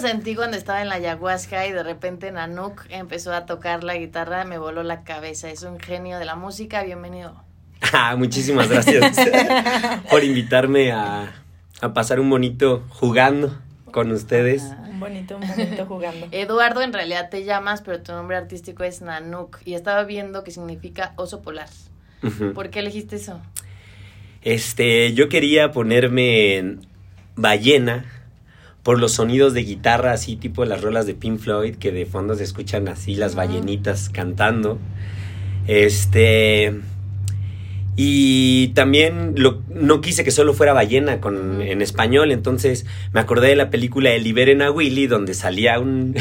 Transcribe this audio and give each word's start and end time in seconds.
Sentí 0.00 0.34
cuando 0.34 0.58
estaba 0.58 0.82
en 0.82 0.90
la 0.90 0.96
ayahuasca 0.96 1.66
y 1.66 1.72
de 1.72 1.82
repente 1.82 2.30
Nanook 2.30 2.84
empezó 2.90 3.32
a 3.32 3.46
tocar 3.46 3.82
la 3.82 3.96
guitarra, 3.96 4.44
me 4.44 4.58
voló 4.58 4.82
la 4.82 5.04
cabeza. 5.04 5.48
Es 5.48 5.62
un 5.62 5.80
genio 5.80 6.18
de 6.18 6.26
la 6.26 6.36
música, 6.36 6.82
bienvenido. 6.82 7.42
Ah, 7.92 8.16
muchísimas 8.16 8.68
gracias 8.68 9.16
por 10.10 10.24
invitarme 10.24 10.92
a, 10.92 11.32
a 11.80 11.94
pasar 11.94 12.20
un 12.20 12.28
bonito 12.28 12.84
jugando 12.88 13.56
con 13.90 14.10
ustedes. 14.12 14.62
Un 14.90 14.98
bonito 14.98 15.38
momento 15.38 15.86
jugando. 15.86 16.26
Eduardo, 16.30 16.82
en 16.82 16.92
realidad 16.92 17.28
te 17.30 17.44
llamas, 17.44 17.82
pero 17.82 18.02
tu 18.02 18.12
nombre 18.12 18.36
artístico 18.36 18.82
es 18.82 19.02
Nanook. 19.02 19.58
Y 19.64 19.74
estaba 19.74 20.04
viendo 20.04 20.42
que 20.42 20.50
significa 20.50 21.12
oso 21.16 21.42
polar. 21.42 21.68
¿Por 22.54 22.70
qué 22.70 22.80
elegiste 22.80 23.16
eso? 23.16 23.40
Este, 24.42 25.12
yo 25.14 25.28
quería 25.28 25.70
ponerme 25.70 26.56
en 26.56 26.86
ballena 27.36 28.15
por 28.86 29.00
los 29.00 29.10
sonidos 29.14 29.52
de 29.52 29.64
guitarra, 29.64 30.12
así 30.12 30.36
tipo 30.36 30.64
las 30.64 30.80
rolas 30.80 31.06
de 31.06 31.14
Pink 31.14 31.40
Floyd, 31.40 31.74
que 31.74 31.90
de 31.90 32.06
fondo 32.06 32.36
se 32.36 32.44
escuchan 32.44 32.86
así 32.86 33.16
las 33.16 33.34
ballenitas 33.34 34.08
cantando. 34.10 34.78
Este. 35.66 36.72
Y 37.96 38.68
también 38.74 39.32
lo- 39.36 39.62
no 39.74 40.00
quise 40.00 40.22
que 40.22 40.30
solo 40.30 40.54
fuera 40.54 40.72
ballena 40.72 41.20
con, 41.20 41.62
en 41.62 41.82
español, 41.82 42.30
entonces 42.30 42.86
me 43.12 43.18
acordé 43.18 43.48
de 43.48 43.56
la 43.56 43.70
película 43.70 44.12
El 44.12 44.22
Liberen 44.22 44.62
a 44.62 44.70
Willy, 44.70 45.08
donde 45.08 45.34
salía 45.34 45.80
un, 45.80 46.14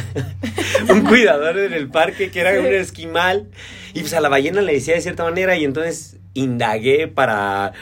un 0.89 1.01
cuidador 1.01 1.59
en 1.59 1.73
el 1.73 1.89
parque 1.89 2.31
que 2.31 2.39
era 2.39 2.59
un 2.59 2.65
esquimal, 2.73 3.45
y 3.93 3.99
pues 3.99 4.13
a 4.15 4.21
la 4.21 4.29
ballena 4.29 4.61
le 4.63 4.73
decía 4.73 4.95
de 4.95 5.01
cierta 5.01 5.23
manera, 5.23 5.55
y 5.55 5.65
entonces 5.65 6.17
indagué 6.33 7.07
para 7.09 7.73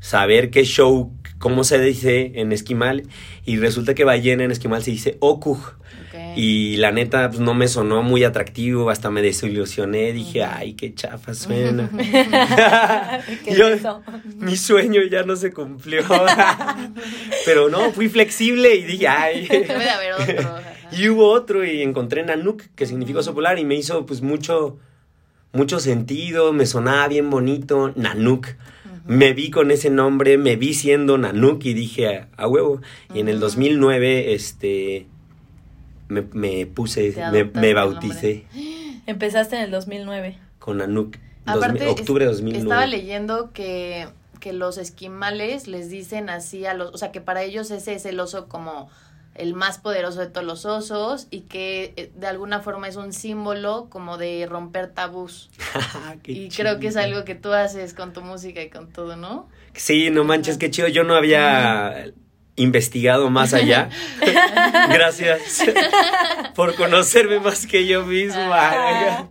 saber 0.00 0.48
qué 0.50 0.64
show, 0.64 1.12
cómo 1.44 1.62
se 1.62 1.78
dice 1.78 2.32
en 2.36 2.52
esquimal, 2.52 3.02
y 3.44 3.58
resulta 3.58 3.92
que 3.94 4.04
ballena 4.04 4.44
en 4.44 4.50
esquimal 4.50 4.82
se 4.82 4.92
dice 4.92 5.18
okuj. 5.20 5.58
Ok. 5.68 6.18
Y 6.36 6.78
la 6.78 6.90
neta, 6.90 7.28
pues 7.28 7.40
no 7.40 7.52
me 7.52 7.68
sonó 7.68 8.02
muy 8.02 8.24
atractivo, 8.24 8.88
hasta 8.88 9.10
me 9.10 9.20
desilusioné, 9.20 10.12
dije, 10.14 10.42
ay, 10.42 10.72
qué 10.72 10.94
chafa 10.94 11.34
suena. 11.34 11.90
¿Qué 13.44 13.54
Yo- 13.54 13.68
es? 13.68 13.82
Mi 14.38 14.56
sueño 14.56 15.02
ya 15.02 15.22
no 15.24 15.36
se 15.36 15.52
cumplió. 15.52 16.02
Pero 17.44 17.68
no, 17.68 17.92
fui 17.92 18.08
flexible 18.08 18.74
y 18.74 18.84
dije, 18.84 19.06
ay. 19.06 19.46
Debe 19.50 19.66
de 19.84 19.90
haber 19.90 20.12
otro. 20.14 20.48
ajá. 20.56 20.72
Y 20.92 21.08
hubo 21.10 21.28
otro 21.30 21.62
y 21.62 21.82
encontré 21.82 22.24
Nanook, 22.24 22.62
que 22.74 22.86
significa 22.86 23.18
oso 23.18 23.34
polar, 23.34 23.58
y 23.58 23.64
me 23.66 23.74
hizo 23.74 24.06
pues 24.06 24.22
mucho, 24.22 24.78
mucho 25.52 25.78
sentido, 25.78 26.54
me 26.54 26.64
sonaba 26.64 27.06
bien 27.08 27.28
bonito, 27.28 27.92
Nanook. 27.96 28.46
Me 29.06 29.32
vi 29.34 29.50
con 29.50 29.70
ese 29.70 29.90
nombre, 29.90 30.38
me 30.38 30.56
vi 30.56 30.72
siendo 30.74 31.18
Nanook 31.18 31.64
y 31.66 31.74
dije, 31.74 32.26
a 32.36 32.48
huevo. 32.48 32.80
Y 33.14 33.20
en 33.20 33.28
el 33.28 33.36
Ujú. 33.36 33.44
2009, 33.44 34.34
este, 34.34 35.06
me, 36.08 36.22
me 36.32 36.66
puse, 36.66 37.14
me, 37.32 37.44
me 37.44 37.74
bauticé 37.74 38.44
Empezaste 39.06 39.56
en 39.56 39.62
el 39.62 39.70
2009. 39.70 40.38
con 40.58 40.78
Nanook. 40.78 41.16
Aparte, 41.46 41.84
2000 41.84 41.88
octubre 42.00 42.24
de 42.24 42.30
es- 42.30 42.36
2009. 42.38 42.62
Estaba 42.62 42.86
leyendo 42.86 43.52
que, 43.52 44.06
que 44.40 44.52
los 44.54 44.78
esquimales 44.78 45.68
les 45.68 45.90
dicen 45.90 46.30
así 46.30 46.64
a 46.64 46.72
los, 46.72 46.94
o 46.94 46.96
sea, 46.98 47.12
que 47.12 47.20
para 47.20 47.42
ellos 47.42 47.70
ese 47.70 47.94
es 47.94 48.06
el 48.06 48.18
oso 48.20 48.48
como 48.48 48.88
el 49.34 49.54
más 49.54 49.78
poderoso 49.78 50.20
de 50.20 50.26
todos 50.26 50.46
los 50.46 50.64
osos 50.64 51.26
y 51.30 51.42
que 51.42 51.92
eh, 51.96 52.10
de 52.14 52.26
alguna 52.26 52.60
forma 52.60 52.88
es 52.88 52.96
un 52.96 53.12
símbolo 53.12 53.88
como 53.90 54.16
de 54.16 54.46
romper 54.48 54.92
tabús. 54.92 55.50
Qué 56.22 56.32
y 56.32 56.48
creo 56.48 56.78
que 56.78 56.88
es 56.88 56.96
algo 56.96 57.24
que 57.24 57.34
tú 57.34 57.52
haces 57.52 57.94
con 57.94 58.12
tu 58.12 58.22
música 58.22 58.62
y 58.62 58.70
con 58.70 58.92
todo, 58.92 59.16
¿no? 59.16 59.48
Sí, 59.74 60.10
no 60.10 60.24
manches, 60.24 60.56
qué 60.56 60.70
chido. 60.70 60.88
Yo 60.88 61.02
no 61.02 61.16
había 61.16 62.06
investigado 62.56 63.28
más 63.30 63.54
allá. 63.54 63.90
Gracias 64.88 65.64
por 66.54 66.76
conocerme 66.76 67.40
más 67.40 67.66
que 67.66 67.86
yo 67.86 68.06
misma. 68.06 68.52
Ah. 68.52 69.28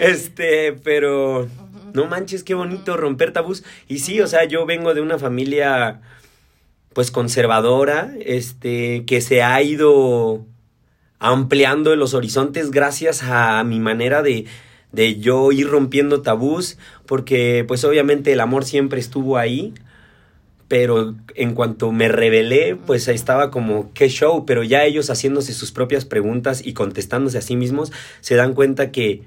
Este, 0.00 0.72
pero 0.72 1.48
no 1.92 2.06
manches, 2.06 2.42
qué 2.42 2.54
bonito 2.54 2.96
romper 2.96 3.32
tabús. 3.32 3.64
Y 3.86 3.98
sí, 3.98 4.20
o 4.20 4.26
sea, 4.26 4.44
yo 4.44 4.64
vengo 4.64 4.94
de 4.94 5.02
una 5.02 5.18
familia 5.18 6.00
pues 6.94 7.10
conservadora, 7.10 8.14
este, 8.20 9.04
que 9.06 9.20
se 9.20 9.42
ha 9.42 9.60
ido 9.62 10.44
ampliando 11.18 11.94
los 11.96 12.14
horizontes 12.14 12.70
gracias 12.70 13.22
a 13.22 13.62
mi 13.64 13.78
manera 13.78 14.22
de, 14.22 14.46
de 14.90 15.18
yo 15.20 15.52
ir 15.52 15.68
rompiendo 15.68 16.22
tabús, 16.22 16.78
porque 17.06 17.64
pues 17.66 17.84
obviamente 17.84 18.32
el 18.32 18.40
amor 18.40 18.64
siempre 18.64 19.00
estuvo 19.00 19.38
ahí, 19.38 19.72
pero 20.68 21.14
en 21.34 21.54
cuanto 21.54 21.92
me 21.92 22.08
revelé, 22.08 22.76
pues 22.76 23.06
estaba 23.08 23.50
como, 23.50 23.92
qué 23.92 24.08
show, 24.08 24.46
pero 24.46 24.62
ya 24.62 24.84
ellos 24.84 25.10
haciéndose 25.10 25.52
sus 25.52 25.70
propias 25.70 26.04
preguntas 26.04 26.64
y 26.64 26.72
contestándose 26.72 27.38
a 27.38 27.42
sí 27.42 27.56
mismos, 27.56 27.92
se 28.20 28.36
dan 28.36 28.54
cuenta 28.54 28.90
que 28.90 29.22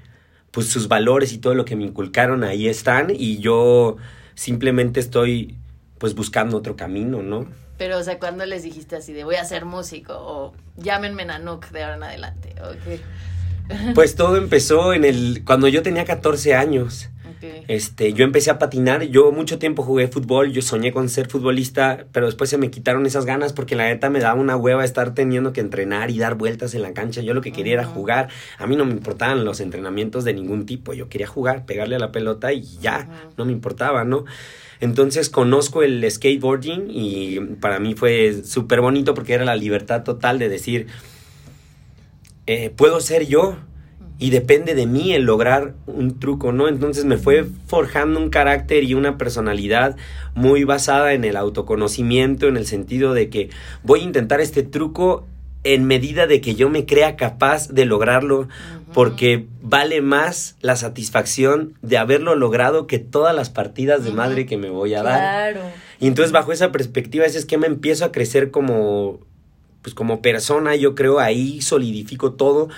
pues 0.50 0.66
sus 0.66 0.88
valores 0.88 1.32
y 1.32 1.38
todo 1.38 1.54
lo 1.54 1.64
que 1.64 1.76
me 1.76 1.84
inculcaron 1.84 2.42
ahí 2.42 2.68
están 2.68 3.12
y 3.14 3.38
yo 3.38 3.96
simplemente 4.34 5.00
estoy 5.00 5.56
pues 5.98 6.14
buscando 6.14 6.56
otro 6.56 6.76
camino, 6.76 7.22
¿no? 7.22 7.46
Pero, 7.78 7.98
o 7.98 8.02
sea, 8.02 8.18
cuando 8.18 8.46
les 8.46 8.62
dijiste 8.62 8.96
así 8.96 9.12
de 9.12 9.24
voy 9.24 9.36
a 9.36 9.44
ser 9.44 9.64
músico 9.64 10.14
o 10.16 10.54
llámenme 10.76 11.24
Nanook 11.24 11.70
de 11.70 11.82
ahora 11.82 11.96
en 11.96 12.02
adelante? 12.02 12.54
Ok. 12.62 13.00
Pues 13.96 14.14
todo 14.14 14.36
empezó 14.36 14.92
en 14.92 15.04
el 15.04 15.42
cuando 15.44 15.66
yo 15.66 15.82
tenía 15.82 16.04
14 16.04 16.54
años. 16.54 17.10
Este, 17.68 18.12
yo 18.12 18.24
empecé 18.24 18.50
a 18.50 18.58
patinar, 18.58 19.02
yo 19.04 19.30
mucho 19.30 19.58
tiempo 19.58 19.82
jugué 19.82 20.08
fútbol, 20.08 20.52
yo 20.52 20.62
soñé 20.62 20.92
con 20.92 21.08
ser 21.08 21.28
futbolista, 21.28 22.06
pero 22.12 22.26
después 22.26 22.48
se 22.50 22.58
me 22.58 22.70
quitaron 22.70 23.06
esas 23.06 23.26
ganas 23.26 23.52
porque 23.52 23.76
la 23.76 23.84
neta 23.84 24.08
me 24.08 24.20
daba 24.20 24.40
una 24.40 24.56
hueva 24.56 24.84
estar 24.84 25.14
teniendo 25.14 25.52
que 25.52 25.60
entrenar 25.60 26.10
y 26.10 26.18
dar 26.18 26.36
vueltas 26.36 26.74
en 26.74 26.82
la 26.82 26.92
cancha. 26.92 27.20
Yo 27.20 27.34
lo 27.34 27.42
que 27.42 27.52
quería 27.52 27.74
era 27.74 27.84
jugar. 27.84 28.28
A 28.58 28.66
mí 28.66 28.76
no 28.76 28.84
me 28.84 28.92
importaban 28.92 29.44
los 29.44 29.60
entrenamientos 29.60 30.24
de 30.24 30.34
ningún 30.34 30.66
tipo, 30.66 30.94
yo 30.94 31.08
quería 31.08 31.26
jugar, 31.26 31.66
pegarle 31.66 31.96
a 31.96 32.00
la 32.00 32.12
pelota 32.12 32.52
y 32.52 32.62
ya, 32.80 33.08
no 33.36 33.44
me 33.44 33.52
importaba, 33.52 34.04
¿no? 34.04 34.24
Entonces 34.80 35.30
conozco 35.30 35.82
el 35.82 36.08
skateboarding 36.10 36.90
y 36.90 37.40
para 37.60 37.78
mí 37.78 37.94
fue 37.94 38.42
súper 38.44 38.80
bonito 38.80 39.14
porque 39.14 39.34
era 39.34 39.44
la 39.44 39.56
libertad 39.56 40.02
total 40.02 40.38
de 40.38 40.48
decir, 40.48 40.86
eh, 42.46 42.70
puedo 42.70 43.00
ser 43.00 43.26
yo 43.26 43.56
y 44.18 44.30
depende 44.30 44.74
de 44.74 44.86
mí 44.86 45.12
el 45.12 45.24
lograr 45.24 45.74
un 45.86 46.18
truco, 46.18 46.52
¿no? 46.52 46.68
Entonces 46.68 47.04
me 47.04 47.18
fue 47.18 47.44
forjando 47.66 48.18
un 48.18 48.30
carácter 48.30 48.84
y 48.84 48.94
una 48.94 49.18
personalidad 49.18 49.96
muy 50.34 50.64
basada 50.64 51.12
en 51.12 51.24
el 51.24 51.36
autoconocimiento, 51.36 52.48
en 52.48 52.56
el 52.56 52.66
sentido 52.66 53.12
de 53.12 53.28
que 53.28 53.50
voy 53.82 54.00
a 54.00 54.04
intentar 54.04 54.40
este 54.40 54.62
truco 54.62 55.26
en 55.64 55.84
medida 55.84 56.26
de 56.26 56.40
que 56.40 56.54
yo 56.54 56.70
me 56.70 56.86
crea 56.86 57.16
capaz 57.16 57.68
de 57.68 57.84
lograrlo. 57.84 58.48
Porque 58.94 59.46
vale 59.62 60.00
más 60.00 60.56
la 60.60 60.76
satisfacción 60.76 61.74
de 61.82 61.98
haberlo 61.98 62.34
logrado 62.34 62.86
que 62.86 62.98
todas 62.98 63.34
las 63.34 63.50
partidas 63.50 64.04
de 64.04 64.12
madre 64.12 64.46
que 64.46 64.56
me 64.56 64.70
voy 64.70 64.94
a 64.94 65.02
dar. 65.02 65.52
Claro. 65.54 65.60
Y 66.00 66.06
entonces 66.06 66.32
bajo 66.32 66.52
esa 66.52 66.72
perspectiva, 66.72 67.24
ese 67.26 67.38
esquema 67.38 67.66
empiezo 67.66 68.04
a 68.04 68.12
crecer 68.12 68.50
como, 68.50 69.20
pues 69.82 69.94
como 69.94 70.22
persona, 70.22 70.76
yo 70.76 70.94
creo, 70.94 71.18
ahí 71.18 71.60
solidifico 71.62 72.34
todo. 72.34 72.68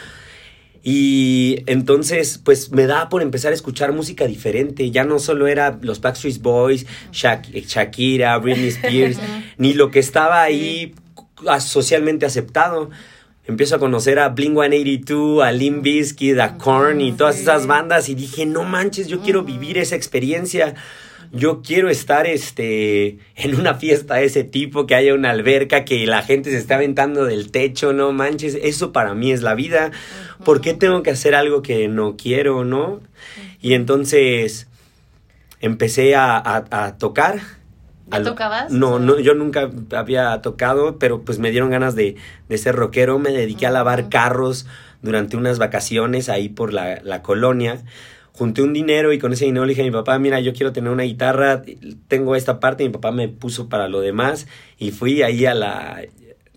Y 0.83 1.65
entonces, 1.67 2.41
pues 2.43 2.71
me 2.71 2.87
da 2.87 3.09
por 3.09 3.21
empezar 3.21 3.51
a 3.53 3.55
escuchar 3.55 3.93
música 3.93 4.27
diferente. 4.27 4.91
Ya 4.91 5.05
no 5.05 5.19
solo 5.19 5.47
era 5.49 5.79
los 5.83 6.01
Backstreet 6.01 6.41
Boys, 6.41 6.87
Shak- 7.13 7.51
Shakira, 7.67 8.39
Britney 8.39 8.69
Spears, 8.69 9.19
ni 9.59 9.75
lo 9.75 9.91
que 9.91 9.99
estaba 9.99 10.43
ahí 10.43 10.95
socialmente 11.61 12.27
aceptado. 12.27 12.91
Empiezo 13.49 13.77
a 13.77 13.79
conocer 13.79 14.19
a 14.19 14.29
Blink 14.29 14.53
182, 14.53 15.43
a 15.43 15.51
Limp 15.53 15.83
Bizkit, 15.83 16.39
a 16.39 16.59
Korn 16.59 17.01
y 17.01 17.13
todas 17.13 17.41
esas 17.41 17.67
bandas 17.67 18.09
y 18.11 18.15
dije, 18.15 18.45
no 18.45 18.63
manches, 18.65 19.09
yo 19.09 19.21
quiero 19.21 19.43
vivir 19.43 19.79
esa 19.79 19.97
experiencia. 19.97 20.75
Yo 21.33 21.61
quiero 21.63 21.89
estar 21.91 22.27
este 22.27 23.19
en 23.37 23.55
una 23.59 23.75
fiesta 23.75 24.15
de 24.17 24.25
ese 24.27 24.45
tipo, 24.45 24.87
que 24.87 24.95
haya 24.95 25.15
una 25.15 25.31
alberca, 25.31 25.85
que 25.85 26.07
la 26.07 26.23
gente 26.23 26.51
se 26.51 26.59
esté 26.59 26.75
aventando 26.75 27.25
del 27.25 27.51
techo, 27.51 27.93
no 27.95 28.13
manches, 28.13 28.57
eso 28.63 28.93
para 28.93 29.15
mí 29.15 29.33
es 29.33 29.43
la 29.43 29.55
vida. 29.55 29.91
¿Por 30.45 30.61
qué 30.61 30.73
tengo 30.75 31.03
que 31.03 31.11
hacer 31.11 31.35
algo 31.35 31.63
que 31.63 31.89
no 31.89 32.17
quiero, 32.17 32.65
no? 32.65 33.01
Y 33.61 33.73
entonces 33.75 34.69
empecé 35.61 36.15
a, 36.15 36.37
a- 36.37 36.65
a 36.87 36.97
tocar. 36.99 37.41
¿Ya 38.11 38.23
tocabas? 38.23 38.71
No, 38.73 38.99
no, 38.99 39.19
yo 39.19 39.35
nunca 39.35 39.71
había 39.93 40.41
tocado, 40.43 40.99
pero 40.99 41.23
pues 41.23 41.39
me 41.39 41.51
dieron 41.51 41.71
ganas 41.71 41.95
de, 41.95 42.17
de 42.49 42.59
ser 42.59 42.75
rockero. 42.75 43.19
Me 43.19 43.31
dediqué 43.31 43.67
a 43.67 43.71
lavar 43.71 44.09
carros 44.09 44.67
durante 45.03 45.37
unas 45.37 45.59
vacaciones 45.59 46.29
ahí 46.29 46.49
por 46.49 46.73
la, 46.73 47.01
la 47.03 47.23
colonia. 47.23 47.83
Junté 48.33 48.63
un 48.63 48.73
dinero 48.73 49.13
y 49.13 49.19
con 49.19 49.33
ese 49.33 49.47
dinero 49.47 49.65
le 49.67 49.71
dije 49.71 49.83
a 49.83 49.85
mi 49.85 49.91
papá, 49.91 50.19
mira, 50.21 50.39
yo 50.41 50.53
quiero 50.53 50.73
tener 50.73 50.93
una 50.93 51.03
guitarra, 51.03 51.63
tengo 52.07 52.37
esta 52.37 52.61
parte, 52.61 52.85
mi 52.85 52.91
papá 52.91 53.11
me 53.11 53.29
puso 53.29 53.69
para 53.69 53.89
lo 53.89 54.01
demás 54.01 54.47
y 54.79 54.93
fui 54.93 55.23
ahí 55.23 55.45
a 55.45 55.55
la 55.55 56.03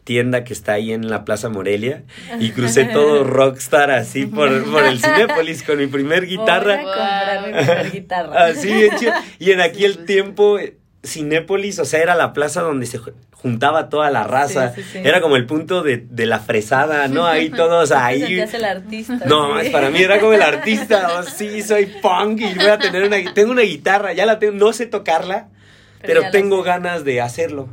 tienda 0.04 0.44
que 0.44 0.54
está 0.54 0.74
ahí 0.74 0.92
en 0.94 1.10
la 1.10 1.26
Plaza 1.26 1.50
Morelia 1.50 2.04
y 2.40 2.52
crucé 2.52 2.86
todo 2.86 3.24
rockstar 3.24 3.90
así 3.92 4.26
por, 4.28 4.64
por 4.72 4.84
el 4.84 5.00
Cinépolis 5.00 5.64
con 5.64 5.78
mi 5.80 5.88
primer 5.88 6.26
Voy 6.26 6.36
a 6.36 6.40
guitarra. 6.40 6.84
comprar 6.84 7.48
mi 7.48 7.54
primer 7.54 7.92
guitarra. 7.92 8.46
Así 8.46 8.72
bien 8.74 8.96
chido. 8.98 9.14
Y 9.40 9.52
en 9.52 9.62
aquel 9.62 10.06
tiempo 10.06 10.58
Cinépolis, 11.04 11.80
o 11.80 11.86
sea, 11.86 12.02
era 12.02 12.16
la 12.16 12.32
plaza 12.34 12.62
donde 12.62 12.86
se 12.86 13.00
ju- 13.00 13.14
juntaba 13.34 13.90
toda 13.90 14.12
la 14.12 14.24
raza. 14.24 14.74
Sí, 14.76 14.84
sí, 14.84 14.90
sí. 14.94 14.98
Era 15.04 15.20
como 15.22 15.36
el 15.36 15.46
punto 15.48 15.82
de, 15.82 15.98
de 15.98 16.26
la 16.28 16.40
fresada, 16.40 17.08
¿no? 17.08 17.26
Ahí 17.26 17.50
todos 17.56 17.90
Te 17.90 17.96
ahí. 17.96 18.20
sentías 18.20 18.54
el 18.54 18.66
artista. 18.66 19.20
No, 19.26 19.50
para 19.72 19.90
mí 19.90 20.00
era 20.02 20.20
como 20.20 20.34
el 20.34 20.42
artista, 20.44 21.20
oh, 21.20 21.24
sí, 21.24 21.64
soy 21.64 21.88
punk 22.02 22.42
y 22.42 22.54
voy 22.54 22.68
a 22.68 22.78
tener 22.78 23.04
una, 23.04 23.18
tengo 23.34 23.52
una 23.52 23.64
guitarra, 23.64 24.14
ya 24.14 24.26
la 24.28 24.38
tengo, 24.38 24.54
no 24.54 24.74
sé 24.74 24.86
tocarla, 24.86 25.48
Pero 26.02 26.22
tengo 26.32 26.62
ganas 26.64 27.04
de 27.04 27.20
hacerlo. 27.22 27.68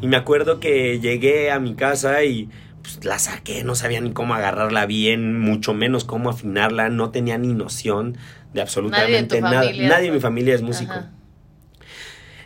Y 0.00 0.06
me 0.06 0.16
acuerdo 0.16 0.60
que 0.60 0.98
llegué 1.00 1.50
a 1.50 1.58
mi 1.58 1.74
casa 1.74 2.22
y 2.24 2.48
pues, 2.80 3.04
la 3.04 3.18
saqué, 3.18 3.64
no 3.64 3.74
sabía 3.74 4.00
ni 4.00 4.12
cómo 4.12 4.34
agarrarla 4.34 4.86
bien, 4.86 5.38
mucho 5.38 5.74
menos 5.74 6.04
cómo 6.04 6.30
afinarla, 6.30 6.88
no 6.88 7.10
tenía 7.10 7.36
ni 7.38 7.52
noción 7.54 8.16
de 8.54 8.62
absolutamente 8.62 9.40
nada. 9.42 9.62
familia 9.64 9.88
Nadie 9.88 10.06
fue- 10.08 10.14
mi 10.14 10.20
familia 10.20 10.54
es 10.54 10.62
músico. 10.62 10.92
Ajá. 10.92 11.10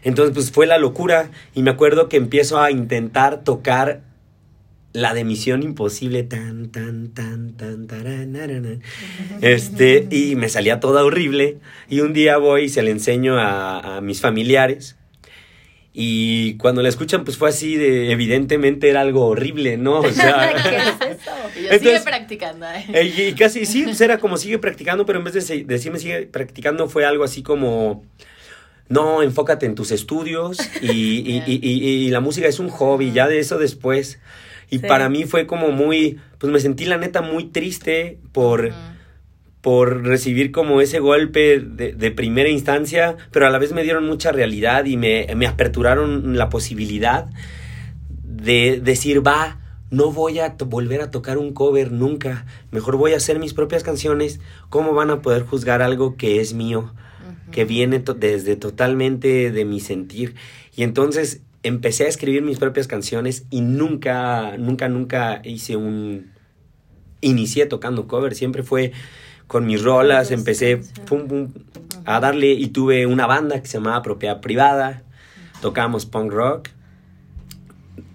Entonces, 0.04 0.34
pues 0.34 0.50
fue 0.52 0.66
la 0.66 0.78
locura. 0.78 1.30
Y 1.54 1.62
me 1.62 1.70
acuerdo 1.70 2.08
que 2.08 2.16
empiezo 2.16 2.60
a 2.60 2.70
intentar 2.70 3.42
tocar 3.42 4.02
la 4.92 5.12
de 5.14 5.24
Misión 5.24 5.62
Imposible. 5.62 6.22
Tan, 6.22 6.70
tan, 6.70 7.08
tan, 7.08 7.54
tan, 7.56 7.86
taranarana. 7.88 8.78
Este, 9.40 10.06
y 10.10 10.36
me 10.36 10.48
salía 10.48 10.78
toda 10.78 11.04
horrible. 11.04 11.58
Y 11.88 12.00
un 12.00 12.12
día 12.12 12.36
voy 12.36 12.64
y 12.64 12.68
se 12.68 12.82
la 12.82 12.90
enseño 12.90 13.38
a, 13.38 13.96
a 13.96 14.00
mis 14.00 14.20
familiares. 14.20 14.96
Y 15.96 16.54
cuando 16.56 16.82
la 16.82 16.88
escuchan, 16.88 17.22
pues 17.24 17.36
fue 17.36 17.48
así 17.50 17.76
de, 17.76 18.10
evidentemente 18.10 18.88
era 18.90 19.00
algo 19.00 19.26
horrible, 19.26 19.76
¿no? 19.76 20.00
O 20.00 20.02
¿Qué 20.02 20.10
sea, 20.12 20.50
es 20.50 20.56
eso? 21.20 21.30
Y 21.56 21.62
yo 21.62 21.70
Entonces- 21.70 21.80
sigue 21.80 22.00
practicando. 22.00 22.66
¿eh? 22.92 23.12
y 23.28 23.32
casi, 23.34 23.64
sí, 23.64 23.84
pues 23.84 24.00
era 24.00 24.18
como 24.18 24.36
sigue 24.36 24.58
practicando, 24.58 25.06
pero 25.06 25.20
en 25.20 25.24
vez 25.24 25.34
de 25.34 25.64
decirme 25.64 26.00
sigue 26.00 26.22
practicando, 26.26 26.88
fue 26.88 27.04
algo 27.04 27.22
así 27.22 27.44
como, 27.44 28.04
no, 28.88 29.22
enfócate 29.22 29.66
en 29.66 29.74
tus 29.74 29.90
estudios 29.92 30.58
y, 30.82 30.86
y- 30.90 31.42
y- 31.46 31.60
y- 31.62 32.06
y 32.06 32.10
la 32.10 32.20
música 32.20 32.46
es 32.48 32.58
un 32.58 32.68
hobby, 32.68 33.12
ya 33.12 33.26
de 33.28 33.38
eso 33.38 33.58
después. 33.58 34.18
Y 34.70 34.78
Sí. 34.78 34.86
para 34.86 35.08
mí 35.08 35.24
fue 35.24 35.46
como 35.46 35.70
muy, 35.70 36.18
pues 36.38 36.52
me 36.52 36.58
sentí 36.60 36.84
la 36.86 36.96
neta 36.96 37.20
muy 37.22 37.44
triste 37.44 38.18
por, 38.32 38.72
por 39.60 40.04
recibir 40.04 40.52
como 40.52 40.80
ese 40.80 40.98
golpe 41.00 41.60
de, 41.60 41.92
de 41.92 42.10
primera 42.10 42.48
instancia, 42.48 43.16
pero 43.30 43.46
a 43.46 43.50
la 43.50 43.58
vez 43.58 43.72
me 43.72 43.82
dieron 43.82 44.04
mucha 44.06 44.32
realidad 44.32 44.84
y 44.86 44.96
me, 44.96 45.26
me 45.36 45.46
aperturaron 45.46 46.36
la 46.36 46.48
posibilidad 46.48 47.26
de 48.24 48.80
decir, 48.82 49.26
va, 49.26 49.58
no 49.90 50.10
voy 50.10 50.38
a 50.40 50.56
volver 50.66 51.00
a 51.02 51.10
tocar 51.10 51.38
un 51.38 51.52
cover 51.52 51.92
nunca, 51.92 52.46
mejor 52.72 52.96
voy 52.96 53.12
a 53.12 53.16
hacer 53.18 53.38
mis 53.38 53.54
propias 53.54 53.82
canciones, 53.84 54.40
¿cómo 54.70 54.92
van 54.92 55.10
a 55.10 55.22
poder 55.22 55.44
juzgar 55.44 55.82
algo 55.82 56.16
que 56.16 56.40
es 56.40 56.52
mío? 56.54 56.92
Que 57.54 57.64
viene 57.64 58.00
to- 58.00 58.14
desde 58.14 58.56
totalmente 58.56 59.52
de 59.52 59.64
mi 59.64 59.78
sentir. 59.78 60.34
Y 60.74 60.82
entonces 60.82 61.40
empecé 61.62 62.04
a 62.04 62.08
escribir 62.08 62.42
mis 62.42 62.58
propias 62.58 62.88
canciones 62.88 63.46
y 63.48 63.60
nunca, 63.60 64.56
nunca, 64.58 64.88
nunca 64.88 65.40
hice 65.44 65.76
un... 65.76 66.32
Inicié 67.20 67.66
tocando 67.66 68.08
cover, 68.08 68.34
siempre 68.34 68.64
fue 68.64 68.90
con 69.46 69.66
mis 69.66 69.82
rolas, 69.84 70.32
empecé 70.32 70.80
pum, 71.06 71.28
pum, 71.28 71.48
a 72.04 72.18
darle 72.18 72.52
y 72.54 72.66
tuve 72.66 73.06
una 73.06 73.26
banda 73.28 73.62
que 73.62 73.68
se 73.68 73.78
llamaba 73.78 74.02
Propiedad 74.02 74.40
Privada, 74.40 75.04
tocábamos 75.62 76.06
punk 76.06 76.32
rock, 76.32 76.70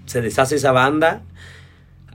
se 0.05 0.21
deshace 0.21 0.55
esa 0.57 0.73
banda. 0.73 1.21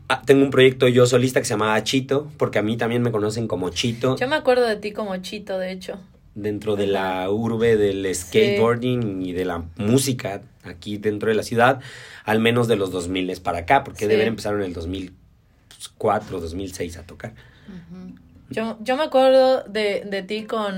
Ah, 0.09 0.21
Tengo 0.27 0.45
un 0.45 0.51
proyecto 0.51 0.87
yo 0.89 1.07
solista 1.07 1.41
que 1.41 1.47
se 1.47 1.55
llamaba 1.55 1.83
Chito, 1.85 2.31
porque 2.37 2.59
a 2.59 2.63
mí 2.63 2.77
también 2.77 3.01
me 3.01 3.11
conocen 3.11 3.49
como 3.49 3.71
Chito 3.71 4.17
Yo 4.19 4.29
me 4.29 4.37
acuerdo 4.37 4.67
de 4.67 4.77
ti 4.77 4.93
como 4.93 5.17
Chito, 5.17 5.59
de 5.59 5.73
hecho. 5.73 5.99
Dentro 6.35 6.77
de 6.77 6.87
la 6.87 7.31
urbe 7.31 7.77
del 7.77 8.13
skateboarding 8.15 9.23
y 9.23 9.33
de 9.33 9.45
la 9.45 9.65
música 9.77 10.43
aquí 10.65 10.99
dentro 10.99 11.29
de 11.29 11.35
la 11.35 11.43
ciudad, 11.43 11.81
al 12.25 12.41
menos 12.41 12.67
de 12.69 12.77
los 12.77 12.91
2000 12.91 13.41
para 13.41 13.59
acá, 13.59 13.85
porque 13.85 14.01
Sí. 14.01 14.07
deben 14.07 14.29
empezar 14.29 14.55
en 14.55 14.63
el 14.63 14.73
2004, 14.73 16.41
2006 16.41 16.97
a 16.97 17.03
tocar. 17.05 17.33
Ujú. 17.69 18.15
Yo, 18.51 18.77
yo 18.83 18.97
me 18.97 19.05
acuerdo 19.05 19.63
de, 19.65 20.05
de 20.07 20.23
ti 20.23 20.45
con 20.45 20.75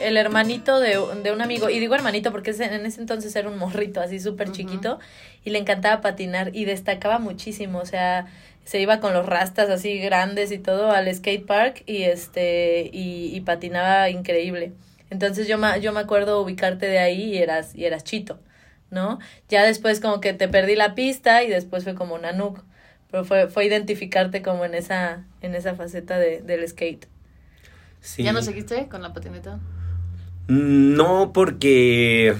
el 0.00 0.16
hermanito 0.16 0.80
de, 0.80 0.98
de 1.22 1.30
un 1.32 1.42
amigo, 1.42 1.68
y 1.68 1.78
digo 1.78 1.94
hermanito 1.94 2.32
porque 2.32 2.50
ese- 2.50 2.64
en 2.74 2.86
ese 2.86 3.00
entonces 3.00 3.36
era 3.36 3.48
un 3.48 3.58
morrito 3.58 4.00
así 4.00 4.18
súper 4.18 4.50
chiquito, 4.50 4.98
y 5.44 5.50
le 5.50 5.58
encantaba 5.58 6.00
patinar 6.00 6.50
y 6.56 6.64
destacaba 6.64 7.18
muchísimo, 7.18 7.78
o 7.80 7.86
sea, 7.86 8.26
se 8.66 8.80
iba 8.80 8.98
con 8.98 9.14
los 9.14 9.24
rastas 9.26 9.70
así 9.70 9.98
grandes 9.98 10.50
y 10.50 10.58
todo 10.58 10.90
al 10.90 11.12
skate 11.14 11.46
park 11.46 11.84
y 11.86 12.02
este 12.02 12.90
y, 12.92 13.30
y 13.34 13.40
patinaba 13.42 14.10
increíble. 14.10 14.72
Entonces 15.08 15.46
yo 15.46 15.56
me, 15.56 15.80
yo 15.80 15.92
me 15.92 16.00
acuerdo 16.00 16.42
ubicarte 16.42 16.86
de 16.86 16.98
ahí 16.98 17.34
y 17.34 17.38
eras, 17.38 17.76
y 17.76 17.84
eras 17.84 18.02
chito, 18.02 18.40
¿no? 18.90 19.20
Ya 19.48 19.64
después 19.64 20.00
como 20.00 20.20
que 20.20 20.32
te 20.32 20.48
perdí 20.48 20.74
la 20.74 20.96
pista 20.96 21.44
y 21.44 21.48
después 21.48 21.84
fue 21.84 21.94
como 21.94 22.18
Nanuk. 22.18 22.64
Pero 23.08 23.24
fue, 23.24 23.46
fue 23.46 23.66
identificarte 23.66 24.42
como 24.42 24.64
en 24.64 24.74
esa, 24.74 25.24
en 25.42 25.54
esa 25.54 25.76
faceta 25.76 26.18
de, 26.18 26.42
del 26.42 26.66
skate. 26.66 27.06
Sí. 28.00 28.24
¿Ya 28.24 28.32
no 28.32 28.42
seguiste 28.42 28.88
con 28.88 29.00
la 29.00 29.12
patineta? 29.12 29.60
No, 30.48 31.32
porque 31.32 32.34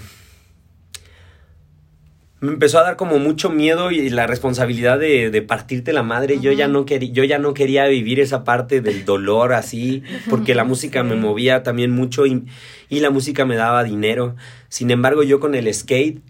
me 2.40 2.52
empezó 2.52 2.78
a 2.78 2.82
dar 2.82 2.96
como 2.96 3.18
mucho 3.18 3.48
miedo 3.50 3.90
y 3.90 4.10
la 4.10 4.26
responsabilidad 4.26 4.98
de, 4.98 5.30
de 5.30 5.42
partirte 5.42 5.92
la 5.92 6.02
madre. 6.02 6.38
Yo 6.40 6.52
ya 6.52 6.68
no 6.68 6.84
quería, 6.84 7.10
yo 7.10 7.24
ya 7.24 7.38
no 7.38 7.54
quería 7.54 7.86
vivir 7.86 8.20
esa 8.20 8.44
parte 8.44 8.80
del 8.80 9.04
dolor 9.04 9.54
así, 9.54 10.02
porque 10.30 10.54
la 10.54 10.64
música 10.64 11.02
me 11.02 11.16
movía 11.16 11.62
también 11.62 11.90
mucho 11.90 12.26
y, 12.26 12.44
y 12.88 13.00
la 13.00 13.10
música 13.10 13.44
me 13.44 13.56
daba 13.56 13.84
dinero. 13.84 14.36
Sin 14.68 14.90
embargo, 14.90 15.22
yo 15.22 15.40
con 15.40 15.54
el 15.54 15.72
skate 15.72 16.20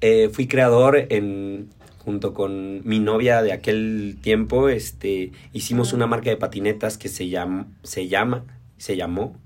eh, 0.00 0.30
fui 0.32 0.46
creador 0.46 1.06
en 1.10 1.68
junto 1.98 2.32
con 2.32 2.80
mi 2.88 2.98
novia 2.98 3.42
de 3.42 3.52
aquel 3.52 4.16
tiempo, 4.22 4.70
este, 4.70 5.32
hicimos 5.52 5.92
una 5.92 6.06
marca 6.06 6.30
de 6.30 6.36
patinetas 6.38 6.96
que 6.96 7.10
se 7.10 7.28
llama, 7.28 7.66
se 7.82 8.08
llama, 8.08 8.44
se 8.78 8.96
llamó 8.96 9.36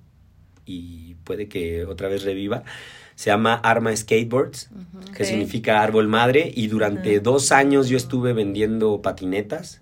y 0.64 1.16
puede 1.24 1.48
que 1.48 1.84
otra 1.84 2.08
vez 2.08 2.22
reviva. 2.22 2.62
Se 3.14 3.30
llama 3.30 3.54
Arma 3.54 3.94
Skateboards, 3.94 4.70
que 5.16 5.24
significa 5.24 5.82
árbol 5.82 6.08
madre, 6.08 6.50
y 6.54 6.66
durante 6.66 7.20
dos 7.20 7.52
años 7.52 7.88
yo 7.88 7.96
estuve 7.96 8.32
vendiendo 8.32 9.00
patinetas, 9.02 9.80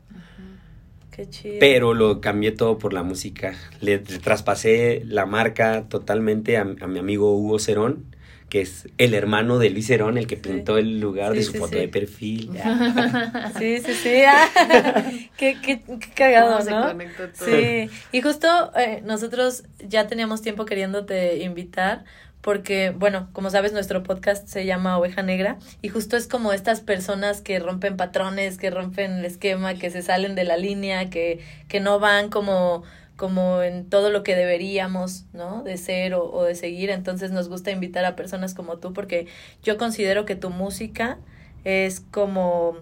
Qué 1.10 1.28
chido. 1.28 1.56
pero 1.60 1.94
lo 1.94 2.20
cambié 2.20 2.52
todo 2.52 2.78
por 2.78 2.92
la 2.92 3.02
música. 3.02 3.54
Le, 3.80 3.98
le 3.98 4.18
traspasé 4.18 5.02
la 5.06 5.26
marca 5.26 5.84
totalmente 5.88 6.56
a, 6.56 6.62
a 6.62 6.86
mi 6.86 6.98
amigo 6.98 7.34
Hugo 7.36 7.58
Cerón, 7.58 8.04
que 8.48 8.60
es 8.62 8.86
el 8.98 9.14
hermano 9.14 9.58
de 9.58 9.70
Luis 9.70 9.86
Cerón, 9.86 10.18
el 10.18 10.26
que 10.26 10.36
pintó 10.36 10.76
el 10.76 11.00
lugar 11.00 11.32
Sí, 11.32 11.38
de 11.38 11.44
su 11.44 11.52
sí, 11.52 11.58
foto 11.58 11.72
sí. 11.72 11.78
de 11.78 11.88
perfil. 11.88 12.50
Sí, 13.58 13.78
sí, 13.80 13.94
sí. 13.94 14.22
Ah, 14.26 14.48
qué, 15.36 15.58
qué, 15.62 15.80
qué 15.82 16.10
cagado, 16.14 16.52
¿Cómo 16.52 16.62
se 16.64 16.70
¿no? 16.70 16.82
todo? 16.82 16.92
Sí, 17.34 17.88
y 18.12 18.20
justo 18.20 18.48
eh, 18.76 19.02
nosotros 19.04 19.64
ya 19.86 20.06
teníamos 20.06 20.42
tiempo 20.42 20.64
queriéndote 20.66 21.42
invitar 21.44 22.04
porque, 22.42 22.90
bueno, 22.90 23.28
como 23.32 23.50
sabes, 23.50 23.72
nuestro 23.72 24.02
podcast 24.02 24.46
se 24.48 24.66
llama 24.66 24.98
Oveja 24.98 25.22
Negra 25.22 25.58
y 25.80 25.88
justo 25.88 26.16
es 26.16 26.26
como 26.26 26.52
estas 26.52 26.80
personas 26.80 27.40
que 27.40 27.58
rompen 27.60 27.96
patrones, 27.96 28.58
que 28.58 28.70
rompen 28.70 29.12
el 29.12 29.24
esquema, 29.24 29.74
que 29.74 29.90
se 29.90 30.02
salen 30.02 30.34
de 30.34 30.44
la 30.44 30.56
línea, 30.56 31.08
que, 31.08 31.40
que 31.68 31.80
no 31.80 32.00
van 32.00 32.28
como 32.28 32.82
como 33.16 33.62
en 33.62 33.88
todo 33.88 34.10
lo 34.10 34.24
que 34.24 34.34
deberíamos, 34.34 35.26
¿no? 35.32 35.62
De 35.62 35.76
ser 35.76 36.14
o, 36.14 36.42
de 36.42 36.56
seguir. 36.56 36.90
Entonces 36.90 37.30
nos 37.30 37.48
gusta 37.48 37.70
invitar 37.70 38.04
a 38.04 38.16
personas 38.16 38.52
como 38.52 38.78
tú 38.78 38.92
porque 38.92 39.28
yo 39.62 39.78
considero 39.78 40.24
que 40.24 40.34
tu 40.34 40.50
música 40.50 41.18
es 41.64 42.00
como 42.00 42.76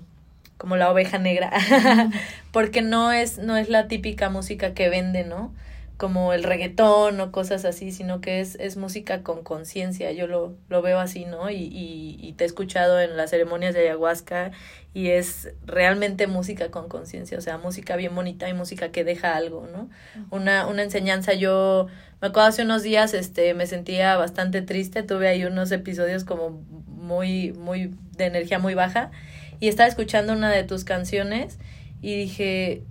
como 0.57 0.77
la 0.77 0.91
oveja 0.91 1.19
negra, 1.19 1.53
porque 2.53 2.81
no 2.81 3.13
es 3.13 3.37
no 3.37 3.59
es 3.59 3.69
la 3.69 3.89
típica 3.89 4.31
música 4.31 4.73
que 4.73 4.89
vende, 4.89 5.25
¿no? 5.25 5.53
Como 6.01 6.33
el 6.33 6.45
reggaetón 6.45 7.21
o 7.21 7.31
cosas 7.31 7.67
así, 7.67 7.93
sino 7.93 8.23
que 8.23 8.41
es, 8.41 8.55
es 8.55 8.79
música 8.79 9.23
con 9.23 9.45
conciencia, 9.45 10.11
yo 10.13 10.27
lo, 10.27 10.55
lo 10.71 10.81
veo 10.81 10.99
así, 10.99 11.27
¿no? 11.27 11.51
Y, 11.51 11.57
y, 11.57 12.17
y 12.19 12.33
te 12.33 12.45
he 12.45 12.47
escuchado 12.47 12.99
en 13.01 13.19
las 13.19 13.29
ceremonias 13.29 13.75
de 13.75 13.81
ayahuasca 13.81 14.51
y 14.95 15.09
es 15.09 15.53
realmente 15.67 16.27
música 16.27 16.71
con 16.71 16.89
conciencia, 16.89 17.37
o 17.37 17.43
sea, 17.43 17.59
música 17.59 17.97
bien 17.97 18.15
bonita 18.15 18.49
y 18.49 18.55
música 18.55 18.91
que 18.91 19.05
deja 19.05 19.37
algo, 19.37 19.69
¿no? 19.71 19.91
Una, 20.31 20.67
una 20.67 20.83
enseñanza, 20.83 21.35
yo 21.35 21.89
me 22.23 22.29
acuerdo 22.29 22.49
hace 22.49 22.63
unos 22.63 22.83
días, 22.83 23.13
este, 23.13 23.53
me 23.53 23.67
sentía 23.67 24.17
bastante 24.17 24.63
triste, 24.63 25.03
tuve 25.03 25.29
ahí 25.29 25.45
unos 25.45 25.71
episodios 25.71 26.25
como 26.25 26.63
muy, 26.87 27.53
muy, 27.53 27.95
de 28.17 28.25
energía 28.25 28.59
muy 28.59 28.73
baja, 28.73 29.11
y 29.61 29.69
estaba 29.69 29.87
escuchando 29.87 30.33
una 30.33 30.51
de 30.51 30.65
tus 30.65 30.85
canciones 30.85 31.59
y 32.01 32.17
dije, 32.17 32.85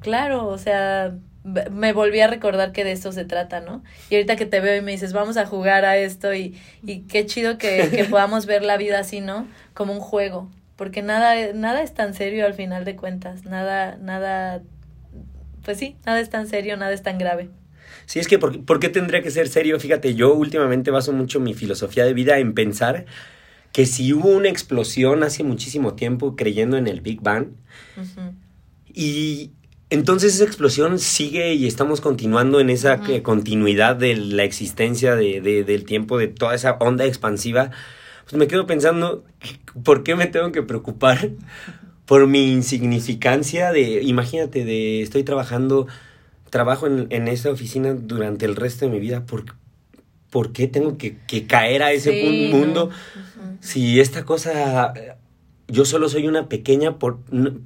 claro, 0.00 0.46
o 0.46 0.58
sea, 0.58 1.16
me 1.44 1.92
volví 1.92 2.20
a 2.20 2.26
recordar 2.26 2.72
que 2.72 2.84
de 2.84 2.92
esto 2.92 3.12
se 3.12 3.24
trata, 3.24 3.60
¿no? 3.60 3.84
Y 4.08 4.14
ahorita 4.14 4.36
que 4.36 4.46
te 4.46 4.60
veo 4.60 4.76
y 4.76 4.80
me 4.80 4.92
dices, 4.92 5.12
vamos 5.12 5.36
a 5.36 5.46
jugar 5.46 5.84
a 5.84 5.96
esto 5.98 6.34
y, 6.34 6.58
y 6.82 7.00
qué 7.00 7.26
chido 7.26 7.58
que, 7.58 7.90
que 7.90 8.04
podamos 8.10 8.46
ver 8.46 8.62
la 8.62 8.76
vida 8.76 8.98
así, 8.98 9.20
¿no? 9.20 9.46
Como 9.74 9.92
un 9.92 10.00
juego, 10.00 10.50
porque 10.76 11.02
nada, 11.02 11.52
nada 11.52 11.82
es 11.82 11.92
tan 11.92 12.14
serio 12.14 12.46
al 12.46 12.54
final 12.54 12.84
de 12.84 12.96
cuentas, 12.96 13.44
nada, 13.44 13.96
nada, 14.00 14.62
pues 15.64 15.78
sí, 15.78 15.96
nada 16.06 16.18
es 16.20 16.30
tan 16.30 16.48
serio, 16.48 16.76
nada 16.76 16.92
es 16.92 17.02
tan 17.02 17.18
grave. 17.18 17.50
Sí, 18.06 18.18
es 18.18 18.28
que 18.28 18.38
¿por, 18.38 18.64
¿por 18.64 18.80
qué 18.80 18.88
tendría 18.88 19.22
que 19.22 19.30
ser 19.30 19.48
serio? 19.48 19.78
Fíjate, 19.78 20.14
yo 20.14 20.34
últimamente 20.34 20.90
baso 20.90 21.12
mucho 21.12 21.40
mi 21.40 21.54
filosofía 21.54 22.04
de 22.04 22.14
vida 22.14 22.38
en 22.38 22.54
pensar 22.54 23.04
que 23.72 23.86
si 23.86 24.12
hubo 24.12 24.28
una 24.28 24.48
explosión 24.48 25.22
hace 25.24 25.42
muchísimo 25.42 25.94
tiempo 25.94 26.36
creyendo 26.36 26.76
en 26.76 26.86
el 26.86 27.00
Big 27.00 27.20
Bang 27.20 27.48
y 28.86 29.50
entonces 29.94 30.34
esa 30.34 30.44
explosión 30.44 30.98
sigue 30.98 31.54
y 31.54 31.66
estamos 31.66 32.00
continuando 32.00 32.60
en 32.60 32.68
esa 32.70 33.00
continuidad 33.22 33.96
de 33.96 34.16
la 34.16 34.44
existencia 34.44 35.16
de, 35.16 35.40
de- 35.40 35.64
del 35.64 35.84
tiempo, 35.84 36.18
de 36.18 36.28
toda 36.28 36.54
esa 36.54 36.72
onda 36.80 37.04
expansiva, 37.04 37.70
pues 38.24 38.34
me 38.34 38.46
quedo 38.46 38.66
pensando, 38.66 39.24
¿por 39.84 40.02
qué 40.02 40.14
me 40.16 40.26
tengo 40.26 40.52
que 40.52 40.62
preocupar 40.62 41.30
por 42.06 42.26
mi 42.26 42.52
insignificancia 42.52 43.72
de, 43.72 44.02
imagínate, 44.02 44.64
de 44.64 45.00
estoy 45.02 45.22
trabajando, 45.24 45.86
trabajo 46.50 46.86
en, 46.86 47.06
en 47.10 47.28
esa 47.28 47.50
oficina 47.50 47.94
durante 47.94 48.44
el 48.46 48.56
resto 48.56 48.84
de 48.84 48.90
mi 48.92 49.00
vida, 49.00 49.24
¿por, 49.26 49.44
por 50.30 50.52
qué 50.52 50.66
tengo 50.68 50.98
que, 50.98 51.16
que 51.26 51.46
caer 51.46 51.82
a 51.82 51.92
ese 51.92 52.12
Sí, 52.12 52.20
pu- 52.22 52.50
no. 52.50 52.56
mundo? 52.56 52.90
Si 53.60 54.00
esta 54.00 54.24
cosa 54.24 54.92
yo 55.66 55.86
solo 55.86 56.08
soy 56.10 56.26
una 56.28 56.48
pequeña 56.50 56.98
por- 56.98 57.18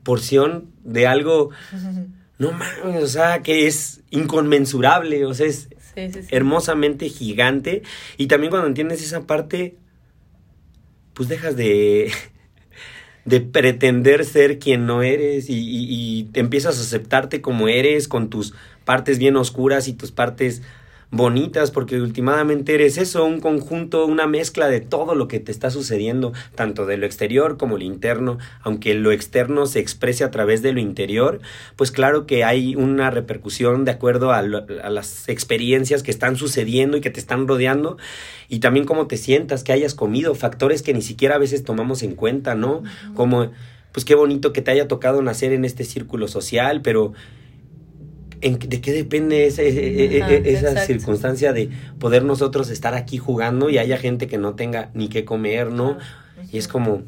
porción 0.04 0.66
de 0.84 1.06
algo 1.08 1.50
no 2.38 2.52
mames, 2.52 3.02
o 3.02 3.06
sea, 3.08 3.42
que 3.42 3.66
es 3.66 4.00
inconmensurable, 4.10 5.24
o 5.26 5.34
sea, 5.34 5.46
es 5.46 5.68
Sí, 5.94 6.12
sí, 6.12 6.22
sí. 6.22 6.28
hermosamente 6.30 7.08
gigante 7.08 7.82
y 8.16 8.26
también 8.28 8.50
cuando 8.50 8.68
entiendes 8.68 9.02
esa 9.02 9.26
parte 9.26 9.74
pues 11.14 11.28
dejas 11.28 11.56
de 11.56 12.12
de 13.24 13.40
pretender 13.40 14.24
ser 14.24 14.58
quien 14.58 14.86
no 14.86 15.02
eres 15.02 15.50
y, 15.50 15.54
y- 15.58 15.86
y 16.20 16.24
te 16.24 16.40
empiezas 16.40 16.78
a 16.78 16.82
aceptarte 16.82 17.40
como 17.40 17.68
eres 17.68 18.06
con 18.08 18.30
tus 18.30 18.54
partes 18.84 19.18
bien 19.18 19.36
oscuras 19.36 19.88
y 19.88 19.92
tus 19.92 20.12
partes 20.12 20.62
bonitas 21.10 21.70
porque 21.70 22.00
últimamente 22.00 22.74
eres 22.74 22.98
eso, 22.98 23.24
un 23.24 23.40
conjunto, 23.40 24.04
una 24.04 24.26
mezcla 24.26 24.68
de 24.68 24.80
todo 24.80 25.14
lo 25.14 25.26
que 25.26 25.40
te 25.40 25.50
está 25.50 25.70
sucediendo, 25.70 26.32
tanto 26.54 26.84
de 26.84 26.98
lo 26.98 27.06
exterior 27.06 27.56
como 27.56 27.78
lo 27.78 27.84
interno, 27.84 28.38
aunque 28.62 28.92
lo 28.94 29.10
externo 29.10 29.64
se 29.66 29.78
exprese 29.80 30.24
a 30.24 30.30
través 30.30 30.60
de 30.60 30.72
lo 30.72 30.80
interior, 30.80 31.40
pues 31.76 31.90
claro 31.90 32.26
que 32.26 32.44
hay 32.44 32.76
una 32.76 33.10
repercusión 33.10 33.86
de 33.86 33.90
acuerdo 33.92 34.32
a, 34.32 34.42
lo- 34.42 34.66
a 34.82 34.90
las 34.90 35.28
experiencias 35.30 36.02
que 36.02 36.10
están 36.10 36.36
sucediendo 36.36 36.98
y 36.98 37.00
que 37.00 37.10
te 37.10 37.20
están 37.20 37.48
rodeando 37.48 37.96
y 38.50 38.58
también 38.58 38.84
cómo 38.84 39.06
te 39.06 39.16
sientas, 39.16 39.64
que 39.64 39.72
hayas 39.72 39.94
comido, 39.94 40.34
factores 40.34 40.82
que 40.82 40.92
ni 40.92 41.02
siquiera 41.02 41.36
a 41.36 41.38
veces 41.38 41.64
tomamos 41.64 42.02
en 42.02 42.14
cuenta, 42.14 42.54
¿no? 42.54 42.82
Como, 43.14 43.50
pues 43.92 44.04
qué 44.04 44.14
bonito 44.14 44.52
que 44.52 44.60
te 44.60 44.70
haya 44.70 44.88
tocado 44.88 45.22
nacer 45.22 45.52
en 45.52 45.64
este 45.64 45.84
círculo 45.84 46.28
social, 46.28 46.82
pero 46.82 47.14
¿en, 48.40 48.58
qué- 48.58 48.68
¿de 48.68 48.80
qué 48.80 48.92
depende 48.92 49.46
esa, 49.46 49.62
e- 49.62 49.68
e- 49.68 50.16
e- 50.18 50.22
Ajá, 50.22 50.34
esa 50.34 50.68
exacto. 50.70 50.86
circunstancia 50.86 51.52
de 51.52 51.70
poder 51.98 52.24
nosotros 52.24 52.70
estar 52.70 52.94
aquí 52.94 53.18
jugando 53.18 53.70
y 53.70 53.78
haya 53.78 53.96
gente 53.98 54.26
que 54.26 54.38
no 54.38 54.54
tenga 54.54 54.90
ni 54.94 55.08
qué 55.08 55.24
comer, 55.24 55.70
¿no? 55.72 55.98
Y 56.52 56.58
es 56.58 56.68
como 56.68 57.02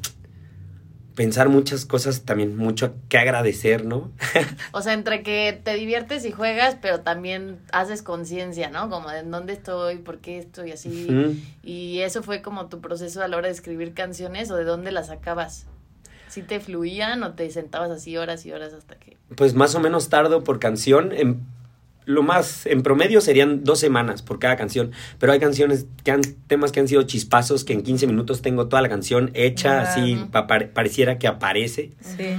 pensar 1.14 1.49
muchas 1.49 1.84
cosas 1.84 2.22
también, 2.22 2.56
mucho 2.56 2.94
que 3.08 3.18
agradecer, 3.18 3.84
¿no? 3.84 4.10
O 4.72 4.80
sea, 4.80 4.92
entre 4.94 5.22
que 5.22 5.58
te 5.62 5.75
diviertes 5.75 6.25
y 6.25 6.30
juegas, 6.30 6.76
pero 6.80 7.00
también 7.00 7.58
haces 7.72 8.02
conciencia, 8.02 8.70
¿no? 8.70 8.88
Como 8.88 9.10
de 9.10 9.18
en 9.18 9.30
dónde 9.30 9.52
estoy, 9.52 9.99
por 9.99 10.18
qué 10.18 10.38
estoy 10.38 10.72
así. 10.72 11.08
Y 11.62 12.00
eso 12.00 12.22
fue 12.22 12.40
como 12.40 12.68
tu 12.68 12.80
proceso 12.80 13.22
a 13.22 13.28
la 13.28 13.37
hora 13.37 13.49
de 13.49 13.52
escribir 13.52 13.92
canciones 13.92 14.50
o 14.50 14.56
de 14.56 14.64
dónde 14.64 14.92
las 14.92 15.08
sacabas. 15.08 15.66
¿Si 16.30 16.42
te 16.42 16.60
fluían 16.60 17.22
o 17.22 17.32
te 17.32 17.50
sentabas 17.50 17.90
así 17.90 18.16
horas 18.16 18.46
y 18.46 18.52
horas 18.52 18.72
hasta 18.72 18.94
que... 18.96 19.16
Pues 19.37 19.54
más 19.54 19.75
o 19.75 19.80
menos 19.80 20.08
tardo 20.08 20.44
por 20.44 20.58
canción. 20.60 21.10
En, 21.12 21.40
lo 22.06 22.22
más, 22.22 22.66
en 22.66 22.82
promedio 22.82 23.20
serían 23.20 23.62
dos 23.64 23.78
semanas 23.80 24.22
por 24.22 24.38
cada 24.38 24.56
canción. 24.56 24.92
Pero 25.18 25.32
hay 25.32 25.40
canciones 25.40 25.87
que 26.04 26.10
han, 26.12 26.22
temas 26.46 26.72
que 26.72 26.80
han 26.80 26.88
sido 26.88 27.02
chispazos, 27.02 27.64
que 27.64 27.72
en 27.72 27.82
15 27.82 28.06
minutos 28.06 28.42
tengo 28.42 28.68
toda 28.68 28.80
la 28.82 28.88
canción 28.88 29.30
hecha, 29.34 29.82
así 29.82 30.18
pa- 30.32 30.46
pareciera 30.46 31.18
que 31.18 31.26
aparece. 31.28 31.90
Sí. 32.00 32.34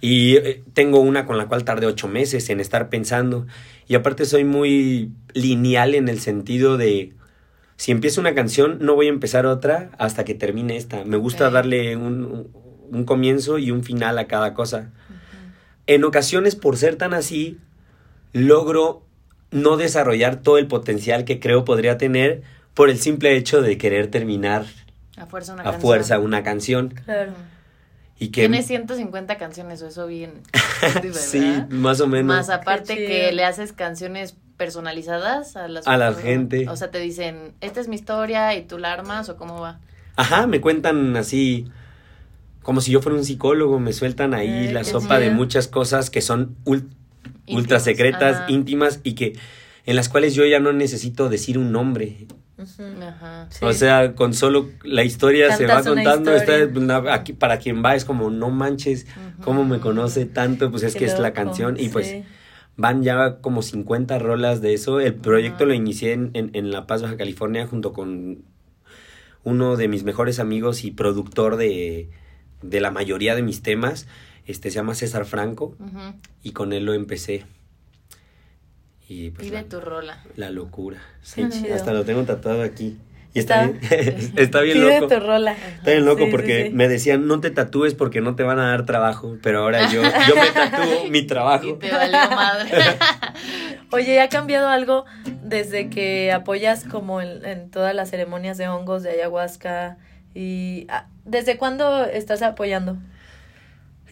Y 0.00 0.36
eh, 0.36 0.62
tengo 0.72 1.00
una 1.00 1.26
con 1.26 1.36
la 1.38 1.46
cual 1.46 1.64
tardé 1.64 1.86
ocho 1.86 2.06
meses 2.08 2.48
en 2.50 2.60
estar 2.60 2.88
pensando. 2.90 3.46
Y 3.88 3.94
aparte 3.94 4.24
soy 4.24 4.44
muy 4.44 5.10
lineal 5.34 5.94
en 5.94 6.08
el 6.08 6.20
sentido 6.20 6.76
de, 6.76 7.12
si 7.76 7.92
empiezo 7.92 8.20
una 8.20 8.34
canción, 8.34 8.78
no 8.80 8.94
voy 8.94 9.06
a 9.06 9.10
empezar 9.10 9.46
otra 9.46 9.90
hasta 9.98 10.24
que 10.24 10.34
termine 10.34 10.76
esta. 10.76 11.04
Me 11.04 11.16
gusta 11.16 11.50
darle 11.50 11.96
un, 11.96 12.48
un- 12.90 13.04
comienzo 13.04 13.58
y 13.58 13.70
un 13.70 13.82
final 13.84 14.18
a 14.18 14.26
cada 14.26 14.54
cosa. 14.54 14.90
En 15.86 16.04
ocasiones, 16.04 16.56
por 16.56 16.76
ser 16.76 16.96
tan 16.96 17.14
así, 17.14 17.58
logro 18.32 19.02
no 19.50 19.76
desarrollar 19.76 20.36
todo 20.36 20.58
el 20.58 20.66
potencial 20.66 21.24
que 21.24 21.38
creo 21.40 21.64
podría 21.64 21.96
tener 21.98 22.42
por 22.74 22.90
el 22.90 22.98
simple 22.98 23.36
hecho 23.36 23.62
de 23.62 23.78
querer 23.78 24.08
terminar 24.10 24.66
A 25.16 25.26
fuerza 25.26 25.52
una 25.54 25.62
a 25.62 25.64
canción. 25.64 25.80
fuerza 25.82 26.18
una 26.18 26.42
canción. 26.42 26.88
Claro. 27.04 27.32
Y 28.18 28.28
que... 28.28 28.42
Tienes 28.42 28.66
150 28.66 29.36
canciones 29.38 29.80
o 29.82 29.88
eso 29.88 30.06
bien. 30.06 30.42
sí, 31.12 31.62
más 31.70 32.00
o 32.00 32.06
menos. 32.06 32.26
Más 32.34 32.50
aparte 32.50 32.96
que 32.96 33.30
le 33.32 33.44
haces 33.44 33.72
canciones 33.72 34.34
personalizadas 34.56 35.54
a 35.56 35.68
las 35.68 35.86
A 35.86 35.96
la 35.96 36.12
gente. 36.14 36.68
O 36.68 36.76
sea, 36.76 36.90
te 36.90 36.98
dicen, 36.98 37.52
esta 37.60 37.80
es 37.80 37.88
mi 37.88 37.94
historia 37.96 38.54
y 38.56 38.62
tú 38.62 38.78
la 38.78 38.92
armas 38.92 39.28
o 39.28 39.36
cómo 39.36 39.60
va. 39.60 39.80
Ajá, 40.16 40.46
me 40.46 40.60
cuentan 40.62 41.14
así, 41.16 41.70
como 42.66 42.80
si 42.80 42.90
yo 42.90 43.00
fuera 43.00 43.16
un 43.16 43.24
psicólogo, 43.24 43.78
me 43.78 43.92
sueltan 43.92 44.34
ahí 44.34 44.66
la 44.72 44.82
sopa 44.82 45.20
de 45.20 45.30
muchas 45.30 45.68
cosas 45.68 46.10
que 46.10 46.20
son 46.20 46.56
ul- 46.64 46.88
ultra 47.46 47.78
secretas, 47.78 48.38
ajá. 48.38 48.50
íntimas 48.50 48.98
y 49.04 49.14
que 49.14 49.34
en 49.84 49.94
las 49.94 50.08
cuales 50.08 50.34
yo 50.34 50.44
ya 50.44 50.58
no 50.58 50.72
necesito 50.72 51.28
decir 51.28 51.58
un 51.58 51.70
nombre. 51.70 52.26
Ajá. 53.00 53.46
Sí. 53.50 53.64
O 53.64 53.72
sea, 53.72 54.14
con 54.16 54.34
solo 54.34 54.68
la 54.82 55.04
historia 55.04 55.56
se 55.56 55.66
va 55.66 55.82
contando. 55.84 56.32
Está, 56.34 57.14
aquí, 57.14 57.34
para 57.34 57.58
quien 57.60 57.84
va 57.84 57.94
es 57.94 58.04
como, 58.04 58.30
no 58.30 58.50
manches, 58.50 59.06
¿cómo 59.44 59.64
me 59.64 59.78
conoce 59.78 60.26
tanto? 60.26 60.68
Pues 60.72 60.82
es 60.82 60.94
Qué 60.94 60.98
que 61.00 61.04
es 61.04 61.20
la 61.20 61.32
canción 61.32 61.76
y 61.78 61.88
pues 61.88 62.16
van 62.76 63.04
ya 63.04 63.36
como 63.40 63.62
50 63.62 64.18
rolas 64.18 64.60
de 64.60 64.74
eso. 64.74 64.98
El 64.98 65.14
proyecto 65.14 65.66
lo 65.66 65.72
inicié 65.72 66.14
en, 66.14 66.30
en, 66.34 66.50
en 66.54 66.72
La 66.72 66.88
Paz, 66.88 67.02
Baja 67.02 67.16
California, 67.16 67.64
junto 67.68 67.92
con 67.92 68.38
uno 69.44 69.76
de 69.76 69.86
mis 69.86 70.02
mejores 70.02 70.40
amigos 70.40 70.82
y 70.84 70.90
productor 70.90 71.56
de, 71.56 72.10
de 72.62 72.80
la 72.80 72.90
mayoría 72.90 73.34
de 73.34 73.42
mis 73.42 73.62
temas. 73.62 74.06
Este 74.46 74.70
se 74.70 74.76
llama 74.76 74.94
César 74.94 75.24
Franco 75.26 75.76
y 76.42 76.52
con 76.52 76.72
él 76.72 76.84
lo 76.84 76.94
empecé. 76.94 77.44
Y 79.08 79.30
pues 79.30 79.44
Vive 79.46 79.62
la, 79.62 79.68
tu 79.68 79.80
rola. 79.80 80.18
la 80.36 80.50
locura. 80.50 80.98
Sí, 81.22 81.42
hasta 81.72 81.92
lo 81.92 82.04
tengo 82.04 82.22
tatuado 82.24 82.62
aquí. 82.62 82.96
Y 83.34 83.38
está, 83.38 83.64
Está- 83.66 83.96
bien, 83.96 84.32
está 84.36 84.60
bien 84.62 84.78
Pide 84.78 85.00
loco. 85.00 85.14
tu 85.14 85.20
rola. 85.20 85.52
Está 85.52 85.90
bien 85.90 86.04
loco 86.06 86.24
Sí, 86.24 86.30
porque 86.30 86.66
sí. 86.66 86.70
me 86.72 86.88
decían 86.88 87.26
no 87.26 87.40
te 87.40 87.50
tatúes 87.50 87.94
porque 87.94 88.20
no 88.20 88.34
te 88.34 88.42
van 88.44 88.58
a 88.58 88.68
dar 88.70 88.86
trabajo, 88.86 89.36
pero 89.42 89.60
ahora 89.60 89.90
yo, 89.92 90.02
yo 90.02 90.34
me 90.36 90.50
tatúo 90.54 91.04
mi 91.10 91.18
Y 91.18 91.26
trabajo. 91.26 91.74
te 91.74 91.90
valió 91.90 92.18
madre. 92.34 92.70
Oye, 93.92 94.20
¿ha 94.20 94.28
cambiado 94.28 94.68
algo 94.68 95.04
desde 95.42 95.90
que 95.90 96.32
apoyas 96.32 96.84
como 96.84 97.20
en, 97.20 97.44
en 97.44 97.70
todas 97.70 97.94
las 97.94 98.10
ceremonias 98.10 98.58
de 98.58 98.68
hongos 98.68 99.02
de 99.02 99.10
ayahuasca? 99.10 99.98
Y 100.36 100.86
ah, 100.90 101.06
¿Desde 101.24 101.56
cuándo 101.56 102.04
estás 102.04 102.42
apoyando? 102.42 102.96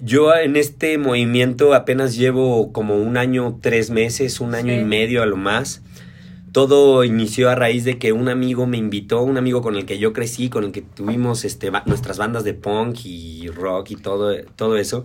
Yo 0.00 0.34
en 0.34 0.56
este 0.56 0.98
movimiento 0.98 1.72
apenas 1.74 2.16
llevo 2.16 2.72
como 2.72 2.96
un 2.96 3.16
año, 3.16 3.58
tres 3.62 3.90
meses, 3.90 4.40
un 4.40 4.54
año 4.56 4.72
Sí. 4.74 4.80
y 4.80 4.84
medio 4.84 5.22
a 5.22 5.26
lo 5.26 5.36
más. 5.36 5.82
Todo 6.50 7.04
inició 7.04 7.50
a 7.50 7.54
raíz 7.54 7.84
de 7.84 7.98
que 7.98 8.12
un 8.12 8.28
amigo 8.28 8.66
me 8.66 8.76
invitó, 8.76 9.22
un 9.22 9.36
amigo 9.38 9.62
con 9.62 9.76
el 9.76 9.86
que 9.86 9.98
yo 9.98 10.12
crecí, 10.12 10.48
con 10.50 10.64
el 10.64 10.72
que 10.72 10.82
tuvimos 10.82 11.44
este, 11.44 11.70
ba- 11.70 11.82
nuestras 11.86 12.18
bandas 12.18 12.42
de 12.44 12.54
punk 12.54 12.98
y 13.04 13.48
rock 13.48 13.90
y 13.92 13.96
todo, 13.96 14.34
todo 14.56 14.76
eso. 14.76 15.04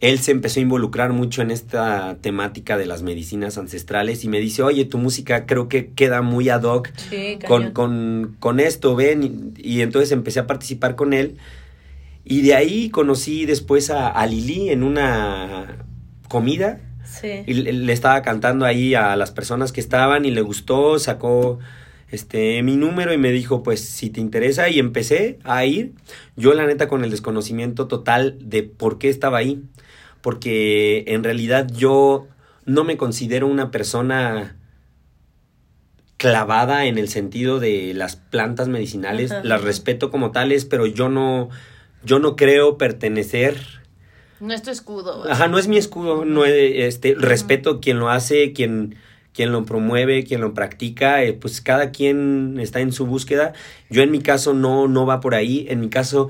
Él 0.00 0.18
se 0.18 0.30
empezó 0.30 0.60
a 0.60 0.62
involucrar 0.62 1.12
mucho 1.12 1.40
en 1.40 1.50
esta 1.50 2.18
temática 2.20 2.76
de 2.76 2.84
las 2.84 3.02
medicinas 3.02 3.56
ancestrales 3.56 4.24
y 4.24 4.28
me 4.28 4.40
dice, 4.40 4.62
oye, 4.62 4.84
tu 4.84 4.98
música 4.98 5.46
creo 5.46 5.68
que 5.68 5.88
queda 5.92 6.20
muy 6.20 6.50
ad 6.50 6.64
hoc 6.64 6.90
Sí, 7.08 7.38
con, 7.46 7.70
con, 7.70 8.36
con 8.38 8.60
esto, 8.60 8.94
ven. 8.94 9.54
Y, 9.56 9.76
y 9.76 9.80
entonces 9.80 10.12
empecé 10.12 10.40
a 10.40 10.46
participar 10.46 10.96
con 10.96 11.14
él. 11.14 11.38
Y 12.24 12.42
de 12.42 12.54
ahí 12.54 12.90
conocí 12.90 13.46
después 13.46 13.88
a, 13.88 14.08
a 14.08 14.26
Lili 14.26 14.68
en 14.70 14.82
una 14.82 15.86
comida. 16.28 16.80
Sí. 17.04 17.44
Y 17.46 17.54
le, 17.54 17.72
le 17.72 17.92
estaba 17.92 18.20
cantando 18.20 18.66
ahí 18.66 18.94
a 18.94 19.16
las 19.16 19.30
personas 19.30 19.72
que 19.72 19.80
estaban 19.80 20.24
y 20.26 20.30
le 20.30 20.42
gustó, 20.42 20.98
sacó 20.98 21.58
este 22.10 22.62
mi 22.62 22.76
número 22.76 23.12
y 23.12 23.18
me 23.18 23.32
dijo, 23.32 23.62
pues 23.62 23.80
si 23.80 24.10
te 24.10 24.20
interesa 24.20 24.68
y 24.68 24.78
empecé 24.78 25.38
a 25.44 25.64
ir. 25.64 25.92
Yo 26.36 26.52
la 26.52 26.66
neta 26.66 26.86
con 26.88 27.02
el 27.04 27.10
desconocimiento 27.10 27.86
total 27.86 28.36
de 28.40 28.62
por 28.62 28.98
qué 28.98 29.08
estaba 29.08 29.38
ahí. 29.38 29.62
Porque 30.26 31.04
en 31.06 31.22
realidad 31.22 31.68
yo 31.72 32.26
no 32.64 32.82
me 32.82 32.96
considero 32.96 33.46
una 33.46 33.70
persona 33.70 34.56
clavada 36.16 36.86
en 36.86 36.98
el 36.98 37.08
sentido 37.08 37.60
de 37.60 37.94
las 37.94 38.16
plantas 38.16 38.66
medicinales, 38.66 39.30
Ajá. 39.30 39.44
las 39.44 39.62
respeto 39.62 40.10
como 40.10 40.32
tales, 40.32 40.64
pero 40.64 40.84
yo 40.86 41.08
no 41.08 41.48
yo 42.02 42.18
no 42.18 42.34
creo 42.34 42.76
pertenecer 42.76 43.56
No 44.40 44.52
es 44.52 44.62
tu 44.62 44.70
escudo. 44.70 45.30
Ajá, 45.30 45.46
no 45.46 45.58
es 45.58 45.68
mi 45.68 45.76
escudo, 45.76 46.24
no 46.24 46.44
es, 46.44 46.54
este, 46.92 47.14
respeto 47.14 47.78
quien 47.80 48.00
lo 48.00 48.10
hace, 48.10 48.52
quien, 48.52 48.96
quien 49.32 49.52
lo 49.52 49.64
promueve, 49.64 50.24
quien 50.24 50.40
lo 50.40 50.54
practica, 50.54 51.22
eh, 51.22 51.34
pues 51.34 51.60
cada 51.60 51.92
quien 51.92 52.58
está 52.58 52.80
en 52.80 52.90
su 52.90 53.06
búsqueda. 53.06 53.52
Yo 53.90 54.02
en 54.02 54.10
mi 54.10 54.18
caso 54.18 54.54
no, 54.54 54.88
no 54.88 55.06
va 55.06 55.20
por 55.20 55.36
ahí, 55.36 55.66
en 55.70 55.78
mi 55.78 55.88
caso 55.88 56.26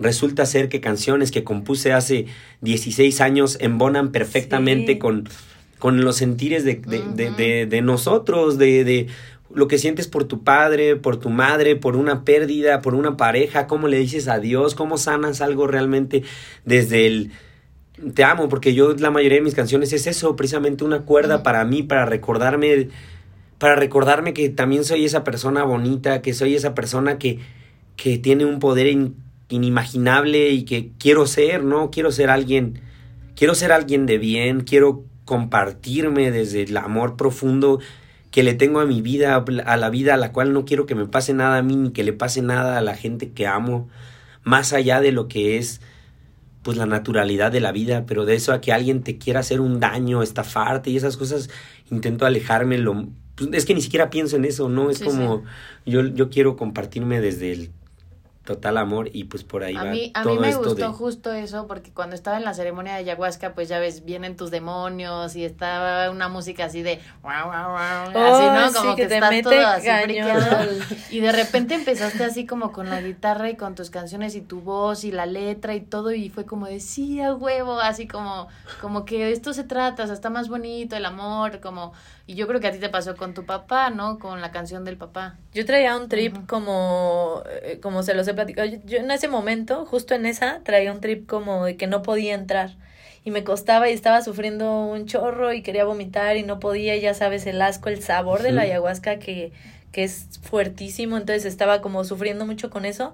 resulta 0.00 0.46
ser 0.46 0.68
que 0.68 0.80
canciones 0.80 1.30
que 1.30 1.44
compuse 1.44 1.92
hace 1.92 2.26
16 2.62 3.20
años 3.20 3.58
embonan 3.60 4.10
perfectamente 4.10 4.92
Sí. 4.94 4.98
con, 4.98 5.28
con 5.78 6.00
los 6.02 6.16
sentires 6.16 6.64
de, 6.64 6.76
de, 6.76 7.02
de, 7.14 7.30
de- 7.30 7.66
de 7.66 7.82
nosotros, 7.82 8.58
de, 8.58 8.82
de 8.84 9.06
lo 9.54 9.68
que 9.68 9.78
sientes 9.78 10.06
por 10.08 10.24
tu 10.24 10.42
padre, 10.44 10.96
por 10.96 11.18
tu 11.18 11.28
madre, 11.28 11.76
por 11.76 11.96
una 11.96 12.24
pérdida, 12.24 12.80
por 12.82 12.94
una 12.94 13.16
pareja, 13.16 13.66
cómo 13.66 13.88
le 13.88 13.98
dices 13.98 14.26
adiós, 14.28 14.74
cómo 14.74 14.96
sanas 14.96 15.40
algo 15.40 15.66
realmente 15.66 16.22
desde 16.64 17.06
el 17.06 17.30
te 18.14 18.24
amo, 18.24 18.48
porque 18.48 18.72
yo 18.72 18.94
la 18.94 19.10
mayoría 19.10 19.38
de 19.38 19.44
mis 19.44 19.54
canciones 19.54 19.92
es 19.92 20.06
eso, 20.06 20.34
precisamente 20.34 20.84
una 20.84 21.00
cuerda 21.02 21.42
para 21.42 21.64
mí, 21.66 21.82
para 21.82 22.06
recordarme, 22.06 22.88
para 23.58 23.74
recordarme 23.76 24.32
que 24.32 24.48
también 24.48 24.84
soy 24.84 25.04
esa 25.04 25.22
persona 25.22 25.64
bonita, 25.64 26.22
que 26.22 26.32
soy 26.32 26.54
esa 26.54 26.74
persona 26.74 27.18
que, 27.18 27.40
que 27.96 28.16
tiene 28.16 28.46
un 28.46 28.58
poder 28.58 28.86
in- 28.86 29.16
inimaginable 29.50 30.50
y 30.50 30.64
que 30.64 30.92
quiero 30.98 31.26
ser, 31.26 31.62
¿no? 31.64 31.90
Quiero 31.90 32.10
ser 32.12 32.30
alguien, 32.30 32.80
quiero 33.36 33.54
ser 33.54 33.72
alguien 33.72 34.06
de 34.06 34.18
bien, 34.18 34.62
quiero 34.62 35.04
compartirme 35.24 36.30
desde 36.30 36.62
el 36.62 36.76
amor 36.76 37.16
profundo 37.16 37.80
que 38.30 38.42
le 38.42 38.54
tengo 38.54 38.80
a 38.80 38.86
mi 38.86 39.02
vida, 39.02 39.44
a 39.64 39.76
la 39.76 39.90
vida 39.90 40.14
a 40.14 40.16
la 40.16 40.32
cual 40.32 40.52
no 40.52 40.64
quiero 40.64 40.86
que 40.86 40.94
me 40.94 41.06
pase 41.06 41.34
nada 41.34 41.58
a 41.58 41.62
mí 41.62 41.76
ni 41.76 41.90
que 41.90 42.04
le 42.04 42.12
pase 42.12 42.42
nada 42.42 42.78
a 42.78 42.80
la 42.80 42.96
gente 42.96 43.32
que 43.32 43.46
amo, 43.46 43.88
más 44.44 44.72
allá 44.72 45.00
de 45.00 45.12
lo 45.12 45.28
que 45.28 45.58
es 45.58 45.80
pues 46.62 46.76
la 46.76 46.86
naturalidad 46.86 47.50
de 47.50 47.60
la 47.60 47.72
vida, 47.72 48.04
pero 48.06 48.26
de 48.26 48.34
eso 48.34 48.52
a 48.52 48.60
que 48.60 48.72
alguien 48.72 49.02
te 49.02 49.18
quiera 49.18 49.40
hacer 49.40 49.60
un 49.60 49.80
daño, 49.80 50.22
estafarte 50.22 50.90
y 50.90 50.96
esas 50.96 51.16
cosas, 51.16 51.48
intento 51.90 52.26
alejarme 52.26 52.78
lo 52.78 53.08
pues, 53.34 53.50
es 53.52 53.64
que 53.64 53.74
ni 53.74 53.80
siquiera 53.80 54.10
pienso 54.10 54.36
en 54.36 54.44
eso, 54.44 54.68
¿no? 54.68 54.90
Es 54.90 54.98
Sí, 54.98 55.04
como 55.04 55.44
yo 55.86 56.06
yo 56.06 56.28
quiero 56.28 56.56
compartirme 56.56 57.20
desde 57.20 57.52
el 57.52 57.70
total 58.50 58.78
amor 58.78 59.10
y 59.12 59.24
pues 59.24 59.44
por 59.44 59.62
ahí 59.62 59.76
A 59.76 59.84
va 59.84 59.90
mí, 59.92 60.10
a 60.12 60.22
todo 60.24 60.34
mí 60.34 60.40
me 60.40 60.48
esto 60.48 60.64
gustó 60.64 60.88
de 60.88 60.92
justo 60.92 61.32
eso, 61.32 61.68
porque 61.68 61.92
cuando 61.92 62.16
estaba 62.16 62.36
en 62.36 62.44
la 62.44 62.52
ceremonia 62.52 62.94
de 62.94 62.98
ayahuasca, 62.98 63.54
pues 63.54 63.68
ya 63.68 63.78
ves, 63.78 64.04
vienen 64.04 64.36
tus 64.36 64.50
demonios 64.50 65.36
y 65.36 65.44
estaba 65.44 66.10
una 66.10 66.28
música 66.28 66.64
así 66.64 66.82
de 66.82 67.00
wow, 67.22 67.44
wow, 67.44 67.52
wow, 67.52 68.12
Oh, 68.12 68.34
así, 68.34 68.44
¿no? 68.46 68.68
sí, 68.70 68.74
Como 68.74 68.96
que 68.96 69.02
que, 69.02 69.08
te 69.08 69.14
estás 69.14 69.42
todo 69.42 69.66
así. 69.66 69.88
Y 71.10 71.20
de 71.20 71.30
repente 71.30 71.74
empezaste 71.74 72.24
así 72.24 72.44
como 72.44 72.72
con 72.72 72.90
la 72.90 73.00
guitarra 73.00 73.50
y 73.50 73.56
con 73.56 73.76
tus 73.76 73.88
canciones 73.90 74.34
y 74.34 74.40
tu 74.40 74.60
voz 74.60 75.04
y 75.04 75.12
la 75.12 75.26
letra 75.26 75.76
y 75.76 75.80
todo, 75.80 76.12
y 76.12 76.28
fue 76.28 76.44
como 76.44 76.66
de 76.66 76.80
sí, 76.80 77.20
a 77.20 77.32
huevo, 77.32 77.78
así 77.78 78.08
como, 78.08 78.48
como 78.80 79.04
que 79.04 79.26
de 79.26 79.32
esto 79.32 79.52
se 79.52 79.62
trata, 79.62 80.02
o 80.02 80.06
sea, 80.06 80.14
está 80.14 80.28
más 80.28 80.48
bonito 80.48 80.96
el 80.96 81.04
amor, 81.04 81.60
como, 81.60 81.92
y 82.30 82.34
yo 82.34 82.46
creo 82.46 82.60
que 82.60 82.68
a 82.68 82.70
ti 82.70 82.78
te 82.78 82.88
pasó 82.88 83.16
con 83.16 83.34
tu 83.34 83.44
papá, 83.44 83.90
¿no? 83.90 84.20
Con 84.20 84.40
la 84.40 84.52
canción 84.52 84.84
del 84.84 84.96
papá. 84.96 85.36
Yo 85.52 85.66
traía 85.66 85.96
un 85.96 86.08
trip 86.08 86.46
como, 86.46 87.42
eh, 87.50 87.80
como 87.82 88.04
se 88.04 88.14
los 88.14 88.28
he 88.28 88.34
platicado. 88.34 88.68
Yo, 88.68 88.78
yo 88.84 88.98
en 88.98 89.10
ese 89.10 89.26
momento, 89.26 89.84
justo 89.84 90.14
en 90.14 90.26
esa, 90.26 90.60
traía 90.62 90.92
un 90.92 91.00
trip 91.00 91.26
como 91.26 91.64
de 91.64 91.76
que 91.76 91.88
no 91.88 92.02
podía 92.02 92.34
entrar. 92.34 92.76
Y 93.24 93.32
me 93.32 93.42
costaba 93.42 93.90
y 93.90 93.94
estaba 93.94 94.22
sufriendo 94.22 94.84
un 94.84 95.06
chorro 95.06 95.52
y 95.52 95.62
quería 95.62 95.84
vomitar 95.84 96.36
y 96.36 96.44
no 96.44 96.60
podía. 96.60 96.94
Y 96.94 97.00
ya 97.00 97.14
sabes, 97.14 97.46
el 97.46 97.60
asco, 97.60 97.88
el 97.88 98.00
sabor 98.00 98.42
de 98.42 98.52
la 98.52 98.62
ayahuasca 98.62 99.18
que, 99.18 99.50
que 99.90 100.04
es 100.04 100.38
fuertísimo. 100.40 101.16
Entonces 101.16 101.44
estaba 101.46 101.80
como 101.80 102.04
sufriendo 102.04 102.46
mucho 102.46 102.70
con 102.70 102.84
eso. 102.84 103.12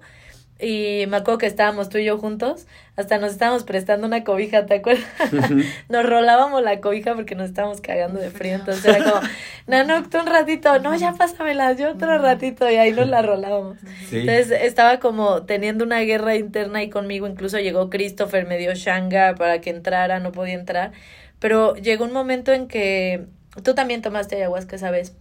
Y 0.58 1.04
me 1.08 1.18
acuerdo 1.18 1.36
que 1.36 1.46
estábamos 1.46 1.90
tú 1.90 1.98
y 1.98 2.04
yo 2.04 2.16
juntos, 2.16 2.66
hasta 2.96 3.18
nos 3.18 3.32
estábamos 3.32 3.64
prestando 3.64 4.06
una 4.06 4.25
cobija, 4.25 4.64
¿te 4.64 4.76
acuerdas? 4.76 5.04
nos 5.90 6.06
rolábamos 6.06 6.62
la 6.62 6.80
cobija 6.80 7.14
porque 7.14 7.34
nos 7.34 7.50
estábamos 7.50 7.82
cagando 7.82 8.19
de 8.19 8.30
frío. 8.30 8.54
Entonces 8.54 8.84
era 8.86 9.04
como, 9.04 9.21
Nanoc, 9.66 10.08
tú 10.08 10.19
un 10.19 10.26
ratito, 10.26 10.78
no, 10.78 10.97
ya 10.97 11.12
pásamela, 11.12 11.73
yo 11.73 11.90
otro 11.90 12.16
ratito, 12.19 12.71
y 12.71 12.76
ahí 12.76 12.92
nos 12.92 13.08
la 13.08 13.21
rolábamos. 13.21 13.76
Sí. 14.08 14.21
Entonces 14.21 14.50
estaba 14.62 14.99
como 14.99 15.42
teniendo 15.42 15.84
una 15.84 16.00
guerra 16.00 16.36
interna 16.36 16.78
ahí 16.78 16.88
conmigo, 16.88 17.26
incluso 17.26 17.58
llegó 17.58 17.90
Christopher, 17.90 18.47
me 18.47 18.56
dio 18.56 18.73
shanga 18.75 19.34
para 19.34 19.60
que 19.60 19.69
entrara, 19.69 20.21
no 20.21 20.32
podía 20.32 20.54
entrar, 20.54 20.92
pero 21.38 21.75
llegó 21.75 22.04
un 22.04 22.12
momento 22.12 22.52
en 22.52 22.66
que 22.66 23.26
tú 23.62 23.75
también 23.75 24.00
tomaste 24.00 24.36
ayahuasca 24.36 24.76
esa 24.76 24.90
vez 24.90 25.14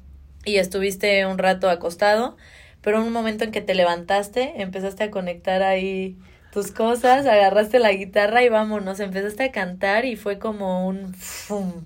y 0.45 0.57
estuviste 0.57 1.25
un 1.25 1.37
rato 1.37 1.69
acostado, 1.69 2.37
pero 2.85 3.01
un 3.01 3.11
momento 3.11 3.43
en 3.43 3.51
que 3.51 3.61
te 3.61 3.73
levantaste, 3.73 4.61
empezaste 4.61 5.05
a 5.05 5.11
conectar 5.11 5.63
ahí 5.63 6.19
tus 6.51 6.71
cosas, 6.71 7.25
agarraste 7.25 7.79
la 7.79 7.91
guitarra 7.91 8.43
y 8.43 8.49
vámonos, 8.49 8.99
empezaste 8.99 9.45
a 9.45 9.51
cantar 9.51 10.05
y 10.05 10.15
fue 10.17 10.37
como 10.37 10.87
un 10.87 11.15
fum. 11.15 11.85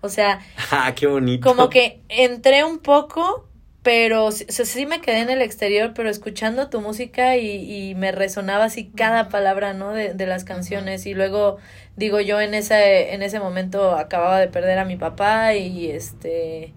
O 0.00 0.08
sea, 0.08 0.40
ah, 0.72 0.92
qué 0.96 1.06
bonito. 1.06 1.48
como 1.48 1.68
que 1.70 2.02
entré 2.08 2.64
un 2.64 2.80
poco, 2.80 3.48
pero 3.84 4.32
sí, 4.32 4.44
o 4.48 4.52
sea, 4.52 4.64
sí 4.64 4.86
me 4.86 5.00
quedé 5.00 5.20
en 5.20 5.30
el 5.30 5.40
exterior, 5.40 5.92
pero 5.94 6.10
escuchando 6.10 6.68
tu 6.68 6.80
música 6.80 7.36
y, 7.36 7.90
y 7.90 7.94
me 7.94 8.10
resonaba 8.10 8.64
así 8.64 8.90
cada 8.90 9.28
palabra, 9.28 9.72
¿no? 9.72 9.92
De, 9.92 10.14
de 10.14 10.26
las 10.26 10.42
canciones. 10.42 11.06
Y 11.06 11.14
luego, 11.14 11.58
digo, 11.94 12.20
yo 12.20 12.40
en 12.40 12.54
ese, 12.54 13.14
en 13.14 13.22
ese 13.22 13.38
momento 13.38 13.92
acababa 13.92 14.40
de 14.40 14.48
perder 14.48 14.80
a 14.80 14.84
mi 14.84 14.96
papá 14.96 15.54
y 15.54 15.90
este 15.92 16.74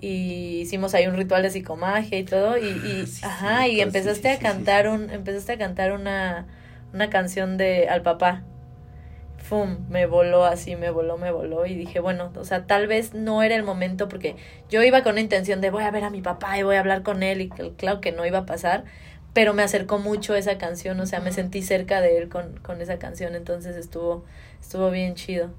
y 0.00 0.60
hicimos 0.60 0.94
ahí 0.94 1.06
un 1.06 1.16
ritual 1.16 1.42
de 1.42 1.50
psicomagia 1.50 2.18
y 2.18 2.24
todo 2.24 2.58
y, 2.58 2.68
y 2.68 3.06
Sí, 3.06 3.22
ajá 3.22 3.68
y 3.68 3.80
empezaste 3.80 4.28
sí, 4.28 4.30
a 4.30 4.38
cantar 4.38 4.88
un 4.88 5.10
empezaste 5.10 5.52
a 5.52 5.58
cantar 5.58 5.92
una 5.92 6.46
una 6.92 7.10
canción 7.10 7.56
de 7.56 7.88
al 7.88 8.02
papá. 8.02 8.44
Fum, 9.38 9.86
me 9.90 10.06
voló 10.06 10.44
así, 10.44 10.74
me 10.76 10.90
voló, 10.90 11.18
me 11.18 11.30
voló 11.30 11.66
y 11.66 11.74
dije, 11.74 12.00
bueno, 12.00 12.32
o 12.36 12.44
sea, 12.44 12.66
tal 12.66 12.86
vez 12.86 13.12
no 13.14 13.42
era 13.42 13.56
el 13.56 13.62
momento 13.62 14.08
porque 14.08 14.36
yo 14.70 14.82
iba 14.82 15.02
con 15.02 15.16
la 15.16 15.20
intención 15.20 15.60
de 15.60 15.70
voy 15.70 15.82
a 15.84 15.90
ver 15.90 16.04
a 16.04 16.10
mi 16.10 16.22
papá 16.22 16.58
y 16.58 16.62
voy 16.62 16.76
a 16.76 16.80
hablar 16.80 17.02
con 17.02 17.22
él 17.22 17.40
y 17.42 17.50
cl- 17.50 17.76
claro 17.76 18.00
que 18.00 18.12
no 18.12 18.24
iba 18.24 18.38
a 18.38 18.46
pasar, 18.46 18.84
pero 19.34 19.52
me 19.52 19.62
acercó 19.62 19.98
mucho 19.98 20.34
esa 20.34 20.56
canción, 20.56 20.98
o 21.00 21.06
sea, 21.06 21.20
me 21.20 21.32
sentí 21.32 21.62
cerca 21.62 22.00
de 22.00 22.16
él 22.18 22.28
con, 22.30 22.56
con 22.60 22.80
esa 22.80 22.98
canción, 22.98 23.34
entonces 23.34 23.76
estuvo, 23.76 24.24
estuvo 24.60 24.90
bien 24.90 25.14
chido. 25.14 25.50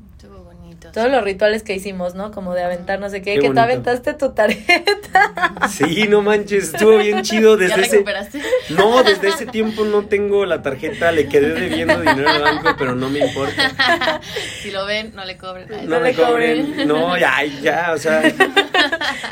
Bonito. 0.76 0.92
Todos 0.92 1.12
los 1.12 1.24
rituales 1.24 1.64
que 1.64 1.74
hicimos, 1.74 2.16
¿no? 2.16 2.32
Como 2.32 2.54
de 2.54 2.64
aventar 2.64 3.00
no 3.00 3.10
sé 3.10 3.22
qué, 3.22 3.36
Qué 3.36 3.40
que 3.40 3.42
tú 3.42 3.48
bonito. 3.48 3.62
aventaste 3.62 4.14
tu 4.14 4.34
tarjeta. 4.34 4.94
Sí, 5.70 6.08
no 6.10 6.22
manches, 6.22 6.74
estuvo 6.74 6.98
bien 6.98 7.22
chido 7.24 7.56
¿Ya 7.60 7.68
desde 7.68 7.82
ese 7.82 7.92
recuperaste? 7.94 8.42
No, 8.70 9.04
desde 9.04 9.30
ese 9.30 9.46
tiempo 9.46 9.84
no 9.86 10.06
tengo 10.06 10.46
la 10.46 10.62
tarjeta, 10.62 11.12
le 11.12 11.28
quedé 11.28 11.54
debiendo 11.54 12.00
dinero 12.00 12.30
al 12.30 12.42
banco, 12.42 12.76
pero 12.78 12.96
no 12.96 13.10
me 13.10 13.20
importa. 13.20 14.22
si 14.62 14.72
lo 14.72 14.86
ven, 14.86 15.14
no 15.16 15.26
le 15.26 15.38
cobren. 15.38 15.68
Ay, 15.74 15.86
No 15.88 15.96
No 15.96 16.02
me 16.02 16.10
le 16.12 16.16
cobren. 16.16 16.66
cobren. 16.68 16.88
No, 16.88 17.18
ya, 17.18 17.44
ya, 17.62 17.92
o 17.94 17.98
sea, 17.98 18.22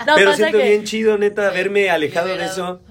No, 0.08 0.16
pero 0.16 0.34
siento 0.36 0.58
que- 0.58 0.64
bien 0.70 0.84
chido, 0.86 1.18
neta, 1.18 1.50
verme 1.52 1.90
alejado 1.90 2.36
de 2.36 2.46
eso. 2.46 2.82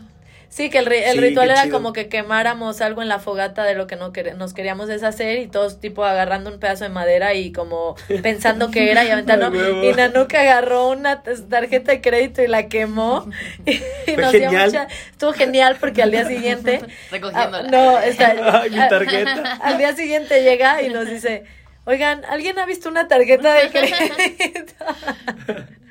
Sí, 0.54 0.68
que 0.68 0.76
el, 0.80 0.86
ri- 0.86 1.02
el 1.06 1.12
Sí, 1.14 1.20
ritual 1.20 1.48
era 1.50 1.62
chido. 1.62 1.74
como 1.78 1.94
que 1.94 2.10
quemáramos 2.10 2.82
algo 2.82 3.00
en 3.00 3.08
la 3.08 3.18
fogata 3.18 3.64
de 3.64 3.72
lo 3.74 3.86
que 3.86 3.96
no 3.96 4.12
quer- 4.12 4.34
nos 4.36 4.52
queríamos 4.52 4.86
deshacer 4.86 5.38
y 5.38 5.46
todos 5.46 5.80
tipo 5.80 6.04
agarrando 6.04 6.50
un 6.52 6.60
pedazo 6.60 6.84
de 6.84 6.90
madera 6.90 7.32
y 7.32 7.52
como 7.52 7.96
pensando 8.22 8.70
que 8.70 8.90
era 8.90 9.02
y 9.02 9.08
aventando. 9.08 9.46
A 9.46 9.48
huevo. 9.48 9.82
y 9.82 9.94
Nanuka 9.94 10.42
agarró 10.42 10.90
una 10.90 11.22
tarjeta 11.22 11.92
de 11.92 12.02
crédito 12.02 12.42
y 12.42 12.48
la 12.48 12.68
quemó. 12.68 13.30
Y, 13.64 13.78
Fue 14.12 14.16
nos 14.18 14.32
dio 14.32 14.40
genial. 14.42 14.66
mucha- 14.66 14.88
estuvo 15.10 15.32
genial 15.32 15.76
porque 15.80 16.02
al 16.02 16.10
día 16.10 16.26
siguiente... 16.26 16.80
Recogiéndola. 17.10 17.64
Ah, 17.66 17.70
no, 17.70 17.98
está, 18.00 18.60
Ay, 18.60 18.68
mi 18.70 18.76
tarjeta. 18.76 19.58
Al 19.62 19.78
día 19.78 19.96
siguiente 19.96 20.42
llega 20.42 20.82
y 20.82 20.90
nos 20.90 21.08
dice, 21.08 21.44
oigan, 21.84 22.24
¿alguien 22.26 22.58
ha 22.58 22.66
visto 22.66 22.88
una 22.88 23.08
tarjeta 23.08 23.54
de 23.54 23.70
crédito? 23.72 24.84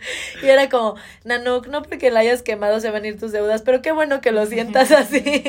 Y 0.44 0.48
era 0.48 0.70
como, 0.70 0.96
Nanuk, 1.24 1.68
no 1.68 1.84
porque 1.84 2.12
la 2.12 2.22
hayas 2.22 2.42
quemado 2.42 2.80
se 2.80 2.90
van 2.90 3.04
a 3.04 3.08
ir 3.08 3.20
tus 3.20 3.32
deudas, 3.32 3.62
pero 3.62 3.82
qué 3.82 3.92
bueno 3.92 4.22
que 4.22 4.32
lo 4.32 4.46
sientas 4.46 4.92
así. 4.92 5.44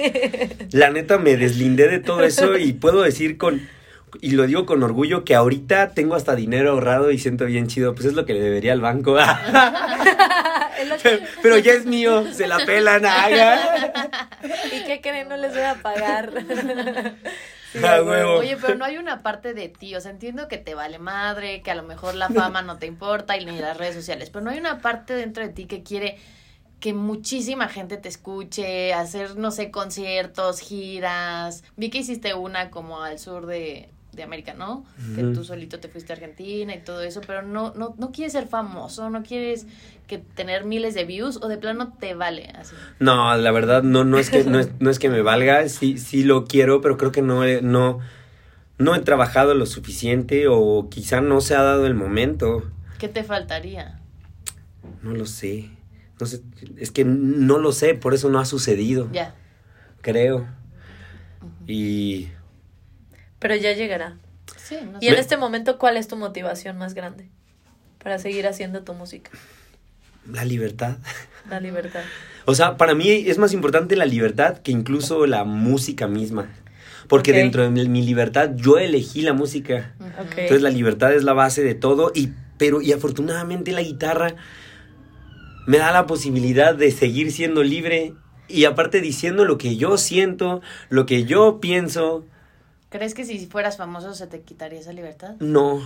La 0.72 0.90
neta 0.90 1.18
me 1.18 1.37
deslindé 1.37 1.88
de 1.88 1.98
todo 1.98 2.22
eso 2.22 2.57
y 2.59 2.72
puedo 2.72 3.02
decir 3.02 3.38
con 3.38 3.66
y 4.20 4.33
lo 4.33 4.46
digo 4.46 4.66
con 4.66 4.83
orgullo 4.83 5.24
que 5.24 5.35
ahorita 5.35 5.94
tengo 5.94 6.14
hasta 6.14 6.37
dinero 6.37 6.72
ahorrado 6.72 7.11
y 7.12 7.18
siento 7.18 7.46
bien 7.46 7.66
chido, 7.66 7.94
pues 7.94 8.05
es 8.05 8.12
lo 8.12 8.26
que 8.26 8.35
le 8.35 8.40
debería 8.40 8.74
al 8.74 8.83
banco. 8.83 9.16
Pero 11.42 11.57
ya 11.57 11.72
es 11.72 11.87
mío, 11.87 12.26
se 12.31 12.46
la 12.46 12.59
pelan. 12.59 13.05
¿Y 14.70 14.85
qué 14.85 15.00
creen? 15.00 15.31
No 15.31 15.38
les 15.38 15.55
voy 15.55 15.62
a 15.62 15.76
pagar. 15.76 16.31
Sí, 17.72 17.78
Ah, 17.85 17.96
a 17.96 18.02
huevo. 18.02 18.38
Oye, 18.38 18.56
pero 18.61 18.74
no 18.74 18.85
hay 18.85 18.98
una 18.98 19.22
parte 19.22 19.54
de 19.54 19.68
ti, 19.68 19.94
o 19.94 20.00
sea, 20.00 20.11
entiendo 20.11 20.46
que 20.48 20.58
te 20.58 20.74
vale 20.74 20.98
madre, 20.98 21.62
que 21.62 21.70
a 21.70 21.74
lo 21.74 21.82
mejor 21.82 22.14
la 22.14 22.28
fama 22.28 22.62
no 22.62 22.78
te 22.78 22.87
importa 22.87 23.37
y 23.37 23.44
ni 23.46 23.58
las 23.58 23.76
redes 23.76 23.94
sociales, 23.94 24.30
pero 24.30 24.44
no 24.44 24.50
hay 24.50 24.58
una 24.58 24.80
parte 24.80 25.14
dentro 25.14 25.42
de 25.42 25.48
ti 25.50 25.66
que 25.66 25.82
quiere 25.82 26.18
que 26.80 26.92
muchísima 26.94 27.68
gente 27.68 27.96
te 27.96 28.08
escuche, 28.08 28.92
hacer, 28.92 29.37
no 29.37 29.52
sé, 29.52 29.70
conciertos, 29.70 30.61
giras. 30.61 31.62
Vi 31.76 31.90
que 31.90 31.98
hiciste 31.98 32.35
una 32.35 32.70
como 32.70 33.02
al 33.02 33.20
sur 33.20 33.46
de, 33.46 33.88
de 34.12 34.22
América, 34.22 34.53
¿no? 34.53 34.85
Que 35.14 35.22
tú 35.22 35.42
solito 35.42 35.81
te 35.81 35.88
fuiste 35.88 36.12
a 36.12 36.16
Argentina 36.16 36.75
y 36.75 36.81
todo 36.81 37.01
eso, 37.03 37.22
pero 37.27 37.42
no, 37.42 37.72
no, 37.75 37.94
no 37.98 38.12
quieres 38.12 38.33
ser 38.33 38.46
famoso, 38.46 39.09
no 39.09 39.22
quieres 39.22 39.66
que 40.07 40.18
tener 40.18 40.64
miles 40.64 40.94
de 40.94 41.05
views 41.05 41.38
o 41.42 41.48
de 41.48 41.57
plano 41.57 41.94
te 41.98 42.14
vale 42.14 42.53
así. 42.55 42.75
No, 42.98 43.35
la 43.37 43.51
verdad 43.51 43.83
no 43.83 44.05
no 44.05 44.18
es 44.18 44.29
que 44.29 44.44
no 44.44 44.59
es, 44.59 44.70
no 44.81 44.90
es 44.90 44.98
que 44.98 45.09
me 45.09 45.22
valga, 45.22 45.66
sí 45.68 45.96
sí 45.96 46.25
lo 46.25 46.44
quiero, 46.44 46.83
pero 46.83 46.98
creo 46.98 47.11
que 47.11 47.22
no 47.22 47.44
he, 47.44 47.62
no 47.62 48.01
no 48.79 48.94
he 48.94 49.01
trabajado 49.01 49.55
lo 49.55 49.64
suficiente 49.64 50.46
o 50.48 50.88
quizá 50.90 51.20
no 51.20 51.40
se 51.40 51.55
ha 51.55 51.62
dado 51.62 51.87
el 51.87 51.94
momento. 51.94 52.64
¿Qué 52.98 53.09
te 53.09 53.25
faltaría? 53.25 54.01
No 55.03 55.12
lo 55.12 55.25
sé. 55.27 55.70
No 56.20 56.27
sé, 56.27 56.42
es 56.77 56.90
que 56.90 57.05
no 57.05 57.59
lo 57.59 57.72
sé, 57.72 57.94
por 57.94 58.14
eso 58.14 58.29
no 58.29 58.38
ha 58.38 58.44
sucedido. 58.44 59.09
Ya. 59.12 59.35
Creo. 60.03 60.46
Y 61.66 62.29
Pero 63.42 63.57
ya 63.57 63.72
llegará. 63.72 64.16
Sí, 64.57 64.76
no 64.90 64.98
Y 65.00 65.07
sé. 65.09 65.12
en 65.12 65.18
este 65.18 65.37
momento, 65.37 65.76
¿cuál 65.76 65.96
es 65.98 66.09
tu 66.09 66.16
motivación 66.16 66.78
más 66.78 66.94
grande 66.94 67.28
para 68.02 68.18
seguir 68.18 68.46
haciendo 68.46 68.83
tu 68.83 68.94
música? 68.94 69.31
la 70.31 70.44
libertad. 70.44 70.98
La 71.50 71.59
libertad. 71.59 72.02
O 72.44 72.55
sea, 72.55 72.76
para 72.76 72.94
mí 72.94 73.11
es 73.11 73.38
más 73.38 73.52
importante 73.52 73.96
la 73.96 74.05
libertad 74.07 74.59
que 74.59 74.70
incluso 74.70 75.26
la 75.26 75.42
música 75.42 76.07
misma. 76.07 76.48
Porque 77.09 77.33
dentro 77.33 77.64
de 77.64 77.70
mi, 77.70 77.88
mi 77.88 78.02
libertad 78.02 78.52
yo 78.55 78.78
elegí 78.78 79.22
la 79.22 79.33
música. 79.33 79.94
Ujú. 79.98 80.09
Ok. 80.09 80.38
Entonces 80.38 80.62
la 80.62 80.70
libertad 80.70 81.12
es 81.12 81.24
la 81.24 81.33
base 81.33 81.62
de 81.64 81.74
todo 81.74 82.12
y 82.14 82.31
pero 82.57 82.81
y 82.81 82.92
afortunadamente 82.92 83.72
la 83.72 83.83
guitarra 83.83 84.37
me 85.66 85.78
da 85.78 85.90
la 85.92 86.07
posibilidad 86.07 86.74
de 86.76 86.92
seguir 86.92 87.33
siendo 87.33 87.64
libre 87.64 88.14
y 88.48 88.64
aparte 88.66 89.00
diciendo 89.00 89.44
lo 89.44 89.59
que 89.59 89.76
yo 89.76 89.98
siento, 89.98 90.62
lo 90.88 91.05
que 91.07 91.24
yo 91.24 91.59
pienso, 91.61 92.24
¿Crees 92.92 93.14
que 93.14 93.24
si 93.24 93.46
fueras 93.46 93.76
famoso 93.76 94.14
se 94.14 94.26
te 94.28 94.40
quitaría 94.42 94.78
esa 94.81 94.92
libertad? 94.92 95.35
no. 95.40 95.81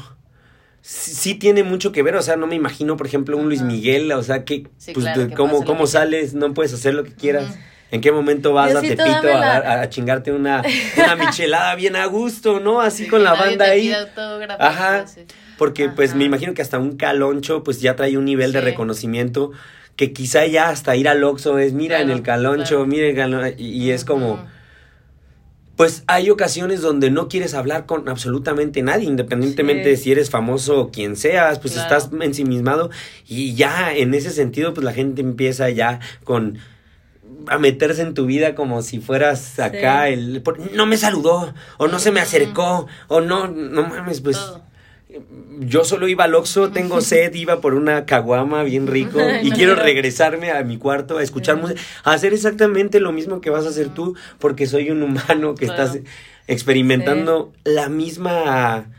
Sí, 0.83 1.11
sí 1.14 1.35
tiene 1.35 1.64
mucho 1.64 1.90
que 1.90 2.03
ver, 2.05 2.14
o 2.14 2.23
sea, 2.23 2.37
no 2.37 2.47
me 2.47 2.55
imagino, 2.55 2.97
por 2.97 3.09
ejemplo, 3.09 3.37
un 3.37 3.47
Luis. 3.47 3.62
Miguel, 3.62 4.12
o 4.12 4.23
sea, 4.23 4.45
que 4.45 4.69
Sí, 4.79 4.92
pues 4.92 5.05
claro, 5.05 5.27
que 5.27 5.35
cómo 5.35 5.64
cómo 5.64 5.87
sales, 5.88 6.35
no 6.35 6.55
puedes 6.55 6.73
hacer 6.75 6.95
lo 6.95 7.03
que 7.03 7.12
quieras. 7.12 7.59
¿En 7.90 8.01
qué 8.01 8.12
momento 8.12 8.53
vas 8.53 8.73
a 8.75 8.81
Tepito 8.83 9.03
a, 9.05 9.23
la- 9.23 9.40
dar- 9.61 9.66
a 9.81 9.88
chingarte 9.88 10.31
una, 10.31 10.62
una 10.97 11.16
michelada 11.16 11.75
bien 11.75 11.97
a 11.97 12.07
gusto, 12.07 12.61
¿no? 12.61 12.81
Así 12.81 13.09
con 13.09 13.25
la 13.25 13.35
banda 13.35 13.64
ahí. 13.64 13.92
Ajá. 14.61 15.09
sí. 15.09 15.23
Porque 15.59 15.88
pues 15.88 16.14
me 16.14 16.23
imagino 16.25 16.55
que 16.55 16.62
hasta 16.62 16.79
un 16.79 16.97
caloncho 16.97 17.64
pues 17.64 17.81
ya 17.81 17.97
trae 17.97 18.16
un 18.16 18.25
nivel 18.25 18.53
de 18.53 18.61
reconocimiento 18.61 19.51
que 19.97 20.12
quizá 20.12 20.47
ya 20.47 20.69
hasta 20.69 20.95
ir 20.95 21.09
al 21.09 21.25
Oxxo 21.25 21.59
es 21.59 21.73
mira 21.73 22.01
en 22.01 22.11
el 22.11 22.23
caloncho, 22.23 22.85
claro. 22.87 23.14
caloncho 23.16 23.55
y, 23.59 23.66
y 23.71 23.90
es 23.90 24.05
como. 24.05 24.47
Pues 25.77 26.03
hay 26.07 26.31
ocasiones 26.31 26.81
donde 26.81 27.11
no 27.11 27.29
quieres 27.29 27.53
hablar 27.55 27.85
con 27.87 28.09
absolutamente 28.09 28.83
nadie, 28.83 29.07
independientemente 29.07 29.85
Sí. 29.85 29.91
de 29.91 29.97
si 29.99 30.12
eres 30.12 30.31
famoso 30.31 30.81
o 30.81 30.91
quien 30.91 31.17
seas, 31.17 31.59
pues 31.59 31.75
Claro. 31.75 31.97
estás 31.99 32.11
ensimismado 32.21 32.91
y 33.29 33.55
ya 33.55 33.95
en 33.95 34.15
ese 34.15 34.31
sentido 34.31 34.73
pues 34.75 34.85
la 34.85 34.93
gente 34.93 35.21
empieza 35.21 35.69
ya 35.71 36.01
con 36.25 36.59
a 37.49 37.59
meterse 37.59 38.03
en 38.03 38.15
tu 38.15 38.25
vida 38.27 38.55
como 38.55 38.83
si 38.83 38.99
fueras 39.01 39.59
acá 39.61 40.07
Sí. 40.07 40.15
el 40.15 40.43
no 40.73 40.87
me 40.87 40.97
saludó 40.97 41.53
o 41.79 41.87
no 41.89 41.99
se 41.99 42.11
me 42.11 42.21
acercó 42.21 42.87
o 43.09 43.21
no 43.21 43.47
no 43.49 43.83
mames 43.87 44.21
pues 44.21 44.37
Todo. 44.39 44.62
Yo 45.61 45.85
solo 45.85 46.09
iba 46.09 46.25
al 46.25 46.35
Oxxo, 46.35 46.71
tengo 46.71 47.01
sed, 47.01 47.33
iba 47.35 47.61
por 47.61 47.75
una 47.75 48.07
caguama 48.07 48.64
bien 48.64 48.87
rico 48.87 49.21
y 49.42 49.51
No 49.51 49.57
quiero 49.57 49.75
regresarme 49.77 50.51
a 50.51 50.62
mi 50.64 50.79
cuarto 50.79 51.19
a 51.19 51.23
escuchar 51.23 51.57
música, 51.57 51.81
a 52.03 52.12
hacer 52.12 52.35
exactamente 52.35 52.99
lo 52.99 53.12
mismo 53.12 53.40
que 53.40 53.51
vas 53.51 53.66
a 53.66 53.69
hacer 53.69 53.90
tú, 53.90 54.16
porque 54.38 54.66
soy 54.66 54.90
un 54.90 55.03
humano 55.03 55.55
que 55.55 55.66
Claro. 55.66 55.85
estás 55.85 56.01
experimentando 56.49 57.53
la 57.64 57.88
misma 57.88 58.90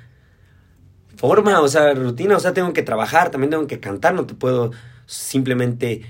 forma, 1.17 1.59
o 1.61 1.67
sea, 1.67 1.93
rutina, 1.93 2.37
o 2.37 2.39
sea, 2.39 2.53
tengo 2.53 2.73
que 2.73 2.83
trabajar, 2.83 3.29
también 3.29 3.51
tengo 3.51 3.67
que 3.67 3.79
cantar, 3.79 4.13
no 4.13 4.25
te 4.25 4.33
puedo 4.33 4.71
simplemente 5.07 6.01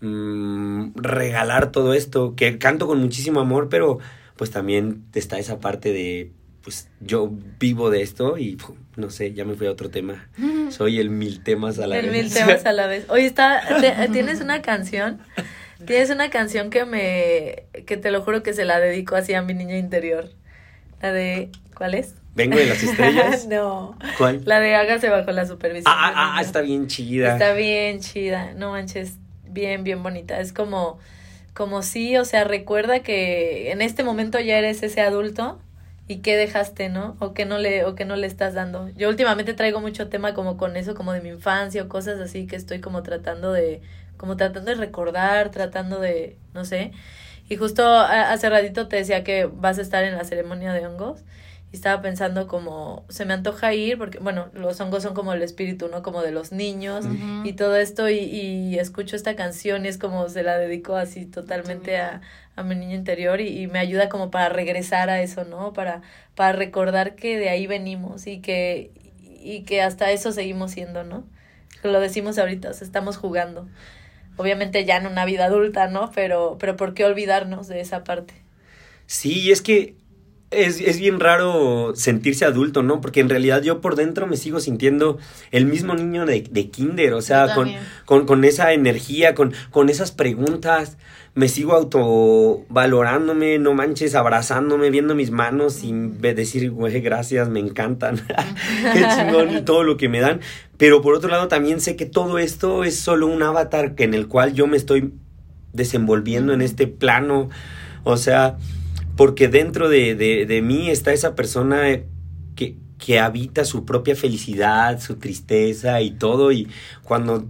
mm, 0.00 0.90
regalar 0.96 1.72
todo 1.72 1.94
esto, 1.94 2.34
que 2.36 2.58
canto 2.58 2.86
con 2.86 2.98
muchísimo 3.00 3.40
amor, 3.40 3.68
pero 3.70 3.98
pues 4.36 4.50
también 4.50 5.04
está 5.14 5.38
esa 5.38 5.60
parte 5.60 5.92
de, 5.92 6.32
pues 6.66 6.88
yo 6.98 7.30
vivo 7.60 7.90
de 7.90 8.02
esto 8.02 8.38
y 8.38 8.58
no 8.96 9.08
sé, 9.10 9.32
ya 9.32 9.44
me 9.44 9.54
fui 9.54 9.68
a 9.68 9.70
otro 9.70 9.88
tema. 9.88 10.28
Soy 10.70 10.98
el 10.98 11.10
mil 11.10 11.44
temas 11.44 11.78
a 11.78 11.86
la 11.86 11.96
El 11.96 12.10
vez. 12.10 12.24
mil 12.24 12.34
temas 12.34 12.66
a 12.66 12.72
la 12.72 12.88
vez. 12.88 13.04
Oye, 13.08 13.24
está, 13.24 13.62
te- 13.80 14.08
tienes 14.08 14.40
una 14.40 14.62
canción, 14.62 15.20
tienes 15.86 16.10
una 16.10 16.28
canción 16.28 16.70
que 16.70 16.84
me, 16.84 17.66
que 17.84 17.96
te 17.96 18.10
lo 18.10 18.20
juro 18.22 18.42
que 18.42 18.52
se 18.52 18.64
la 18.64 18.80
dedico 18.80 19.14
así 19.14 19.32
a 19.34 19.42
mi 19.42 19.54
niño 19.54 19.76
interior. 19.76 20.28
La 21.00 21.12
de, 21.12 21.50
¿cuál 21.76 21.94
es? 21.94 22.16
Vengo 22.34 22.56
de 22.58 22.66
las 22.66 22.82
estrellas. 22.82 23.46
no. 23.48 23.96
¿Cuál? 24.18 24.42
La 24.44 24.58
de 24.58 24.74
hágase 24.74 25.08
bajo 25.08 25.30
la 25.30 25.46
supervisión. 25.46 25.84
Ah, 25.96 26.10
ah, 26.16 26.34
ah, 26.38 26.42
está 26.42 26.62
bien 26.62 26.88
chida. 26.88 27.34
Está 27.34 27.52
bien 27.52 28.00
chida, 28.00 28.54
no 28.54 28.72
manches, 28.72 29.18
bien, 29.48 29.84
bien 29.84 30.02
bonita. 30.02 30.40
Es 30.40 30.52
como, 30.52 30.98
como 31.54 31.82
sí, 31.82 32.16
o 32.16 32.24
sea, 32.24 32.42
recuerda 32.42 33.04
que 33.04 33.70
en 33.70 33.82
este 33.82 34.02
momento 34.02 34.40
ya 34.40 34.58
eres 34.58 34.82
ese 34.82 35.00
adulto 35.00 35.60
y 36.08 36.18
qué 36.22 36.36
dejaste, 36.36 36.88
¿no? 36.88 37.16
O 37.20 37.34
que 37.34 37.46
no 37.46 37.58
le, 37.58 37.84
o 37.84 37.94
que 37.94 38.04
no 38.04 38.16
le 38.16 38.26
estás 38.26 38.54
dando. 38.54 38.88
Yo 38.90 39.08
últimamente 39.08 39.54
traigo 39.54 39.80
mucho 39.80 40.08
tema 40.08 40.34
como 40.34 40.56
con 40.56 40.76
eso, 40.76 40.94
como 40.94 41.12
de 41.12 41.20
mi 41.20 41.30
infancia 41.30 41.82
o 41.82 41.88
cosas 41.88 42.20
así 42.20 42.46
que 42.46 42.56
estoy 42.56 42.80
como 42.80 43.02
tratando 43.02 43.52
de, 43.52 43.82
como 44.16 44.36
tratando 44.36 44.70
de 44.70 44.76
recordar, 44.76 45.50
tratando 45.50 46.00
de, 46.00 46.38
no 46.54 46.64
sé. 46.64 46.92
Y 47.48 47.56
justo 47.56 47.84
a- 47.86 48.32
hace 48.32 48.48
ratito 48.50 48.88
te 48.88 48.96
decía 48.96 49.24
que 49.24 49.46
vas 49.46 49.78
a 49.78 49.82
estar 49.82 50.04
en 50.04 50.14
la 50.16 50.24
ceremonia 50.24 50.72
de 50.72 50.86
hongos. 50.86 51.24
Y 51.72 51.76
estaba 51.76 52.00
pensando 52.00 52.46
como, 52.46 53.04
se 53.08 53.24
me 53.24 53.34
antoja 53.34 53.74
ir, 53.74 53.98
porque, 53.98 54.18
bueno, 54.20 54.50
los 54.54 54.80
hongos 54.80 55.02
son 55.02 55.14
como 55.14 55.32
el 55.32 55.42
espíritu, 55.42 55.88
¿no? 55.88 56.02
Como 56.02 56.22
de 56.22 56.30
los 56.30 56.52
niños 56.52 57.08
y 57.42 57.54
todo 57.54 57.76
esto. 57.76 58.08
Y, 58.08 58.18
y 58.18 58.78
escucho 58.78 59.16
esta 59.16 59.34
canción 59.36 59.84
y 59.84 59.88
es 59.88 59.98
como 59.98 60.28
se 60.28 60.42
la 60.44 60.58
dedico 60.58 60.94
así 60.96 61.26
totalmente 61.26 61.96
a, 61.98 62.20
a 62.56 62.62
mi 62.62 62.74
niño 62.74 62.96
interior 62.96 63.40
y, 63.40 63.62
y 63.62 63.66
me 63.68 63.78
ayuda 63.78 64.08
como 64.08 64.30
para 64.30 64.48
regresar 64.48 65.10
a 65.10 65.22
eso, 65.22 65.44
¿no? 65.44 65.72
Para, 65.72 66.02
para 66.34 66.52
recordar 66.52 67.14
que 67.14 67.38
de 67.38 67.50
ahí 67.50 67.66
venimos 67.66 68.26
y 68.26 68.40
que, 68.40 68.90
y 69.42 69.62
que 69.64 69.82
hasta 69.82 70.10
eso 70.12 70.32
seguimos 70.32 70.72
siendo, 70.72 71.04
¿no? 71.04 71.24
Lo 71.82 72.00
decimos 72.00 72.38
ahorita, 72.38 72.70
estamos 72.70 73.16
jugando. 73.16 73.68
Obviamente 74.36 74.84
ya 74.84 74.96
en 74.96 75.06
una 75.06 75.24
vida 75.24 75.46
adulta, 75.46 75.88
¿no? 75.88 76.10
Pero, 76.14 76.56
pero 76.58 76.76
¿por 76.76 76.94
qué 76.94 77.04
olvidarnos 77.04 77.68
de 77.68 77.80
esa 77.80 78.04
parte? 78.04 78.34
Sí, 79.06 79.40
y 79.40 79.50
es 79.52 79.62
que 79.62 79.94
es, 80.50 80.80
es 80.80 80.98
bien 80.98 81.18
raro 81.18 81.92
sentirse 81.96 82.44
adulto, 82.44 82.82
¿no? 82.82 83.00
Porque 83.00 83.20
en 83.20 83.28
realidad 83.28 83.62
yo 83.62 83.80
por 83.80 83.96
dentro 83.96 84.26
me 84.26 84.36
sigo 84.36 84.60
sintiendo 84.60 85.18
el 85.50 85.66
mismo 85.66 85.94
niño 85.94 86.24
de, 86.24 86.42
de 86.42 86.70
kinder, 86.70 87.14
o 87.14 87.22
sea, 87.22 87.54
con, 87.54 87.70
con, 88.04 88.26
con 88.26 88.44
esa 88.44 88.72
energía, 88.72 89.34
con, 89.34 89.52
con 89.70 89.88
esas 89.88 90.12
preguntas, 90.12 90.98
me 91.34 91.48
sigo 91.48 91.74
autovalorándome, 91.74 93.58
no 93.58 93.74
manches, 93.74 94.14
abrazándome, 94.14 94.90
viendo 94.90 95.14
mis 95.14 95.30
manos 95.30 95.82
y 95.82 95.92
decir, 95.92 96.70
güey, 96.70 97.00
gracias, 97.00 97.48
me 97.48 97.60
encantan, 97.60 98.16
qué 98.92 99.04
chingón 99.16 99.56
y 99.56 99.62
todo 99.62 99.82
lo 99.82 99.96
que 99.96 100.08
me 100.08 100.20
dan. 100.20 100.40
Pero 100.78 101.02
por 101.02 101.14
otro 101.14 101.28
lado 101.28 101.48
también 101.48 101.80
sé 101.80 101.96
que 101.96 102.06
todo 102.06 102.38
esto 102.38 102.84
es 102.84 102.98
solo 102.98 103.26
un 103.26 103.42
avatar 103.42 103.94
en 103.98 104.14
el 104.14 104.28
cual 104.28 104.54
yo 104.54 104.66
me 104.66 104.76
estoy 104.76 105.12
desenvolviendo 105.72 106.52
en 106.52 106.62
este 106.62 106.86
plano, 106.86 107.50
o 108.04 108.16
sea, 108.16 108.56
porque 109.16 109.48
dentro 109.48 109.88
de, 109.88 110.14
de, 110.14 110.46
de 110.46 110.62
mí 110.62 110.90
está 110.90 111.12
esa 111.12 111.34
persona 111.34 111.82
que, 112.54 112.76
que 112.98 113.18
habita 113.20 113.64
su 113.64 113.84
propia 113.84 114.14
felicidad, 114.16 115.00
su 115.00 115.16
tristeza 115.16 116.00
y 116.00 116.10
todo, 116.12 116.52
y 116.52 116.68
cuando 117.02 117.46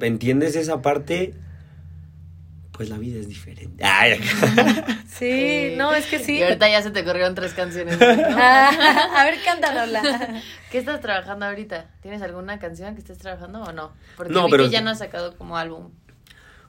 entiendes 0.00 0.56
esa 0.56 0.80
parte, 0.82 1.34
pues 2.72 2.88
la 2.88 2.96
vida 2.98 3.20
es 3.20 3.28
diferente. 3.28 3.84
Ay. 3.84 4.18
Sí, 5.20 5.74
no, 5.76 5.92
es 5.94 6.06
que 6.06 6.18
sí. 6.18 6.38
Y 6.38 6.42
ahorita 6.42 6.66
ya 6.70 6.80
se 6.80 6.90
te 6.90 7.04
corrieron 7.04 7.34
tres 7.34 7.52
canciones. 7.52 7.98
¿no? 8.00 8.06
Ah, 8.38 8.70
a 9.18 9.24
ver, 9.24 9.34
cántanosla. 9.44 10.40
¿Qué 10.70 10.78
estás 10.78 11.02
trabajando 11.02 11.44
ahorita? 11.44 11.90
¿Tienes 12.00 12.22
alguna 12.22 12.58
canción 12.58 12.94
que 12.94 13.00
estés 13.00 13.18
trabajando 13.18 13.60
o 13.62 13.72
no? 13.72 13.92
Porque 14.16 14.32
No, 14.32 14.46
vi 14.46 14.50
pero- 14.52 14.64
que 14.64 14.70
ya 14.70 14.80
no 14.80 14.88
has 14.88 14.98
sacado 15.00 15.36
como 15.36 15.58
álbum. 15.58 15.90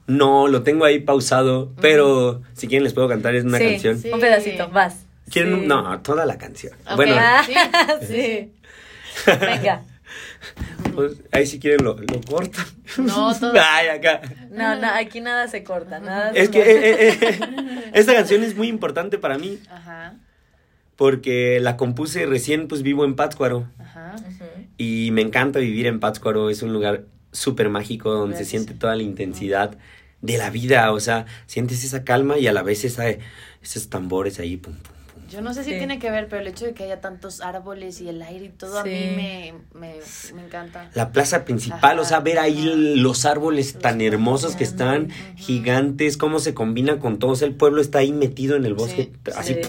No, 0.07 0.47
lo 0.47 0.63
tengo 0.63 0.85
ahí 0.85 0.99
pausado, 0.99 1.71
pero 1.79 2.41
si 2.53 2.67
quieren 2.67 2.83
les 2.83 2.93
puedo 2.93 3.07
cantar 3.07 3.35
es 3.35 3.43
una 3.45 3.57
Sí, 3.57 3.65
canción. 3.65 3.97
sí. 3.99 4.09
Un 4.11 4.19
pedacito, 4.19 4.69
vas. 4.69 5.05
¿Quieren? 5.29 5.61
Sí. 5.61 5.65
No, 5.67 5.99
toda 6.01 6.25
la 6.25 6.37
canción. 6.37 6.73
Ok. 6.89 6.95
Bueno, 6.97 7.15
Ah, 7.17 7.43
Sí. 7.45 7.53
sí. 8.07 8.51
Venga. 9.39 9.83
pues, 10.95 11.13
ahí 11.31 11.45
si 11.45 11.59
quieren 11.59 11.85
lo, 11.85 11.95
lo 11.97 12.21
cortan. 12.21 12.65
No, 12.97 13.33
todo. 13.39 13.53
Ay, 13.55 13.87
acá. 13.87 14.21
No, 14.49 14.75
no, 14.75 14.87
aquí 14.87 15.21
nada 15.21 15.47
se 15.47 15.63
corta, 15.63 15.99
nada. 15.99 16.31
Es 16.31 16.47
se 16.47 16.51
que 16.51 16.59
eh, 16.61 17.09
eh, 17.09 17.17
eh, 17.21 17.39
esta 17.93 18.13
canción 18.13 18.43
es 18.43 18.55
muy 18.57 18.67
importante 18.67 19.17
para 19.17 19.37
mí 19.37 19.59
Ajá, 19.69 20.15
porque 20.97 21.59
la 21.61 21.77
compuse 21.77 22.25
recién, 22.25 22.67
pues 22.67 22.81
vivo 22.83 23.05
en 23.05 23.15
Pátzcuaro 23.15 23.67
ajá. 23.79 24.15
Y 24.77 25.09
me 25.13 25.21
encanta 25.21 25.59
vivir 25.59 25.85
en 25.87 25.99
Pátzcuaro. 25.99 26.49
Es 26.49 26.61
un 26.63 26.73
lugar 26.73 27.03
súper 27.31 27.69
mágico 27.69 28.11
donde 28.11 28.37
se 28.37 28.45
siente 28.45 28.73
toda 28.73 28.95
la 28.95 29.03
intensidad 29.03 29.77
de 30.21 30.37
la 30.37 30.49
vida. 30.49 30.91
O 30.91 30.99
sea, 30.99 31.25
sientes 31.47 31.83
esa 31.83 32.03
calma 32.03 32.37
y 32.37 32.47
a 32.47 32.53
la 32.53 32.63
vez 32.63 32.83
esa, 32.85 33.05
esos 33.61 33.89
tambores 33.89 34.39
ahí. 34.39 34.57
Pum, 34.57 34.73
pum, 34.73 34.81
pum. 34.83 35.29
Yo 35.31 35.41
no 35.41 35.53
sé 35.53 35.63
si 35.63 35.71
Sí. 35.71 35.77
tiene 35.77 35.97
que 35.97 36.11
ver, 36.11 36.27
pero 36.27 36.41
el 36.41 36.47
hecho 36.49 36.65
de 36.65 36.73
que 36.73 36.83
haya 36.83 36.99
tantos 36.99 37.39
árboles 37.39 38.01
y 38.01 38.09
el 38.09 38.21
aire 38.21 38.45
y 38.45 38.49
todo 38.49 38.79
a 38.79 38.83
mí 38.83 38.89
me, 39.15 39.53
me, 39.73 39.93
me 40.35 40.45
encanta. 40.45 40.91
La 40.93 41.13
plaza 41.13 41.45
principal, 41.45 41.99
o 41.99 42.03
sea, 42.05 42.19
ver 42.19 42.37
ahí 42.37 42.95
los 42.97 43.23
árboles 43.25 43.73
Los 43.75 43.81
tan 43.81 44.01
hermosos 44.01 44.57
que 44.57 44.65
están, 44.65 45.07
gigantes, 45.37 46.17
cómo 46.17 46.39
se 46.39 46.53
combina 46.53 46.99
con 46.99 47.17
todo. 47.17 47.31
O 47.31 47.35
sea, 47.35 47.47
el 47.47 47.55
pueblo 47.55 47.81
está 47.81 47.99
ahí 47.99 48.11
metido 48.11 48.57
en 48.57 48.65
el 48.65 48.73
bosque, 48.73 49.11
Sí, 49.25 49.31
así, 49.37 49.53
sí. 49.53 49.61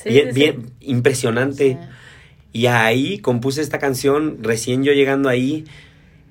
Sí, 0.00 0.08
bien, 0.10 0.26
sí, 0.26 0.32
sí. 0.32 0.38
bien 0.40 0.72
impresionante. 0.80 1.70
Sí. 1.72 2.58
Y 2.60 2.66
ahí 2.66 3.18
compuse 3.18 3.62
esta 3.62 3.80
canción, 3.80 4.38
recién 4.42 4.84
yo 4.84 4.92
llegando 4.92 5.28
ahí, 5.28 5.64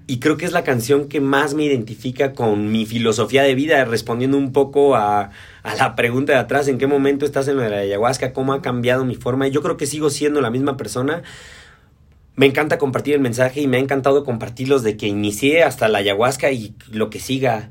y 0.06 0.20
creo 0.20 0.38
que 0.38 0.46
es 0.46 0.52
la 0.52 0.64
canción 0.64 1.08
que 1.08 1.22
más 1.22 1.54
me 1.54 1.64
identifica 1.64 2.34
con 2.34 2.72
mi 2.72 2.86
filosofía 2.86 3.44
de 3.44 3.56
vida, 3.56 3.86
respondiendo 3.86 4.38
un 4.38 4.52
poco 4.52 4.96
a, 4.96 5.32
a 5.64 5.76
la 5.76 5.96
pregunta 5.96 6.34
de 6.34 6.40
atrás, 6.40 6.68
en 6.68 6.78
qué 6.78 6.88
momento 6.88 7.26
estás 7.26 7.48
en 7.48 7.58
la 7.58 7.66
ayahuasca, 7.66 8.34
cómo 8.34 8.54
ha 8.54 8.62
cambiado 8.62 9.06
mi 9.06 9.16
forma. 9.16 9.48
Yo 9.48 9.62
creo 9.62 9.78
que 9.78 9.86
sigo 9.86 10.10
siendo 10.10 10.42
la 10.42 10.50
misma 10.50 10.76
persona. 10.76 11.24
Me 12.36 12.48
encanta 12.48 12.78
compartir 12.78 13.14
el 13.14 13.22
mensaje 13.22 13.62
y 13.62 13.68
me 13.68 13.78
ha 13.78 13.80
encantado 13.80 14.26
compartirlos 14.26 14.84
de 14.84 14.98
que 14.98 15.08
inicié 15.08 15.64
hasta 15.64 15.88
la 15.88 16.00
ayahuasca 16.00 16.52
y 16.52 16.74
lo 16.92 17.10
que 17.10 17.20
siga 17.20 17.70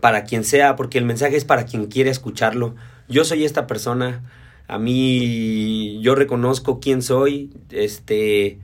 para 0.00 0.24
quien 0.24 0.44
sea, 0.44 0.76
porque 0.76 0.98
el 0.98 1.06
mensaje 1.06 1.36
es 1.36 1.44
para 1.44 1.64
quien 1.64 1.86
quiere 1.86 2.10
escucharlo. 2.10 2.74
Yo 3.08 3.24
soy 3.24 3.44
esta 3.44 3.66
persona, 3.66 4.22
a 4.68 4.78
mí 4.78 5.98
yo 6.02 6.14
reconozco 6.14 6.78
quién 6.80 7.00
soy, 7.00 7.50
este 7.70 8.58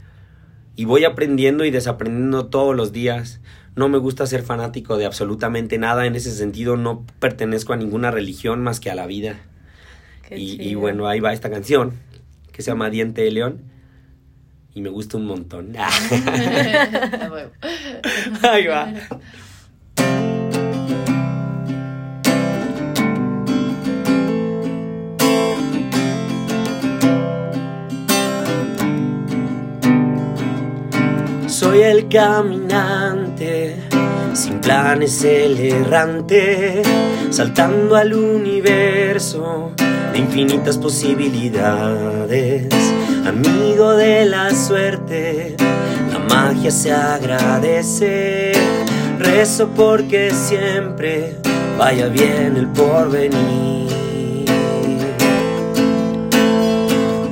y 0.80 0.86
voy 0.86 1.04
aprendiendo 1.04 1.66
y 1.66 1.70
desaprendiendo 1.70 2.46
todos 2.46 2.74
los 2.74 2.90
días. 2.90 3.42
No 3.76 3.90
me 3.90 3.98
gusta 3.98 4.26
ser 4.26 4.42
fanático 4.42 4.96
de 4.96 5.04
absolutamente 5.04 5.76
nada, 5.76 6.06
en 6.06 6.16
ese 6.16 6.30
sentido 6.30 6.78
no 6.78 7.04
pertenezco 7.18 7.74
a 7.74 7.76
ninguna 7.76 8.10
religión 8.10 8.62
más 8.62 8.80
que 8.80 8.90
a 8.90 8.94
la 8.94 9.06
vida. 9.06 9.40
Y, 10.34 10.66
y, 10.66 10.74
bueno, 10.76 11.06
ahí 11.06 11.20
va 11.20 11.34
esta 11.34 11.50
canción 11.50 11.92
que 12.50 12.62
se 12.62 12.70
llama 12.70 12.88
Diente 12.88 13.20
de 13.20 13.30
León 13.30 13.60
y 14.74 14.80
me 14.80 14.88
gusta 14.88 15.18
un 15.18 15.26
montón. 15.26 15.76
ahí 18.42 18.66
va. 18.66 18.90
Soy 31.60 31.82
el 31.82 32.08
caminante, 32.08 33.76
sin 34.32 34.62
planes 34.62 35.22
el 35.22 35.58
errante, 35.60 36.80
saltando 37.28 37.96
al 37.96 38.14
universo 38.14 39.72
de 40.10 40.18
infinitas 40.18 40.78
posibilidades. 40.78 42.66
Amigo 43.26 43.92
de 43.92 44.24
la 44.24 44.54
suerte, 44.54 45.54
la 46.10 46.18
magia 46.34 46.70
se 46.70 46.92
agradece. 46.92 48.52
Rezo 49.18 49.68
porque 49.68 50.30
siempre 50.30 51.36
vaya 51.76 52.06
bien 52.08 52.56
el 52.56 52.68
porvenir. 52.68 53.90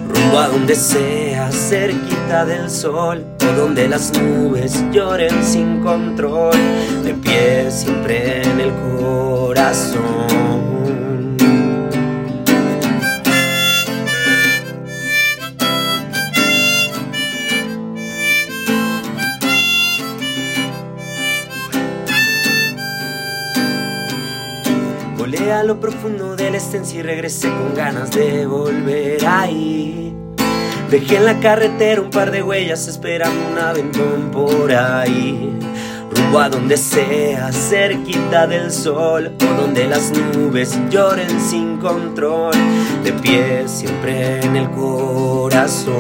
Rumbo 0.07 0.39
a 0.39 0.49
donde 0.49 0.75
sea, 0.75 1.51
cerquita 1.51 2.18
del 2.29 2.71
sol 2.71 3.25
donde 3.57 3.89
las 3.89 4.13
nubes 4.13 4.85
lloren 4.93 5.43
sin 5.43 5.81
control, 5.81 6.55
de 7.03 7.15
pie 7.15 7.71
siempre 7.71 8.43
en 8.43 8.61
el 8.61 8.73
corazón. 9.01 10.29
Volé 25.17 25.51
a 25.51 25.63
lo 25.63 25.81
profundo 25.81 26.37
de 26.37 26.51
la 26.51 26.59
esencia 26.59 27.01
y 27.01 27.03
regresé 27.03 27.49
con 27.49 27.75
ganas 27.75 28.11
de 28.11 28.47
volver 28.47 29.27
ahí 29.27 30.18
Dejé 30.91 31.17
en 31.17 31.27
la 31.27 31.39
carretera 31.39 32.01
un 32.01 32.09
par 32.09 32.31
de 32.31 32.43
huellas 32.43 32.89
esperando 32.89 33.39
un 33.53 33.59
aventón 33.59 34.31
por 34.33 34.73
ahí. 34.73 35.53
Rumbo 36.11 36.41
a 36.41 36.49
donde 36.49 36.79
sea, 36.79 37.53
cerquita 37.53 38.47
del 38.47 38.71
sol, 38.73 39.33
o 39.39 39.61
donde 39.61 39.87
las 39.87 40.11
nubes 40.11 40.79
lloren 40.89 41.41
sin 41.43 41.77
control, 41.77 42.55
de 43.05 43.13
pie 43.13 43.65
siempre 43.67 44.41
en 44.41 44.57
el 44.57 44.71
corazón. 44.71 45.99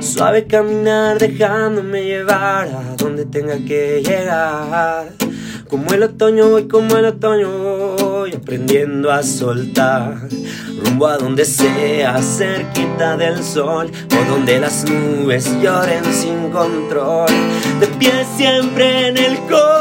Suave 0.00 0.48
caminar 0.48 1.20
dejándome 1.20 2.02
llevar 2.02 2.66
a 2.66 2.96
donde 2.96 3.26
tenga 3.26 3.54
que 3.58 4.02
llegar. 4.04 5.12
Como 5.68 5.94
el 5.94 6.02
otoño 6.02 6.50
voy, 6.50 6.66
como 6.66 6.96
el 6.96 7.04
otoño 7.04 7.96
aprendiendo 8.30 9.10
a 9.10 9.22
soltar 9.22 10.28
rumbo 10.84 11.06
a 11.06 11.18
donde 11.18 11.44
sea, 11.44 12.20
cerquita 12.22 13.16
del 13.16 13.42
sol, 13.42 13.90
o 13.90 14.30
donde 14.30 14.60
las 14.60 14.84
nubes 14.88 15.50
lloren 15.60 16.04
sin 16.12 16.50
control, 16.50 17.30
de 17.80 17.86
pie 17.98 18.24
siempre 18.36 19.08
en 19.08 19.16
el 19.16 19.36
corazón. 19.48 19.71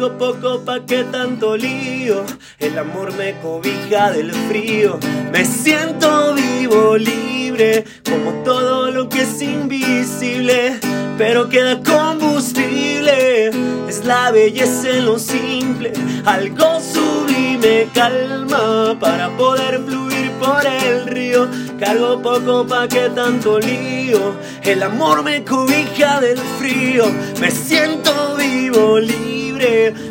Cargo 0.00 0.16
poco 0.16 0.64
pa' 0.64 0.80
que 0.86 1.04
tanto 1.04 1.58
lío, 1.58 2.24
el 2.58 2.78
amor 2.78 3.12
me 3.18 3.38
cobija 3.40 4.10
del 4.10 4.32
frío, 4.48 4.98
me 5.30 5.44
siento 5.44 6.32
vivo, 6.32 6.96
libre, 6.96 7.84
como 8.08 8.32
todo 8.42 8.90
lo 8.90 9.10
que 9.10 9.20
es 9.20 9.42
invisible 9.42 10.80
pero 11.20 11.50
queda 11.50 11.78
combustible. 11.82 13.48
Es 13.86 14.06
la 14.06 14.30
belleza 14.30 14.88
en 14.88 15.04
lo 15.04 15.18
simple, 15.18 15.92
algo 16.24 16.80
sublime, 16.80 17.88
calma 17.92 18.96
para 18.98 19.28
poder 19.36 19.82
fluir 19.84 20.30
por 20.40 20.64
el 20.64 21.06
río. 21.08 21.46
Cargo 21.78 22.22
poco 22.22 22.66
pa' 22.66 22.88
que 22.88 23.10
tanto 23.10 23.58
lío, 23.58 24.34
el 24.62 24.82
amor 24.82 25.22
me 25.22 25.44
cobija 25.44 26.22
del 26.22 26.38
frío. 26.58 27.04
Me 27.38 27.50
siento 27.50 28.36
vivo, 28.38 28.98
libre, 28.98 29.49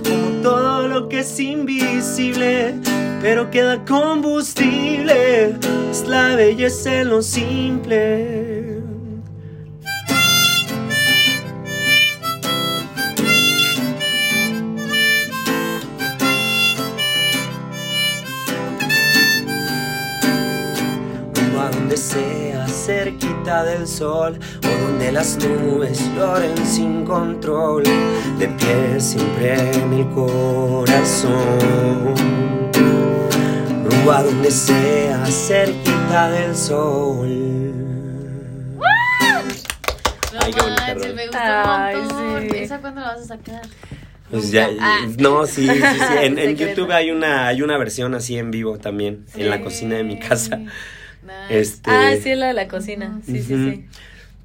como 0.03 0.41
todo 0.41 0.87
lo 0.87 1.09
que 1.09 1.19
es 1.19 1.39
invisible. 1.39 2.75
Pero 3.21 3.51
queda 3.51 3.83
combustible, 3.85 5.55
es 5.91 6.07
la 6.07 6.35
belleza 6.35 7.01
en 7.01 7.09
lo 7.09 7.21
simple. 7.21 8.79
sea 21.99 22.48
cerquita 22.69 23.63
del 23.63 23.87
sol 23.87 24.39
o 24.63 24.83
donde 24.83 25.11
las 25.11 25.37
nubes 25.37 25.99
lloren 26.15 26.57
sin 26.65 27.05
control, 27.05 27.83
de 28.37 28.47
pie 28.47 28.99
siempre 28.99 29.53
en 29.53 29.93
el 29.93 30.09
corazón. 30.09 31.29
Rumbo 33.83 34.11
a 34.11 34.23
donde 34.23 34.51
sea 34.51 35.25
cerquita 35.25 36.29
del 36.29 36.55
sol. 36.55 37.27
No 40.33 40.39
Ay, 40.39 40.53
manches, 40.53 41.15
me 41.15 41.27
gustó 41.27 41.39
un 41.39 42.07
montón. 42.07 42.55
¿Esa 42.55 42.79
cuándo 42.81 43.01
la 43.01 43.07
vas 43.07 43.21
a 43.21 43.25
sacar? 43.25 43.61
Pues 44.29 44.51
ya, 44.51 44.69
ah. 44.79 45.07
no, 45.17 45.47
sí, 45.47 45.67
sí, 45.67 45.73
sí. 45.73 46.13
En, 46.21 46.37
en 46.37 46.55
YouTube 46.57 46.91
hay 46.91 47.09
una, 47.09 47.47
hay 47.47 47.63
una 47.63 47.77
versión 47.77 48.13
así 48.13 48.37
en 48.37 48.51
vivo 48.51 48.77
también, 48.77 49.25
en 49.35 49.49
la 49.49 49.61
cocina 49.61 49.95
de 49.95 50.03
mi 50.03 50.19
casa. 50.19 50.59
Este, 51.49 51.91
ah, 51.91 52.11
sí, 52.21 52.31
es 52.31 52.37
la 52.37 52.47
de 52.47 52.53
la 52.53 52.67
cocina. 52.67 53.19
Sí, 53.25 53.41
sí, 53.41 53.55
sí. 53.55 53.85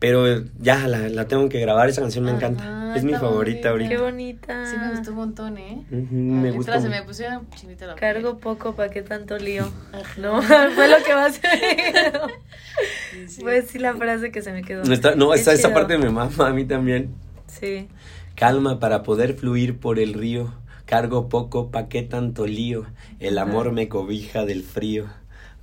Pero 0.04 0.44
ya 0.60 0.86
la, 0.86 1.08
la, 1.08 1.26
tengo 1.28 1.48
que 1.48 1.60
grabar, 1.60 1.88
esa 1.88 2.02
canción 2.02 2.26
me 2.26 2.32
encanta. 2.32 2.94
es 2.94 3.04
mi 3.04 3.14
favorita 3.14 3.70
ahorita. 3.70 3.88
Qué 3.88 3.96
bonita. 3.96 4.66
Sí, 4.66 4.76
me 4.76 4.90
gustó 4.90 5.12
un 5.12 5.16
montón, 5.16 5.56
¿eh? 5.56 5.82
me 5.90 6.50
gustó. 6.50 6.78
Se 6.78 6.90
me 6.90 7.02
pusieron 7.02 7.48
chinita 7.56 7.86
la 7.86 7.94
Cargo 7.94 8.36
poco, 8.36 8.74
¿para 8.74 8.90
qué 8.90 9.00
tanto 9.02 9.38
lío? 9.38 9.70
No, 10.18 10.42
fue 10.74 10.88
lo 10.88 11.02
que 11.02 11.14
más 11.14 11.40
me 11.42 13.28
sí, 13.28 13.40
Fue 13.40 13.62
sí 13.62 13.78
la 13.78 13.94
frase 13.94 14.30
que 14.30 14.42
se 14.42 14.52
me 14.52 14.62
quedó. 14.62 14.82
No, 14.84 15.14
no 15.16 15.32
esa, 15.32 15.54
esa 15.54 15.72
parte 15.72 15.96
me 15.96 16.10
mama 16.10 16.48
a 16.48 16.52
mí 16.52 16.64
también. 16.66 17.14
Sí. 17.46 17.88
Calma 18.34 18.80
para 18.80 19.02
poder 19.04 19.34
fluir 19.34 19.78
por 19.78 19.98
el 19.98 20.12
río. 20.12 20.52
Cargo 20.84 21.30
poco, 21.30 21.70
¿pa' 21.70 21.88
qué 21.88 22.02
tanto 22.02 22.46
lío? 22.46 22.84
El 23.20 23.38
amor 23.38 23.72
me 23.72 23.88
cobija 23.88 24.44
del 24.44 24.62
frío. 24.62 25.06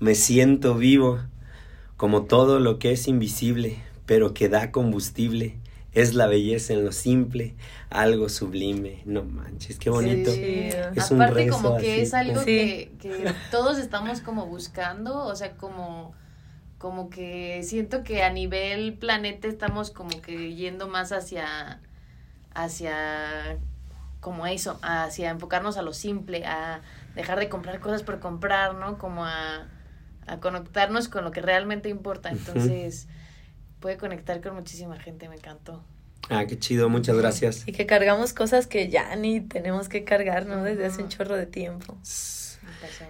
Me 0.01 0.15
siento 0.15 0.73
vivo, 0.73 1.19
como 1.95 2.23
todo 2.23 2.59
lo 2.59 2.79
que 2.79 2.91
es 2.91 3.07
invisible, 3.07 3.77
pero 4.07 4.33
que 4.33 4.49
da 4.49 4.71
combustible. 4.71 5.59
Es 5.93 6.15
la 6.15 6.25
belleza 6.25 6.73
en 6.73 6.83
lo 6.83 6.91
simple, 6.91 7.53
algo 7.91 8.27
sublime. 8.27 9.03
No 9.05 9.23
manches, 9.23 9.77
qué 9.77 9.91
bonito. 9.91 10.31
Es 10.31 11.11
Aparte 11.11 11.49
como 11.49 11.77
que 11.77 12.01
es 12.01 12.15
algo 12.15 12.43
que, 12.43 12.91
que 12.99 13.31
todos 13.51 13.77
estamos 13.77 14.21
como 14.21 14.47
buscando, 14.47 15.23
o 15.23 15.35
sea, 15.35 15.55
como 15.55 16.15
como 16.79 17.11
que 17.11 17.61
siento 17.61 18.03
que 18.03 18.23
a 18.23 18.31
nivel 18.31 18.95
planeta 18.95 19.47
estamos 19.47 19.91
como 19.91 20.19
que 20.19 20.55
yendo 20.55 20.87
más 20.87 21.11
hacia 21.11 21.79
hacia 22.55 23.59
como 24.19 24.47
eso, 24.47 24.79
hacia 24.81 25.29
enfocarnos 25.29 25.77
a 25.77 25.83
lo 25.83 25.93
simple, 25.93 26.43
a 26.47 26.81
dejar 27.13 27.37
de 27.37 27.49
comprar 27.49 27.79
cosas 27.79 28.01
por 28.01 28.19
comprar, 28.19 28.73
¿no? 28.73 28.97
Como 28.97 29.25
a, 29.25 29.67
a 30.27 30.39
conectarnos 30.39 31.07
con 31.07 31.23
lo 31.23 31.31
que 31.31 31.41
realmente 31.41 31.89
importa. 31.89 32.29
Entonces, 32.29 33.07
puede 33.79 33.97
conectar 33.97 34.41
con 34.41 34.55
muchísima 34.55 34.97
gente, 34.99 35.27
me 35.29 35.35
encantó. 35.35 35.83
Ah, 36.29 36.45
qué 36.45 36.57
chido, 36.57 36.87
muchas 36.89 37.17
gracias. 37.17 37.63
Y 37.65 37.71
que 37.71 37.85
cargamos 37.85 38.33
cosas 38.33 38.67
que 38.67 38.89
ya 38.89 39.15
ni 39.15 39.41
tenemos 39.41 39.89
que 39.89 40.03
cargar, 40.03 40.45
¿no? 40.45 40.63
Desde 40.63 40.85
hace 40.85 41.03
un 41.03 41.09
chorro 41.09 41.35
de 41.35 41.45
tiempo. 41.45 41.97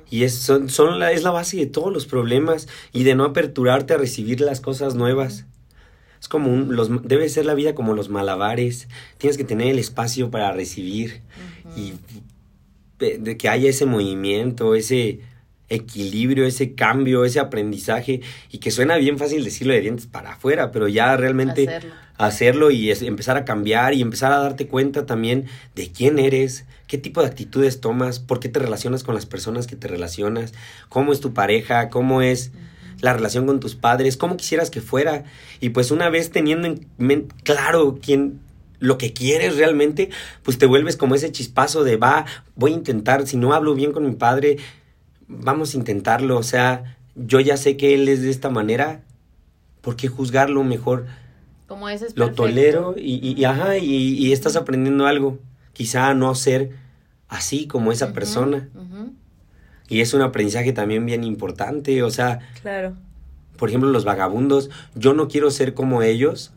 Y 0.09 0.23
es, 0.23 0.37
son, 0.37 0.69
son 0.69 0.99
la, 0.99 1.11
es 1.11 1.23
la 1.23 1.31
base 1.31 1.57
de 1.57 1.65
todos 1.65 1.91
los 1.91 2.05
problemas 2.05 2.67
y 2.93 3.03
de 3.03 3.15
no 3.15 3.25
aperturarte 3.25 3.93
a 3.93 3.97
recibir 3.97 4.41
las 4.41 4.59
cosas 4.59 4.95
nuevas. 4.95 5.45
Es 6.19 6.27
como 6.27 6.51
un, 6.51 6.75
los, 6.75 7.07
debe 7.07 7.29
ser 7.29 7.45
la 7.45 7.53
vida 7.53 7.75
como 7.75 7.93
los 7.93 8.09
malabares. 8.09 8.87
Tienes 9.17 9.37
que 9.37 9.43
tener 9.43 9.67
el 9.67 9.79
espacio 9.79 10.31
para 10.31 10.51
recibir 10.51 11.21
y 11.75 11.93
de 12.99 13.37
que 13.37 13.49
haya 13.49 13.69
ese 13.69 13.85
movimiento, 13.85 14.75
ese 14.75 15.21
equilibrio, 15.71 16.45
ese 16.45 16.75
cambio, 16.75 17.25
ese 17.25 17.39
aprendizaje 17.39 18.21
y 18.51 18.59
que 18.59 18.71
suena 18.71 18.97
bien 18.97 19.17
fácil 19.17 19.43
decirlo 19.43 19.73
de 19.73 19.81
dientes 19.81 20.05
para 20.05 20.33
afuera, 20.33 20.71
pero 20.71 20.87
ya 20.87 21.15
realmente 21.17 21.67
Hacerlo. 21.67 21.93
hacerlo 22.17 22.71
y 22.71 22.91
es, 22.91 23.01
empezar 23.01 23.37
a 23.37 23.45
cambiar 23.45 23.93
y 23.93 24.01
empezar 24.01 24.31
a 24.33 24.39
darte 24.39 24.67
cuenta 24.67 25.05
también 25.05 25.45
de 25.73 25.91
quién 25.91 26.19
eres, 26.19 26.65
qué 26.87 26.97
tipo 26.97 27.21
de 27.21 27.27
actitudes 27.27 27.79
tomas, 27.79 28.19
por 28.19 28.39
qué 28.39 28.49
te 28.49 28.59
relacionas 28.59 29.03
con 29.03 29.15
las 29.15 29.25
personas 29.25 29.65
que 29.65 29.75
te 29.75 29.87
relacionas, 29.87 30.53
cómo 30.89 31.13
es 31.13 31.21
tu 31.21 31.33
pareja, 31.33 31.89
cómo 31.89 32.21
es 32.21 32.51
la 32.99 33.13
relación 33.13 33.47
con 33.47 33.59
tus 33.59 33.75
padres, 33.75 34.17
cómo 34.17 34.37
quisieras 34.37 34.69
que 34.69 34.81
fuera. 34.81 35.23
Y 35.61 35.69
pues 35.69 35.89
una 35.89 36.09
vez 36.09 36.31
teniendo 36.31 36.67
en 36.67 36.85
mente 36.97 37.33
claro 37.43 37.97
quién 38.01 38.39
lo 38.79 38.97
que 38.97 39.13
quieres 39.13 39.55
realmente, 39.55 40.09
pues 40.43 40.57
te 40.57 40.65
vuelves 40.65 40.97
como 40.97 41.15
ese 41.15 41.31
chispazo 41.31 41.83
de 41.83 41.97
va, 41.97 42.25
voy 42.55 42.73
a 42.73 42.75
intentar, 42.75 43.25
si 43.27 43.37
no 43.37 43.53
hablo 43.53 43.75
bien 43.75 43.91
con 43.91 44.05
mi 44.05 44.15
padre, 44.15 44.57
vamos 45.39 45.73
a 45.73 45.77
intentarlo, 45.77 46.37
o 46.37 46.43
sea, 46.43 46.97
yo 47.15 47.39
ya 47.39 47.57
sé 47.57 47.77
que 47.77 47.93
él 47.93 48.07
es 48.09 48.21
de 48.21 48.29
esta 48.29 48.49
manera, 48.49 49.01
¿por 49.81 49.95
qué 49.95 50.07
juzgarlo 50.07 50.63
mejor? 50.63 51.05
Como 51.67 51.87
ese 51.89 52.07
es 52.07 52.17
Lo 52.17 52.25
perfecto. 52.27 52.43
tolero 52.43 52.95
y, 52.97 53.15
y, 53.27 53.39
y 53.39 53.45
ajá, 53.45 53.77
y, 53.77 53.85
y 53.85 54.31
estás 54.33 54.55
aprendiendo 54.55 55.07
algo, 55.07 55.39
quizá 55.73 56.13
no 56.13 56.35
ser 56.35 56.71
así 57.29 57.65
como 57.67 57.91
esa 57.91 58.11
persona. 58.13 58.69
Y 59.87 59.99
es 60.01 60.13
un 60.13 60.21
aprendizaje 60.21 60.71
también 60.73 61.05
bien 61.05 61.23
importante, 61.23 62.01
o 62.03 62.09
sea, 62.11 62.39
Claro. 62.61 62.95
por 63.57 63.69
ejemplo, 63.69 63.89
los 63.89 64.05
vagabundos, 64.05 64.69
yo 64.95 65.13
no 65.13 65.27
quiero 65.27 65.51
ser 65.51 65.73
como 65.73 66.01
ellos, 66.01 66.53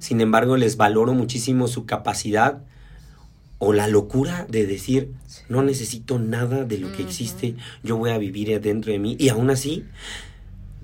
sin 0.00 0.20
embargo, 0.20 0.56
les 0.56 0.76
valoro 0.76 1.14
muchísimo 1.14 1.68
su 1.68 1.86
capacidad 1.86 2.62
o 3.58 3.72
la 3.72 3.88
locura 3.88 4.46
de 4.48 4.66
decir, 4.66 5.12
no 5.48 5.62
necesito 5.62 6.18
nada 6.18 6.64
de 6.64 6.78
lo 6.78 6.92
que 6.92 7.02
existe, 7.02 7.54
yo 7.82 7.96
voy 7.96 8.10
a 8.10 8.18
vivir 8.18 8.60
dentro 8.60 8.92
de 8.92 8.98
mí. 8.98 9.16
Y 9.18 9.28
aún 9.30 9.50
así, 9.50 9.84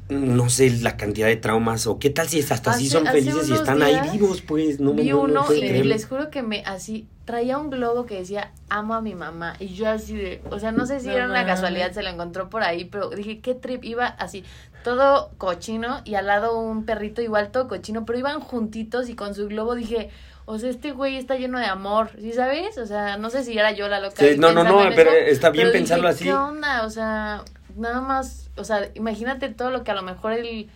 no 0.08 0.50
sé 0.50 0.70
la 0.82 0.96
cantidad 0.96 1.28
de 1.28 1.36
traumas 1.36 1.86
o 1.86 1.98
qué 1.98 2.10
tal 2.10 2.28
si 2.28 2.38
hasta 2.40 2.72
así 2.72 2.88
son 2.88 3.06
felices 3.06 3.48
y 3.48 3.54
están 3.54 3.82
ahí 3.82 3.98
vivos, 4.12 4.42
pues, 4.42 4.78
no, 4.78 4.92
Vi 4.92 5.08
no- 5.10 5.26
no 5.28 5.44
uno 5.44 5.54
y 5.54 5.82
les 5.84 6.06
juro 6.06 6.30
que 6.30 6.42
me 6.42 6.62
así 6.66 7.06
traía 7.24 7.56
un 7.56 7.70
globo 7.70 8.04
que 8.04 8.16
decía 8.16 8.52
amo 8.68 8.94
a 8.94 9.00
mi 9.00 9.14
mamá 9.14 9.54
y 9.58 9.68
yo 9.68 9.88
así 9.88 10.14
de, 10.14 10.42
o 10.50 10.58
sea, 10.58 10.72
no 10.72 10.84
sé 10.84 11.00
si 11.00 11.06
No 11.06 11.14
era 11.14 11.24
una 11.26 11.46
casualidad, 11.46 11.92
se 11.92 12.02
lo 12.02 12.10
encontró 12.10 12.50
por 12.50 12.62
ahí, 12.62 12.84
pero 12.84 13.08
dije, 13.08 13.40
qué 13.40 13.54
trip, 13.54 13.82
iba 13.82 14.06
así, 14.06 14.44
todo 14.84 15.30
cochino 15.38 16.02
y 16.04 16.16
al 16.16 16.26
lado 16.26 16.58
un 16.58 16.84
perrito 16.84 17.22
igual 17.22 17.50
todo 17.50 17.66
cochino, 17.66 18.04
pero 18.04 18.18
iban 18.18 18.40
juntitos 18.40 19.08
y 19.08 19.14
con 19.14 19.34
su 19.34 19.48
globo 19.48 19.74
dije, 19.74 20.10
o 20.46 20.58
sea, 20.58 20.70
este 20.70 20.92
güey 20.92 21.16
está 21.16 21.36
lleno 21.36 21.58
de 21.58 21.66
amor, 21.66 22.10
¿sí 22.20 22.32
sabes? 22.32 22.76
O 22.78 22.86
sea, 22.86 23.16
no 23.16 23.30
sé 23.30 23.44
si 23.44 23.56
era 23.58 23.72
yo 23.72 23.88
la 23.88 24.00
loca. 24.00 24.16
Sí, 24.16 24.36
no, 24.36 24.52
no, 24.52 24.64
no, 24.64 24.90
pero 24.94 25.10
está 25.10 25.50
bien 25.50 25.68
pero 25.68 25.78
pensarlo 25.78 26.08
dije, 26.08 26.14
así. 26.14 26.24
¿Qué 26.24 26.34
onda? 26.34 26.84
O 26.84 26.90
sea, 26.90 27.44
nada 27.76 28.00
más, 28.00 28.50
o 28.56 28.64
sea, 28.64 28.90
imagínate 28.94 29.48
todo 29.48 29.70
lo 29.70 29.84
que 29.84 29.90
a 29.90 29.94
lo 29.94 30.02
mejor 30.02 30.32
él 30.32 30.68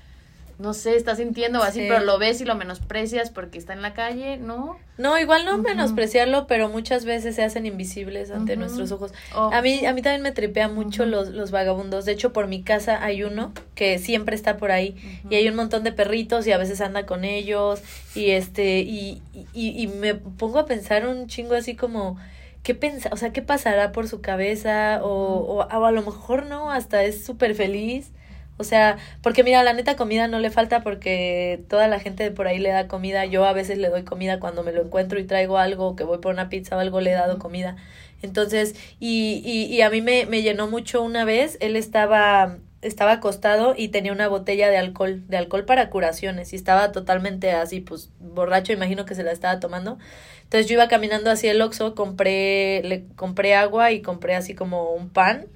no 0.58 0.74
sé, 0.74 0.96
está 0.96 1.14
sintiendo 1.14 1.60
o 1.60 1.62
así, 1.62 1.80
Sí. 1.82 1.86
pero 1.88 2.04
lo 2.04 2.18
ves 2.18 2.40
y 2.40 2.44
lo 2.44 2.56
menosprecias 2.56 3.30
porque 3.30 3.58
está 3.58 3.72
en 3.74 3.82
la 3.82 3.94
calle, 3.94 4.38
¿no? 4.38 4.76
No, 4.96 5.16
igual 5.16 5.44
no 5.44 5.58
menospreciarlo, 5.58 6.48
pero 6.48 6.68
muchas 6.68 7.04
veces 7.04 7.36
se 7.36 7.44
hacen 7.44 7.64
invisibles 7.64 8.32
ante 8.32 8.56
nuestros 8.56 8.90
ojos. 8.90 9.12
Oh. 9.36 9.50
A 9.52 9.62
mí, 9.62 9.86
a 9.86 9.92
mí 9.92 10.02
también 10.02 10.22
me 10.22 10.32
tripea 10.32 10.66
mucho 10.68 11.06
los, 11.06 11.28
los 11.28 11.52
vagabundos. 11.52 12.04
De 12.04 12.10
hecho, 12.12 12.32
por 12.32 12.48
mi 12.48 12.62
casa 12.62 13.04
hay 13.04 13.22
uno 13.22 13.52
que 13.76 14.00
siempre 14.00 14.34
está 14.34 14.56
por 14.56 14.72
ahí. 14.72 14.96
Y 15.30 15.36
hay 15.36 15.48
un 15.48 15.54
montón 15.54 15.84
de 15.84 15.92
perritos 15.92 16.44
y 16.48 16.52
a 16.52 16.58
veces 16.58 16.80
anda 16.80 17.06
con 17.06 17.24
ellos. 17.24 17.80
Y 18.16 18.30
este, 18.32 18.80
y, 18.80 19.22
y, 19.54 19.80
y 19.80 19.86
me 19.86 20.16
pongo 20.16 20.58
a 20.58 20.66
pensar 20.66 21.06
un 21.06 21.28
chingo 21.28 21.54
así 21.54 21.76
como, 21.76 22.18
¿qué 22.64 22.74
pensa, 22.74 23.10
o 23.12 23.16
sea, 23.16 23.32
qué 23.32 23.42
pasará 23.42 23.92
por 23.92 24.08
su 24.08 24.20
cabeza? 24.20 24.98
O, 25.04 25.08
o, 25.08 25.58
o 25.64 25.84
a 25.86 25.92
lo 25.92 26.02
mejor 26.02 26.46
no, 26.46 26.72
hasta 26.72 27.04
es 27.04 27.24
súper 27.24 27.54
feliz. 27.54 28.10
O 28.58 28.64
sea, 28.64 28.98
porque 29.22 29.44
mira, 29.44 29.62
la 29.62 29.72
neta 29.72 29.96
comida 29.96 30.28
no 30.28 30.40
le 30.40 30.50
falta 30.50 30.82
porque 30.82 31.64
toda 31.68 31.86
la 31.88 32.00
gente 32.00 32.24
de 32.24 32.32
por 32.32 32.48
ahí 32.48 32.58
le 32.58 32.70
da 32.70 32.88
comida. 32.88 33.24
Yo 33.24 33.44
a 33.44 33.52
veces 33.52 33.78
le 33.78 33.88
doy 33.88 34.02
comida 34.02 34.40
cuando 34.40 34.64
me 34.64 34.72
lo 34.72 34.82
encuentro 34.82 35.18
y 35.18 35.24
traigo 35.24 35.58
algo, 35.58 35.96
que 35.96 36.04
voy 36.04 36.18
por 36.18 36.32
una 36.32 36.48
pizza 36.48 36.76
o 36.76 36.80
algo, 36.80 37.00
le 37.00 37.10
he 37.10 37.14
dado 37.14 37.38
comida. 37.38 37.76
Entonces, 38.20 38.74
y, 38.98 39.42
y, 39.44 39.72
y 39.72 39.82
a 39.82 39.90
mí 39.90 40.02
me, 40.02 40.26
me 40.26 40.42
llenó 40.42 40.66
mucho 40.68 41.02
una 41.02 41.24
vez, 41.24 41.56
él 41.60 41.76
estaba, 41.76 42.58
estaba 42.82 43.12
acostado 43.12 43.74
y 43.76 43.88
tenía 43.88 44.12
una 44.12 44.26
botella 44.26 44.68
de 44.68 44.76
alcohol, 44.76 45.22
de 45.28 45.36
alcohol 45.36 45.64
para 45.64 45.88
curaciones, 45.88 46.52
y 46.52 46.56
estaba 46.56 46.90
totalmente 46.90 47.52
así, 47.52 47.80
pues, 47.80 48.10
borracho, 48.18 48.72
imagino 48.72 49.04
que 49.04 49.14
se 49.14 49.22
la 49.22 49.30
estaba 49.30 49.60
tomando. 49.60 49.98
Entonces 50.42 50.66
yo 50.66 50.74
iba 50.74 50.88
caminando 50.88 51.30
hacia 51.30 51.52
el 51.52 51.60
Oxxo, 51.60 51.94
compré, 51.94 52.82
le 52.82 53.04
compré 53.16 53.54
agua 53.54 53.92
y 53.92 54.02
compré 54.02 54.34
así 54.34 54.54
como 54.54 54.92
un 54.94 55.10
pan, 55.10 55.46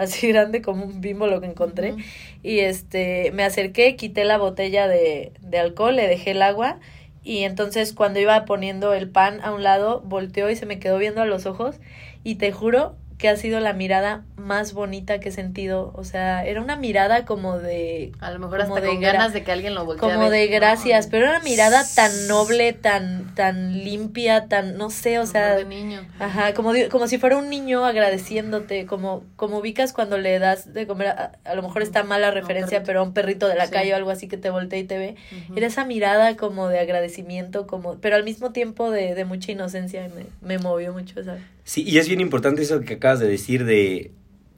así 0.00 0.28
grande 0.28 0.62
como 0.62 0.84
un 0.84 1.00
bimbo 1.00 1.26
lo 1.26 1.40
que 1.40 1.46
encontré. 1.46 1.94
Y 2.42 2.60
este, 2.60 3.30
me 3.32 3.44
acerqué, 3.44 3.96
quité 3.96 4.24
la 4.24 4.38
botella 4.38 4.88
de, 4.88 5.32
de 5.40 5.58
alcohol, 5.58 5.94
le 5.94 6.08
dejé 6.08 6.32
el 6.32 6.42
agua. 6.42 6.80
Y 7.22 7.44
entonces 7.44 7.92
cuando 7.92 8.18
iba 8.18 8.44
poniendo 8.46 8.94
el 8.94 9.10
pan 9.10 9.40
a 9.42 9.52
un 9.52 9.62
lado, 9.62 10.00
volteó 10.00 10.48
y 10.50 10.56
se 10.56 10.66
me 10.66 10.78
quedó 10.78 10.98
viendo 10.98 11.20
a 11.20 11.26
los 11.26 11.46
ojos. 11.46 11.76
Y 12.24 12.36
te 12.36 12.50
juro 12.50 12.96
que 13.20 13.28
ha 13.28 13.36
sido 13.36 13.60
la 13.60 13.74
mirada 13.74 14.22
más 14.38 14.72
bonita 14.72 15.20
que 15.20 15.28
he 15.28 15.32
sentido. 15.32 15.92
O 15.94 16.04
sea, 16.04 16.42
era 16.46 16.62
una 16.62 16.76
mirada 16.76 17.26
como 17.26 17.58
de... 17.58 18.12
A 18.18 18.30
lo 18.30 18.38
mejor 18.38 18.62
como 18.62 18.76
hasta 18.76 18.86
de 18.86 18.92
con 18.94 19.00
ganas 19.02 19.34
de 19.34 19.44
que 19.44 19.52
alguien 19.52 19.74
lo 19.74 19.84
voltee 19.84 20.10
a 20.10 20.14
Como 20.14 20.30
de 20.30 20.46
¿no? 20.48 20.54
gracias, 20.54 21.06
pero 21.06 21.26
era 21.26 21.36
una 21.36 21.44
mirada 21.44 21.84
tan 21.94 22.10
noble, 22.28 22.72
tan, 22.72 23.34
tan 23.34 23.84
limpia, 23.84 24.46
tan, 24.48 24.78
no 24.78 24.88
sé, 24.88 25.18
o 25.18 25.26
sea, 25.26 25.56
de 25.56 25.66
niño. 25.66 26.00
Ajá, 26.18 26.54
como, 26.54 26.72
como 26.90 27.08
si 27.08 27.18
fuera 27.18 27.36
un 27.36 27.50
niño 27.50 27.84
agradeciéndote, 27.84 28.86
como, 28.86 29.22
como 29.36 29.58
ubicas 29.58 29.92
cuando 29.92 30.16
le 30.16 30.38
das 30.38 30.72
de 30.72 30.86
comer, 30.86 31.08
a, 31.08 31.32
a 31.44 31.54
lo 31.54 31.62
mejor 31.62 31.82
está 31.82 32.02
mala 32.04 32.30
referencia, 32.30 32.82
pero 32.84 33.00
a 33.00 33.02
un 33.02 33.12
perrito 33.12 33.48
de 33.48 33.54
la 33.54 33.66
Sí. 33.66 33.72
calle 33.72 33.92
o 33.92 33.96
algo 33.96 34.10
así 34.10 34.28
que 34.28 34.38
te 34.38 34.48
voltea 34.48 34.78
y 34.78 34.84
te 34.84 34.96
ve. 34.96 35.16
Era 35.54 35.66
esa 35.66 35.84
mirada 35.84 36.36
como 36.36 36.68
de 36.68 36.78
agradecimiento, 36.78 37.66
como, 37.66 37.96
pero 37.96 38.16
al 38.16 38.24
mismo 38.24 38.52
tiempo 38.52 38.90
de, 38.90 39.14
de 39.14 39.24
mucha 39.26 39.52
inocencia 39.52 40.06
y 40.06 40.08
me, 40.08 40.26
me 40.40 40.58
movió 40.58 40.94
mucho, 40.94 41.22
¿sabes? 41.22 41.42
Sí, 41.70 41.84
y 41.86 41.98
es 41.98 42.08
bien 42.08 42.20
importante 42.20 42.62
eso 42.62 42.80
que 42.80 42.94
acabas 42.94 43.20
de 43.20 43.28
decir 43.28 43.64
de 43.64 44.10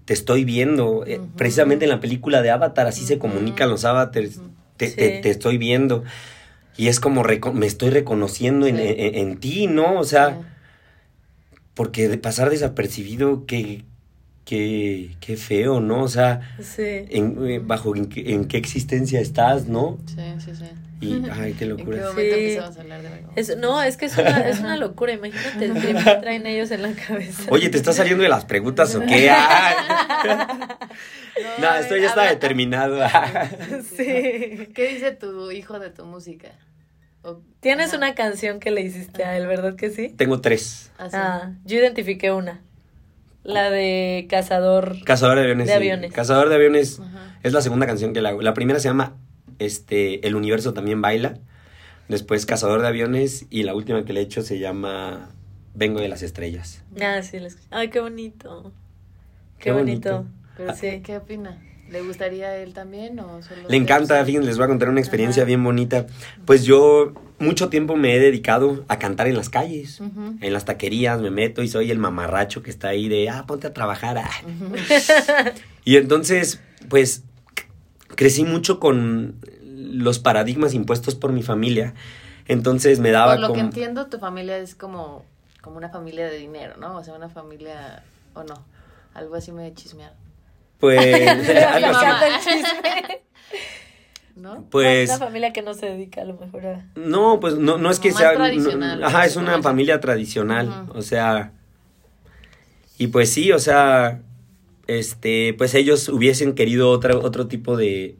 te 0.06 0.14
estoy 0.14 0.44
viendo. 0.46 1.04
Eh. 1.06 1.20
Precisamente 1.36 1.84
en 1.84 1.90
la 1.90 2.00
película 2.00 2.40
de 2.40 2.48
Avatar 2.50 2.86
así 2.86 3.04
se 3.04 3.18
comunican 3.18 3.68
los 3.68 3.84
avatars. 3.84 4.40
Te, 4.78 4.88
Sí. 4.88 4.96
te, 4.96 5.08
te 5.20 5.28
estoy 5.28 5.58
viendo. 5.58 6.04
Y 6.78 6.86
es 6.88 7.00
como 7.00 7.22
me 7.52 7.66
estoy 7.66 7.90
reconociendo 7.90 8.66
en, 8.66 8.78
Sí. 8.78 8.82
en- 8.86 9.14
en 9.14 9.36
ti, 9.40 9.66
¿no? 9.66 9.98
O 10.00 10.04
sea, 10.04 10.30
Sí. 10.30 11.56
porque 11.74 12.08
de 12.08 12.16
pasar 12.16 12.48
desapercibido, 12.48 13.44
qué, 13.44 13.84
qué, 14.46 15.10
qué 15.20 15.36
feo, 15.36 15.80
¿no? 15.80 16.04
O 16.04 16.08
sea, 16.08 16.40
Sí. 16.62 16.82
en, 17.10 17.36
eh, 17.46 17.60
bajo 17.62 17.94
en 17.94 18.06
qué 18.46 18.56
existencia 18.56 19.20
estás, 19.20 19.66
¿no? 19.68 19.98
Sí, 20.06 20.16
sí, 20.38 20.52
sí. 20.56 20.64
Y, 21.02 21.14
ay, 21.30 21.52
qué 21.54 21.64
¿En 21.64 21.76
qué 21.76 21.82
locura. 21.84 21.96
momento 22.08 22.20
Sí. 22.20 22.30
empezamos 22.52 22.76
a 22.76 22.80
hablar 22.80 23.02
de 23.02 23.08
algo? 23.08 23.32
Es, 23.36 23.56
no, 23.56 23.82
es 23.82 23.96
que 23.96 24.06
es 24.06 24.16
una, 24.16 24.48
es 24.48 24.60
una 24.60 24.76
locura, 24.76 25.12
imagínate 25.12 25.64
el 25.64 25.74
trip 25.74 25.96
que 26.04 26.14
traen 26.20 26.46
ellos 26.46 26.70
en 26.70 26.82
la 26.82 26.92
cabeza. 26.92 27.44
Oye, 27.50 27.68
¿te 27.70 27.76
estás 27.76 27.96
saliendo 27.96 28.22
de 28.22 28.28
las 28.28 28.44
preguntas 28.44 28.94
o 28.94 29.00
qué? 29.00 29.28
Ay. 29.30 29.74
No, 31.60 31.74
esto 31.74 31.96
ya 31.96 32.08
está 32.08 32.24
determinado. 32.24 32.98
Sí. 33.96 34.68
¿Qué 34.74 34.88
dice 34.94 35.12
tu 35.12 35.50
hijo 35.50 35.78
de 35.78 35.90
tu 35.90 36.04
música? 36.04 36.48
Tienes 37.60 37.88
Ajá. 37.88 37.96
una 37.98 38.14
canción 38.14 38.58
que 38.60 38.70
le 38.70 38.80
hiciste 38.82 39.24
a 39.24 39.36
él, 39.36 39.46
¿verdad 39.46 39.76
que 39.76 39.90
sí? 39.90 40.08
Tengo 40.10 40.40
tres. 40.40 40.90
Así. 40.98 41.16
Ah, 41.16 41.52
yo 41.64 41.78
identifiqué 41.78 42.32
una. 42.32 42.60
La 43.44 43.70
de 43.70 44.26
Cazador. 44.28 44.96
Cazador 45.04 45.36
de 45.36 45.42
aviones. 45.42 45.66
De 45.66 45.72
sí. 45.72 45.76
aviones. 45.76 46.12
Cazador 46.12 46.48
de 46.48 46.54
aviones 46.56 47.00
Ajá. 47.00 47.38
es 47.42 47.52
la 47.52 47.60
segunda 47.60 47.86
canción 47.86 48.12
que 48.12 48.20
le 48.22 48.28
hago. 48.28 48.42
La 48.42 48.54
primera 48.54 48.78
se 48.80 48.88
llama 48.88 49.16
este, 49.58 50.26
El 50.26 50.34
universo 50.36 50.72
también 50.74 51.00
baila. 51.02 51.38
Después 52.08 52.46
Cazador 52.46 52.80
de 52.82 52.88
aviones. 52.88 53.46
Y 53.50 53.62
la 53.62 53.74
última 53.74 54.04
que 54.04 54.12
le 54.12 54.20
he 54.20 54.22
hecho 54.24 54.42
se 54.42 54.58
llama 54.58 55.30
Vengo 55.74 56.00
de 56.00 56.08
las 56.08 56.22
estrellas. 56.22 56.82
Ah, 57.00 57.22
sí, 57.22 57.36
escuché. 57.38 57.66
Ay, 57.70 57.88
qué 57.88 58.00
bonito. 58.00 58.72
Qué, 59.58 59.64
Qué 59.64 59.72
bonito. 59.72 60.10
bonito. 60.16 60.30
Pero 60.56 60.74
Sí. 60.74 60.80
¿qué, 60.82 61.02
¿qué 61.02 61.16
opina? 61.16 61.58
¿Le 61.90 62.00
gustaría 62.02 62.48
a 62.48 62.56
él 62.56 62.72
también 62.72 63.18
o 63.20 63.42
solo 63.42 63.68
Le 63.68 63.76
encanta, 63.76 64.24
fíjense, 64.24 64.46
les 64.46 64.56
voy 64.56 64.64
a 64.64 64.68
contar 64.68 64.88
una 64.88 65.00
experiencia 65.00 65.42
Ajá. 65.42 65.48
bien 65.48 65.62
bonita. 65.62 66.06
Pues 66.46 66.64
yo 66.64 67.12
mucho 67.38 67.68
tiempo 67.68 67.96
me 67.96 68.14
he 68.14 68.18
dedicado 68.20 68.84
a 68.88 68.98
cantar 68.98 69.26
en 69.26 69.36
las 69.36 69.50
calles, 69.50 70.00
en 70.40 70.52
las 70.52 70.64
taquerías, 70.64 71.20
me 71.20 71.30
meto 71.30 71.62
y 71.62 71.68
soy 71.68 71.90
el 71.90 71.98
mamarracho 71.98 72.62
que 72.62 72.70
está 72.70 72.88
ahí 72.88 73.08
de, 73.08 73.28
ah, 73.28 73.44
ponte 73.46 73.66
a 73.66 73.74
trabajar. 73.74 74.16
ah". 74.18 74.30
Y 75.84 75.96
entonces, 75.96 76.60
pues, 76.88 77.24
crecí 78.16 78.44
mucho 78.44 78.78
con 78.80 79.36
los 79.64 80.18
paradigmas 80.18 80.74
impuestos 80.74 81.14
por 81.14 81.32
mi 81.32 81.42
familia. 81.42 81.94
Entonces 82.46 82.98
me 83.00 83.10
daba 83.10 83.32
Por 83.32 83.40
lo 83.40 83.52
que 83.52 83.60
entiendo, 83.60 84.06
tu 84.06 84.18
familia 84.18 84.58
es 84.58 84.74
como, 84.74 85.24
como 85.60 85.76
una 85.76 85.88
familia 85.90 86.26
de 86.26 86.38
dinero, 86.38 86.76
¿no? 86.78 86.96
O 86.96 87.04
sea, 87.04 87.14
una 87.14 87.28
familia, 87.28 88.02
o 88.34 88.42
no, 88.42 88.54
algo 89.14 89.36
así 89.36 89.52
me 89.52 89.72
chismear, 89.74 90.12
Pues, 90.78 90.98
algo 91.66 91.86
así. 91.88 92.04
mamá. 92.06 92.26
el 92.26 92.34
chisme. 92.40 93.20
¿no? 94.36 94.64
Pues, 94.70 95.10
Una 95.10 95.18
familia 95.18 95.52
que 95.52 95.62
no 95.62 95.74
se 95.74 95.86
dedica 95.86 96.22
a 96.22 96.24
lo 96.24 96.34
mejor 96.34 96.66
a... 96.66 96.84
no, 96.96 97.38
pues 97.38 97.56
no, 97.56 97.78
no 97.78 97.90
es 97.90 98.00
que 98.00 98.12
sea... 98.12 98.32
no- 98.34 99.06
ajá, 99.06 99.24
es 99.26 99.36
una 99.36 99.62
familia 99.62 100.00
tradicional, 100.00 100.86
o 100.94 101.02
sea... 101.02 101.52
Y 102.98 103.08
pues 103.08 103.32
sí, 103.32 103.50
o 103.52 103.58
sea, 103.58 104.20
este, 104.86 105.54
pues 105.56 105.74
ellos 105.74 106.08
hubiesen 106.08 106.54
querido 106.54 106.90
otra, 106.90 107.16
otro 107.16 107.46
tipo 107.46 107.76
de, 107.76 108.16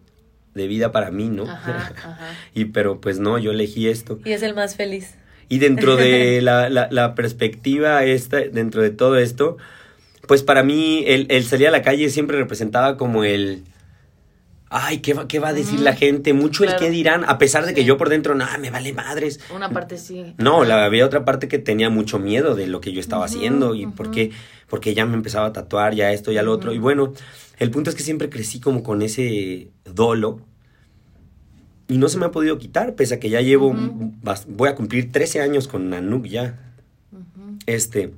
de 0.54 0.66
vida 0.66 0.92
para 0.92 1.10
mí, 1.10 1.28
¿no? 1.28 1.44
Ajá, 1.44 1.92
ajá. 1.96 2.34
y 2.54 2.66
pero 2.66 3.00
pues 3.00 3.18
no, 3.18 3.38
yo 3.38 3.50
elegí 3.50 3.88
esto. 3.88 4.18
Y 4.24 4.32
es 4.32 4.42
el 4.42 4.54
más 4.54 4.76
feliz. 4.76 5.14
Y 5.48 5.58
dentro 5.58 5.96
de 5.96 6.40
la, 6.42 6.68
la, 6.68 6.88
la 6.90 7.14
perspectiva 7.14 8.04
esta, 8.04 8.38
dentro 8.40 8.82
de 8.82 8.90
todo 8.90 9.18
esto, 9.18 9.56
pues 10.26 10.42
para 10.42 10.62
mí 10.62 11.04
el, 11.06 11.26
el 11.30 11.44
salir 11.44 11.68
a 11.68 11.70
la 11.70 11.82
calle 11.82 12.08
siempre 12.10 12.36
representaba 12.36 12.96
como 12.96 13.24
el... 13.24 13.64
Ay, 14.74 14.98
¿qué 15.00 15.12
va, 15.12 15.28
qué 15.28 15.38
va 15.38 15.48
a 15.48 15.52
decir 15.52 15.80
la 15.80 15.94
gente? 15.94 16.32
Mucho 16.32 16.64
el 16.64 16.70
Claro. 16.70 16.84
qué 16.84 16.90
dirán, 16.90 17.24
a 17.26 17.36
pesar 17.38 17.66
de 17.66 17.74
que 17.74 17.84
yo 17.84 17.98
por 17.98 18.08
dentro, 18.08 18.34
no, 18.34 18.46
me 18.58 18.70
vale 18.70 18.92
madres. 18.94 19.38
Una 19.54 19.68
parte 19.70 19.98
sí. 19.98 20.34
No, 20.38 20.64
la, 20.64 20.84
había 20.84 21.04
otra 21.04 21.24
parte 21.26 21.46
que 21.46 21.58
tenía 21.58 21.90
mucho 21.90 22.18
miedo 22.18 22.54
de 22.54 22.66
lo 22.66 22.80
que 22.80 22.92
yo 22.92 23.00
estaba 23.00 23.26
haciendo 23.26 23.74
y 23.74 23.84
ujú. 23.86 23.94
porque, 23.94 24.30
porque 24.68 24.94
ya 24.94 25.04
me 25.04 25.14
empezaba 25.14 25.48
a 25.48 25.52
tatuar, 25.52 25.94
ya 25.94 26.10
esto, 26.12 26.32
ya 26.32 26.42
lo 26.42 26.52
otro. 26.52 26.70
Ujú. 26.70 26.76
Y 26.76 26.80
bueno, 26.80 27.12
el 27.58 27.70
punto 27.70 27.90
es 27.90 27.96
que 27.96 28.02
siempre 28.02 28.30
crecí 28.30 28.60
como 28.60 28.82
con 28.82 29.02
ese 29.02 29.68
dolo 29.84 30.40
y 31.88 31.98
no 31.98 32.08
se 32.08 32.16
me 32.18 32.24
ha 32.24 32.30
podido 32.30 32.56
quitar, 32.58 32.94
pese 32.94 33.14
a 33.16 33.20
que 33.20 33.28
ya 33.28 33.42
llevo, 33.42 33.76
voy 34.48 34.68
a 34.70 34.74
cumplir 34.74 35.12
13 35.12 35.42
años 35.42 35.68
con 35.68 35.90
Nanook 35.90 36.24
ya. 36.26 36.58
Este, 37.66 38.12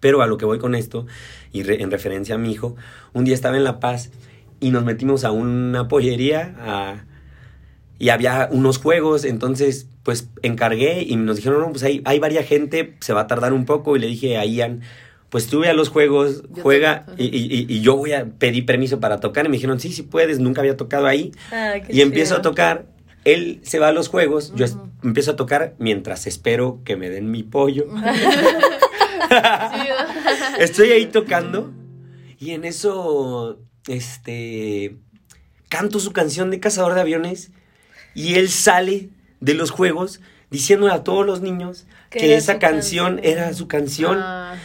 pero 0.00 0.22
a 0.22 0.26
lo 0.26 0.38
que 0.38 0.44
voy 0.46 0.58
con 0.58 0.74
esto, 0.74 1.06
y 1.52 1.62
re- 1.62 1.82
en 1.82 1.90
referencia 1.90 2.34
a 2.36 2.38
mi 2.38 2.50
hijo, 2.50 2.74
un 3.12 3.24
día 3.24 3.34
estaba 3.34 3.56
en 3.56 3.64
La 3.64 3.78
Paz 3.78 4.10
y 4.62 4.70
nos 4.70 4.84
metimos 4.84 5.24
a 5.24 5.30
una 5.32 5.88
pollería 5.88 6.54
a- 6.60 7.04
y 7.98 8.08
había 8.08 8.48
unos 8.50 8.78
juegos, 8.78 9.24
entonces 9.24 9.86
pues 10.02 10.28
encargué 10.42 11.02
y 11.06 11.14
nos 11.16 11.36
dijeron, 11.36 11.60
no, 11.60 11.70
pues 11.70 11.82
hay, 11.84 12.00
hay 12.04 12.18
varias 12.18 12.46
gente, 12.46 12.96
se 13.00 13.12
va 13.12 13.20
a 13.22 13.26
tardar 13.26 13.52
un 13.52 13.64
poco 13.66 13.94
y 13.96 14.00
le 14.00 14.06
dije 14.08 14.38
a 14.38 14.44
Ian, 14.44 14.80
pues 15.30 15.46
tú 15.46 15.60
ve 15.60 15.68
a 15.68 15.72
los 15.74 15.88
juegos, 15.88 16.42
Yo 16.54 16.62
juega 16.62 17.06
y, 17.16 17.26
y- 17.26 17.66
y 17.68 17.80
yo 17.80 17.96
voy 17.96 18.12
a 18.12 18.24
pedir 18.26 18.66
permiso 18.66 18.98
para 19.00 19.20
tocar 19.20 19.46
y 19.46 19.48
me 19.48 19.56
dijeron, 19.56 19.78
sí, 19.78 19.92
sí 19.92 20.02
puedes, 20.02 20.40
nunca 20.40 20.60
había 20.62 20.76
tocado 20.76 21.06
ahí 21.06 21.30
Ah, 21.52 21.74
y 21.88 22.00
empiezo 22.00 22.34
a 22.36 22.42
tocar. 22.42 22.86
Él 23.24 23.60
se 23.62 23.78
va 23.78 23.88
a 23.88 23.92
los 23.92 24.08
juegos, 24.08 24.52
yo 24.56 24.66
empiezo 25.04 25.30
a 25.32 25.36
tocar 25.36 25.74
mientras 25.78 26.26
espero 26.26 26.80
que 26.84 26.96
me 26.96 27.08
den 27.08 27.30
mi 27.30 27.44
pollo. 27.44 27.86
Estoy 30.58 30.90
ahí 30.90 31.06
tocando 31.06 31.72
y 32.38 32.50
en 32.50 32.64
eso, 32.64 33.60
este, 33.88 34.96
canto 35.68 35.98
su 36.00 36.12
canción 36.12 36.50
de 36.50 36.60
Cazador 36.60 36.94
de 36.94 37.00
Aviones 37.00 37.50
y 38.14 38.34
él 38.34 38.48
sale 38.50 39.08
de 39.40 39.54
los 39.54 39.70
juegos 39.70 40.20
diciéndole 40.50 40.92
a 40.92 41.02
todos 41.04 41.24
los 41.26 41.40
niños 41.40 41.86
Que 42.10 42.36
esa 42.36 42.58
canción 42.58 43.16
canción. 43.16 43.20
era 43.32 43.52
su 43.54 43.68
canción. 43.68 44.18
Ah, 44.20 44.56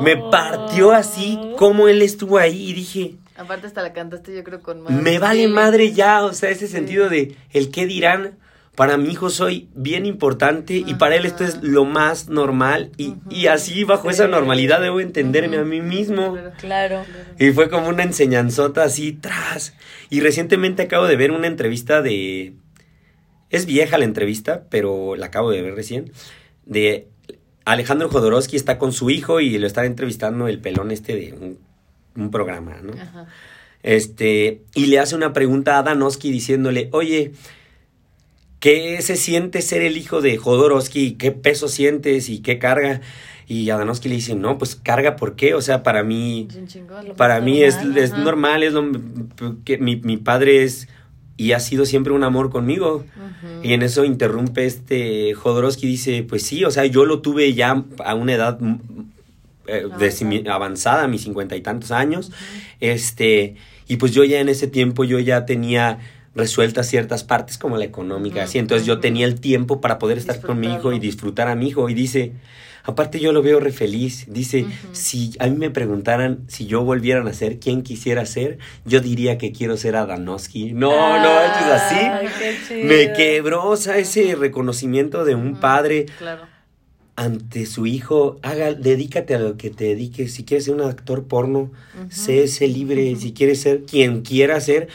Me 0.00 0.14
Oh. 0.14 0.30
partió 0.30 0.92
así 0.92 1.38
como 1.56 1.88
él 1.88 2.02
estuvo 2.02 2.38
ahí 2.38 2.70
y 2.70 2.72
dije, 2.74 3.14
aparte 3.36 3.66
hasta 3.66 3.82
la 3.82 3.92
cantaste 3.92 4.34
yo 4.34 4.42
creo 4.44 4.60
con 4.60 4.82
más. 4.82 4.92
me 4.92 5.18
vale 5.18 5.46
madre 5.48 5.92
ya, 5.92 6.24
o 6.24 6.32
sea, 6.34 6.50
ese 6.50 6.66
Sí. 6.66 6.72
sentido 6.72 7.08
de 7.08 7.36
el 7.52 7.70
qué 7.70 7.86
dirán. 7.86 8.36
Para 8.76 8.98
mi 8.98 9.08
hijo 9.08 9.30
soy 9.30 9.68
bien 9.74 10.04
importante 10.04 10.74
y 10.74 10.94
para 10.94 11.16
él 11.16 11.24
esto 11.24 11.44
es 11.44 11.54
Ajá. 11.54 11.60
lo 11.62 11.86
más 11.86 12.28
normal 12.28 12.92
y, 12.98 13.14
y 13.30 13.46
así 13.46 13.84
bajo 13.84 14.10
esa 14.10 14.28
normalidad 14.28 14.82
debo 14.82 15.00
entenderme 15.00 15.56
a 15.56 15.64
mí 15.64 15.80
mismo. 15.80 16.36
Claro. 16.58 17.02
Y 17.38 17.52
fue 17.52 17.70
como 17.70 17.88
una 17.88 18.02
enseñanzota 18.02 18.84
así 18.84 19.12
tras. 19.12 19.72
Y 20.10 20.20
recientemente 20.20 20.82
acabo 20.82 21.06
de 21.06 21.16
ver 21.16 21.30
una 21.30 21.46
entrevista 21.46 22.02
de... 22.02 22.52
Es 23.48 23.64
vieja 23.64 23.96
la 23.96 24.04
entrevista, 24.04 24.64
pero 24.68 25.16
la 25.16 25.26
acabo 25.26 25.50
de 25.50 25.62
ver 25.62 25.74
recién. 25.74 26.12
De 26.66 27.08
Alejandro 27.64 28.10
Jodorowsky 28.10 28.56
está 28.56 28.76
con 28.76 28.92
su 28.92 29.08
hijo 29.08 29.40
y 29.40 29.56
lo 29.56 29.66
está 29.66 29.86
entrevistando 29.86 30.48
el 30.48 30.60
pelón 30.60 30.90
este 30.90 31.16
de 31.16 31.32
un, 31.32 31.58
un 32.14 32.30
programa, 32.30 32.76
¿no? 32.82 32.92
Ajá. 32.92 33.26
Este, 33.82 34.62
y 34.74 34.86
le 34.86 34.98
hace 34.98 35.14
una 35.14 35.32
pregunta 35.32 35.78
a 35.78 35.82
Danowski 35.82 36.32
diciéndole, 36.32 36.88
oye, 36.92 37.32
¿qué 38.60 39.00
se 39.02 39.16
siente 39.16 39.62
ser 39.62 39.82
el 39.82 39.96
hijo 39.96 40.20
de 40.20 40.36
Jodorowsky? 40.36 41.12
¿Qué 41.12 41.32
peso 41.32 41.68
sientes 41.68 42.28
y 42.28 42.40
qué 42.40 42.58
carga? 42.58 43.00
Y 43.48 43.70
a 43.70 43.76
Danowski 43.76 44.08
le 44.08 44.16
dice, 44.16 44.34
no, 44.34 44.58
pues 44.58 44.74
carga, 44.74 45.14
¿por 45.16 45.36
qué? 45.36 45.54
O 45.54 45.60
sea, 45.62 45.82
para 45.82 46.02
mí, 46.02 46.48
para 47.16 47.40
mí 47.40 47.62
es, 47.62 47.76
normal, 47.82 47.98
es 47.98 48.16
normal, 48.16 48.62
es 48.64 48.72
lo 48.72 48.90
que 49.64 49.78
mi, 49.78 49.96
mi 49.96 50.16
padre 50.16 50.64
es 50.64 50.88
y 51.36 51.52
ha 51.52 51.60
sido 51.60 51.84
siempre 51.86 52.12
un 52.12 52.24
amor 52.24 52.50
conmigo. 52.50 53.04
Y 53.62 53.72
en 53.72 53.82
eso 53.82 54.04
interrumpe 54.04 54.66
este 54.66 55.34
Jodorowsky 55.34 55.86
y 55.86 55.90
dice, 55.90 56.22
pues 56.22 56.42
sí, 56.42 56.64
o 56.64 56.70
sea, 56.70 56.86
yo 56.86 57.04
lo 57.04 57.20
tuve 57.20 57.52
ya 57.54 57.84
a 58.04 58.14
una 58.14 58.34
edad 58.34 58.58
eh, 59.66 59.86
de 59.96 60.10
si- 60.10 60.24
mi- 60.24 60.44
avanzada, 60.48 61.04
a 61.04 61.08
mis 61.08 61.22
cincuenta 61.22 61.56
y 61.56 61.60
tantos 61.60 61.90
años. 61.90 62.32
Este, 62.80 63.56
y 63.88 63.96
pues 63.96 64.12
yo 64.12 64.24
ya 64.24 64.40
en 64.40 64.48
ese 64.48 64.66
tiempo 64.66 65.04
yo 65.04 65.18
ya 65.18 65.46
tenía 65.46 65.98
resueltas 66.36 66.86
ciertas 66.86 67.24
partes 67.24 67.58
como 67.58 67.76
la 67.76 67.84
económica, 67.84 68.44
así, 68.44 68.58
entonces 68.58 68.86
yo 68.86 69.00
tenía 69.00 69.26
el 69.26 69.40
tiempo 69.40 69.80
para 69.80 69.98
poder 69.98 70.18
estar 70.18 70.40
con 70.40 70.60
mi 70.60 70.68
hijo 70.72 70.92
y 70.92 70.98
disfrutar 71.00 71.48
a 71.48 71.54
mi 71.56 71.68
hijo 71.68 71.88
y 71.88 71.94
dice, 71.94 72.32
aparte 72.84 73.18
yo 73.18 73.32
lo 73.32 73.42
veo 73.42 73.58
re 73.58 73.72
feliz, 73.72 74.26
dice, 74.28 74.66
si 74.92 75.32
a 75.40 75.46
mí 75.48 75.56
me 75.56 75.70
preguntaran 75.70 76.40
si 76.46 76.66
yo 76.66 76.84
volviera 76.84 77.20
a 77.20 77.24
nacer, 77.24 77.58
quién 77.58 77.82
quisiera 77.82 78.24
ser, 78.26 78.58
yo 78.84 79.00
diría 79.00 79.38
que 79.38 79.50
quiero 79.50 79.76
ser 79.76 79.96
Adanowski. 79.96 80.72
No, 80.72 80.90
no, 80.90 81.40
esto 81.42 81.58
es 81.58 81.72
así. 81.72 81.96
Ay, 81.96 82.28
qué 82.38 82.54
chido. 82.68 82.86
Me 82.86 83.12
quebró, 83.14 83.68
o 83.70 83.76
sea, 83.76 83.96
ese 83.98 84.34
reconocimiento 84.36 85.24
de 85.24 85.34
un 85.34 85.56
padre 85.56 86.06
Claro. 86.18 86.42
ante 87.16 87.66
su 87.66 87.86
hijo. 87.86 88.38
Haga, 88.42 88.74
dedícate 88.74 89.34
a 89.34 89.38
lo 89.38 89.56
que 89.56 89.70
te 89.70 89.84
dediques. 89.84 90.34
Si 90.34 90.44
quieres 90.44 90.66
ser 90.66 90.74
un 90.74 90.82
actor 90.82 91.24
porno, 91.24 91.72
sé, 92.10 92.46
sé 92.46 92.68
libre. 92.68 93.16
Si 93.18 93.32
quieres 93.32 93.60
ser 93.62 93.82
quien 93.84 94.20
quiera 94.22 94.60
ser. 94.60 94.88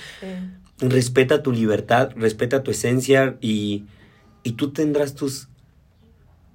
Respeta 0.81 1.41
tu 1.43 1.51
libertad, 1.51 2.11
respeta 2.15 2.63
tu 2.63 2.71
esencia 2.71 3.37
y, 3.39 3.85
y 4.43 4.53
tú 4.53 4.71
tendrás 4.71 5.15
tus, 5.15 5.47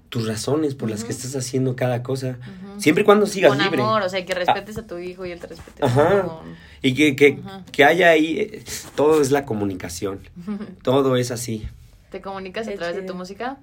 tus 0.09 0.27
razones 0.27 0.74
por 0.74 0.91
las 0.91 1.05
que 1.05 1.12
estás 1.12 1.35
haciendo 1.37 1.77
cada 1.77 2.03
cosa. 2.03 2.39
Siempre 2.79 3.03
y 3.03 3.05
cuando 3.05 3.27
sigas 3.27 3.51
Con 3.51 3.62
libre. 3.62 3.81
amor, 3.83 4.03
o 4.03 4.09
sea, 4.09 4.24
que 4.24 4.35
respetes 4.35 4.77
a 4.79 4.87
tu 4.87 4.99
hijo 4.99 5.24
y 5.27 5.31
él 5.33 5.41
te 5.41 5.47
respete. 5.47 5.85
Ajá. 5.85 6.22
Con- 6.22 6.55
Y 6.83 6.95
que, 6.95 7.16
que, 7.16 7.39
que 7.72 7.85
haya 7.85 8.11
ahí, 8.11 8.39
eh, 8.39 8.64
todo 8.95 9.20
es 9.22 9.31
la 9.31 9.45
comunicación. 9.45 10.20
Todo 10.83 11.16
es 11.16 11.31
así. 11.31 11.66
¿Te 12.11 12.20
comunicas 12.20 12.68
a 12.68 12.72
través 12.74 12.97
de 12.97 13.03
tu 13.03 13.14
música? 13.14 13.59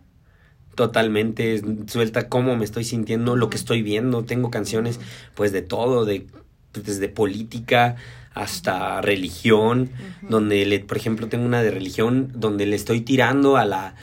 totalmente 0.76 1.61
suelta 1.86 2.30
cómo 2.30 2.55
me 2.55 2.66
estoy 2.66 2.84
sintiendo, 2.84 3.36
lo 3.36 3.49
que 3.49 3.57
estoy 3.57 3.84
viendo. 3.84 4.24
Tengo 4.26 4.49
canciones 4.49 4.99
pues 5.36 5.51
de 5.51 5.61
todo, 5.61 6.03
de 6.05 6.26
desde 6.74 7.09
política 7.09 7.95
hasta 8.34 9.02
religión, 9.02 9.90
donde 10.22 10.66
le, 10.66 10.80
por 10.80 10.98
ejemplo, 10.98 11.28
tengo 11.28 11.46
una 11.46 11.62
de 11.62 11.72
religión 11.72 12.32
donde 12.34 12.66
le 12.66 12.76
estoy 12.76 13.02
tirando 13.02 13.58
a 13.58 13.66
la 13.66 13.96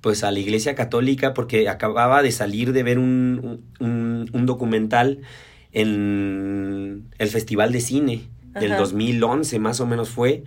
pues 0.00 0.24
a 0.24 0.30
la 0.30 0.38
iglesia 0.38 0.74
católica 0.74 1.34
porque 1.34 1.68
acababa 1.68 2.22
de 2.22 2.32
salir 2.32 2.72
de 2.72 2.82
ver 2.82 2.98
un, 2.98 3.62
un, 3.80 4.30
un 4.32 4.46
documental 4.46 5.20
en 5.72 7.10
el 7.18 7.28
Festival 7.28 7.70
de 7.72 7.80
Cine 7.82 8.22
del 8.54 8.72
Ajá. 8.72 8.80
2011 8.80 9.58
más 9.58 9.80
o 9.80 9.86
menos 9.86 10.08
fue 10.08 10.44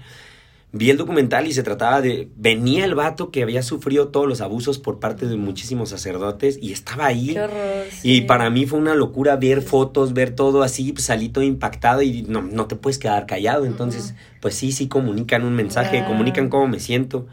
vi 0.75 0.89
el 0.89 0.97
documental 0.97 1.45
y 1.45 1.53
se 1.53 1.61
trataba 1.61 2.01
de 2.01 2.29
venía 2.35 2.83
el 2.83 2.95
vato 2.95 3.29
que 3.29 3.43
había 3.43 3.61
sufrido 3.61 4.07
todos 4.07 4.27
los 4.27 4.41
abusos 4.41 4.79
por 4.79 4.99
parte 4.99 5.27
de 5.27 5.37
muchísimos 5.37 5.89
sacerdotes 5.89 6.57
y 6.59 6.71
estaba 6.71 7.05
ahí 7.05 7.33
Qué 7.33 7.41
horror. 7.41 7.85
y 8.01 8.21
para 8.21 8.49
mí 8.49 8.65
fue 8.65 8.79
una 8.79 8.95
locura 8.95 9.35
ver 9.35 9.61
fotos, 9.61 10.13
ver 10.13 10.31
todo 10.35 10.63
así, 10.63 10.91
pues, 10.91 11.05
salí 11.05 11.29
todo 11.29 11.43
impactado 11.43 12.01
y 12.01 12.23
no, 12.23 12.41
no 12.41 12.65
te 12.65 12.75
puedes 12.75 12.97
quedar 12.97 13.27
callado. 13.27 13.65
Entonces, 13.65 14.15
pues 14.41 14.55
sí, 14.55 14.71
sí 14.71 14.87
comunican 14.87 15.43
un 15.45 15.53
mensaje, 15.53 16.03
comunican 16.05 16.49
cómo 16.49 16.67
me 16.67 16.79
siento. 16.79 17.27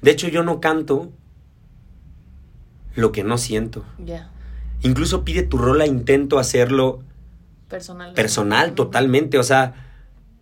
De 0.00 0.10
hecho, 0.12 0.28
yo 0.28 0.42
no 0.42 0.60
canto 0.60 1.12
lo 2.94 3.12
que 3.12 3.24
no 3.24 3.36
siento. 3.36 3.84
Ya. 4.04 4.30
Incluso 4.82 5.22
pide 5.24 5.42
tu 5.42 5.58
rola, 5.58 5.86
intento 5.86 6.38
hacerlo 6.38 7.02
Personal. 7.68 8.14
personal 8.14 8.72
totalmente. 8.74 9.36
O 9.38 9.42
sea, 9.42 9.74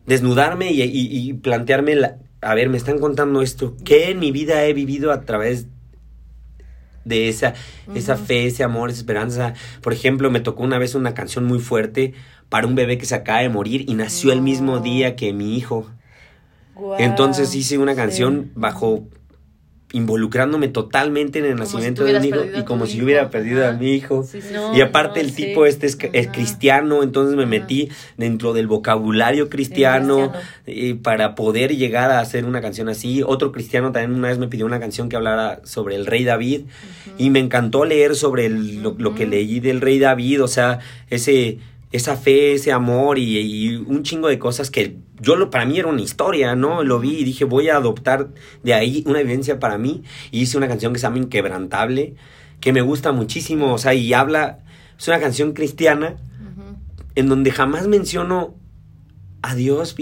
desnudarme 0.07 0.71
y, 0.71 0.83
y- 0.83 1.29
y 1.31 1.33
plantearme, 1.35 1.97
la- 1.97 2.19
a 2.45 2.55
ver, 2.55 2.69
me 2.69 2.77
están 2.77 2.99
contando 2.99 3.43
esto, 3.43 3.77
¿qué 3.85 4.11
en 4.11 4.19
mi 4.19 4.31
vida 4.33 4.65
he 4.65 4.73
vivido 4.73 5.13
a 5.13 5.23
través 5.23 5.67
de 7.05 7.29
esa, 7.29 7.55
esa 7.95 8.17
fe, 8.17 8.47
ese 8.47 8.65
amor, 8.65 8.91
esa 8.91 8.99
esperanza? 8.99 9.55
Por 9.83 9.93
ejemplo, 9.93 10.31
me 10.31 10.41
tocó 10.41 10.63
una 10.63 10.79
vez 10.79 10.95
una 10.95 11.15
canción 11.15 11.45
muy 11.45 11.59
fuerte 11.59 12.15
para 12.49 12.67
un 12.67 12.75
bebé 12.75 12.99
que 12.99 13.07
se 13.07 13.15
acaba 13.15 13.41
de 13.41 13.49
morir 13.49 13.85
y 13.89 13.95
nació 13.95 14.33
el 14.33 14.41
mismo 14.43 14.81
día 14.81 15.17
que 15.17 15.33
mi 15.33 15.57
hijo. 15.57 15.87
Entonces 16.99 17.55
hice 17.55 17.79
una 17.79 17.93
Sí. 17.93 17.97
canción 17.97 18.51
bajo 18.55 19.09
involucrándome 19.95 20.69
totalmente 20.69 21.39
en 21.39 21.45
el 21.47 21.53
Como 21.53 21.65
nacimiento 21.65 22.05
de 22.05 22.17
un 22.19 22.25
hijo 22.25 22.41
y 22.59 22.65
como 22.65 22.87
si 22.87 22.97
hijo. 22.97 23.05
hubiera 23.07 23.31
perdido 23.31 23.67
a 23.67 23.73
mi 23.73 23.93
hijo. 23.93 24.23
Sí, 24.25 24.43
sí, 24.43 24.49
No. 24.53 24.77
Y 24.77 24.81
aparte 24.81 25.21
el 25.21 25.31
sí. 25.31 25.47
tipo 25.47 25.65
este 25.67 25.87
es, 25.87 25.97
cristiano, 26.29 27.03
entonces 27.03 27.37
me 27.37 27.47
metí 27.47 27.89
dentro 28.17 28.53
del 28.53 28.67
vocabulario 28.67 29.49
cristiano, 29.49 30.33
cristiano. 30.65 31.01
para 31.03 31.35
poder 31.35 31.77
llegar 31.77 32.11
a 32.11 32.21
hacer 32.21 32.45
una 32.45 32.61
canción 32.61 32.89
así. 32.89 33.23
Otro 33.25 33.53
cristiano 33.53 33.93
también 33.93 34.19
una 34.19 34.29
vez 34.29 34.39
me 34.39 34.49
pidió 34.49 34.67
una 34.67 34.81
canción 34.81 35.09
que 35.09 35.17
hablara 35.17 35.61
sobre 35.65 35.95
el 35.97 36.07
rey 36.07 36.25
David 36.25 36.63
y 37.17 37.31
me 37.31 37.39
encantó 37.39 37.85
leer 37.85 38.17
sobre 38.17 38.47
el- 38.47 38.83
lo, 38.83 38.95
lo 38.99 39.15
que 39.15 39.27
leí 39.27 39.61
del 39.61 39.81
rey 39.81 39.99
David, 39.99 40.43
o 40.43 40.49
sea, 40.49 40.81
ese 41.11 41.59
esa 41.95 42.17
fe, 42.17 42.55
ese 42.55 42.73
amor 42.73 43.21
y, 43.21 43.39
y 43.39 43.77
un 43.77 44.03
chingo 44.03 44.27
de 44.27 44.37
cosas 44.41 44.69
que 44.69 44.97
yo 45.21 45.37
lo 45.37 45.49
para 45.49 45.65
mí 45.65 45.79
era 45.79 45.87
una 45.87 46.03
historia, 46.03 46.57
¿no? 46.57 46.83
Lo 46.83 46.99
vi 46.99 47.19
y 47.19 47.25
dije, 47.25 47.45
voy 47.45 47.69
a 47.69 47.77
adoptar 47.77 48.31
de 48.65 48.75
ahí 48.75 49.05
una 49.07 49.21
evidencia 49.21 49.61
para 49.61 49.79
mí 49.79 50.03
y 50.33 50.41
hice 50.41 50.57
una 50.57 50.67
canción 50.67 50.93
que 50.93 50.99
se 50.99 51.05
llama 51.05 51.19
Inquebrantable, 51.19 52.17
que 52.59 52.73
me 52.73 52.83
gusta 52.83 53.13
muchísimo, 53.13 53.73
o 53.73 53.79
sea, 53.79 53.95
y 53.95 54.13
habla 54.13 54.59
es 54.99 55.07
una 55.07 55.21
canción 55.21 55.53
cristiana 55.53 56.17
en 57.15 57.29
donde 57.29 57.53
jamás 57.53 57.87
menciono 57.87 58.57
a 59.45 59.55
Dios 59.55 59.95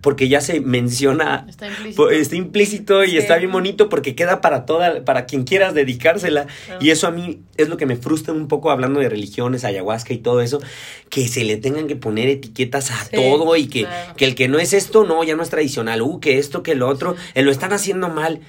porque 0.00 0.28
ya 0.28 0.40
se 0.40 0.60
menciona 0.60 1.46
Está 1.48 1.68
implícito. 1.68 2.10
está 2.10 2.36
implícito 2.36 3.04
y 3.04 3.10
Sí. 3.10 3.18
está 3.18 3.36
bien 3.36 3.52
bonito 3.52 3.88
porque 3.88 4.14
queda 4.14 4.40
para 4.40 4.66
toda 4.66 5.04
para 5.04 5.26
quien 5.26 5.44
quieras 5.44 5.74
dedicársela 5.74 6.46
Claro. 6.66 6.84
y 6.84 6.90
eso 6.90 7.06
a 7.06 7.10
mí 7.10 7.40
es 7.56 7.68
lo 7.68 7.76
que 7.76 7.86
me 7.86 7.96
frustra 7.96 8.34
un 8.34 8.48
poco 8.48 8.70
hablando 8.70 8.98
de 9.00 9.08
religiones 9.08 9.64
ayahuasca 9.64 10.12
y 10.12 10.18
todo 10.18 10.40
eso 10.40 10.60
que 11.08 11.28
se 11.28 11.44
le 11.44 11.56
tengan 11.56 11.86
que 11.86 11.96
poner 11.96 12.28
etiquetas 12.28 12.90
a 12.90 13.04
Sí, 13.04 13.10
todo 13.16 13.56
y 13.56 13.66
que, 13.68 13.82
claro. 13.82 14.14
que 14.16 14.24
el 14.24 14.34
que 14.34 14.48
no 14.48 14.58
es 14.58 14.72
esto 14.72 15.04
no 15.04 15.22
ya 15.24 15.36
no 15.36 15.42
es 15.42 15.50
tradicional 15.50 16.02
uh 16.02 16.18
que 16.20 16.38
esto 16.38 16.62
que 16.62 16.74
lo 16.74 16.88
otro 16.88 17.14
eh, 17.34 17.42
lo 17.42 17.50
están 17.52 17.72
haciendo 17.72 18.08
mal 18.08 18.40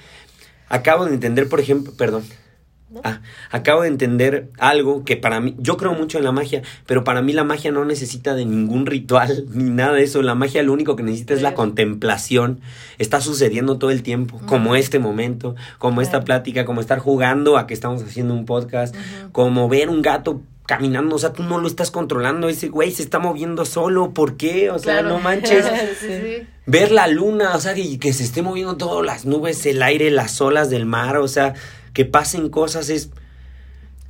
acabo 0.68 1.04
de 1.06 1.14
entender 1.14 1.48
por 1.48 1.60
ejemplo 1.60 1.92
perdón 1.96 2.24
¿No? 2.92 3.00
Ah, 3.04 3.20
acabo 3.50 3.82
de 3.82 3.88
entender 3.88 4.50
algo 4.58 5.04
que 5.04 5.16
para 5.16 5.40
mí, 5.40 5.54
yo 5.58 5.76
creo 5.76 5.94
mucho 5.94 6.18
en 6.18 6.24
la 6.24 6.32
magia, 6.32 6.62
pero 6.86 7.04
para 7.04 7.22
mí 7.22 7.32
la 7.32 7.44
magia 7.44 7.72
no 7.72 7.84
necesita 7.84 8.34
de 8.34 8.44
ningún 8.44 8.86
ritual 8.86 9.46
ni 9.54 9.70
nada 9.70 9.94
de 9.94 10.02
eso. 10.04 10.20
La 10.22 10.34
magia 10.34 10.62
lo 10.62 10.72
único 10.72 10.94
que 10.96 11.02
necesita 11.02 11.34
es 11.34 11.42
la 11.42 11.54
contemplación. 11.54 12.60
Está 12.98 13.20
sucediendo 13.20 13.78
todo 13.78 13.90
el 13.90 14.02
tiempo, 14.02 14.40
como 14.46 14.76
este 14.76 14.98
momento, 14.98 15.54
como 15.78 16.00
esta 16.02 16.20
plática, 16.22 16.64
como 16.64 16.80
estar 16.80 16.98
jugando 16.98 17.56
a 17.58 17.66
que 17.66 17.74
estamos 17.74 18.02
haciendo 18.02 18.34
un 18.34 18.44
podcast, 18.46 18.94
como 19.32 19.68
ver 19.68 19.88
un 19.88 20.02
gato 20.02 20.42
caminando, 20.64 21.16
o 21.16 21.18
sea, 21.18 21.32
tú 21.32 21.42
no 21.42 21.58
lo 21.58 21.66
estás 21.66 21.90
controlando, 21.90 22.48
ese 22.48 22.68
güey 22.68 22.92
se 22.92 23.02
está 23.02 23.18
moviendo 23.18 23.64
solo, 23.64 24.14
¿por 24.14 24.36
qué? 24.36 24.70
O 24.70 24.78
sea, 24.78 25.00
Claro. 25.00 25.08
no 25.08 25.18
manches. 25.20 25.66
sí, 25.98 26.06
sí. 26.08 26.46
ver 26.66 26.92
la 26.92 27.08
luna, 27.08 27.56
o 27.56 27.60
sea, 27.60 27.76
y 27.76 27.98
que 27.98 28.12
se 28.12 28.22
esté 28.22 28.42
moviendo 28.42 28.76
todas 28.76 29.04
las 29.04 29.24
nubes, 29.26 29.66
el 29.66 29.82
aire, 29.82 30.10
las 30.12 30.40
olas 30.40 30.70
del 30.70 30.86
mar, 30.86 31.16
o 31.16 31.26
sea, 31.26 31.54
que 31.92 32.04
pasen 32.04 32.48
cosas 32.48 32.88
es 32.90 33.10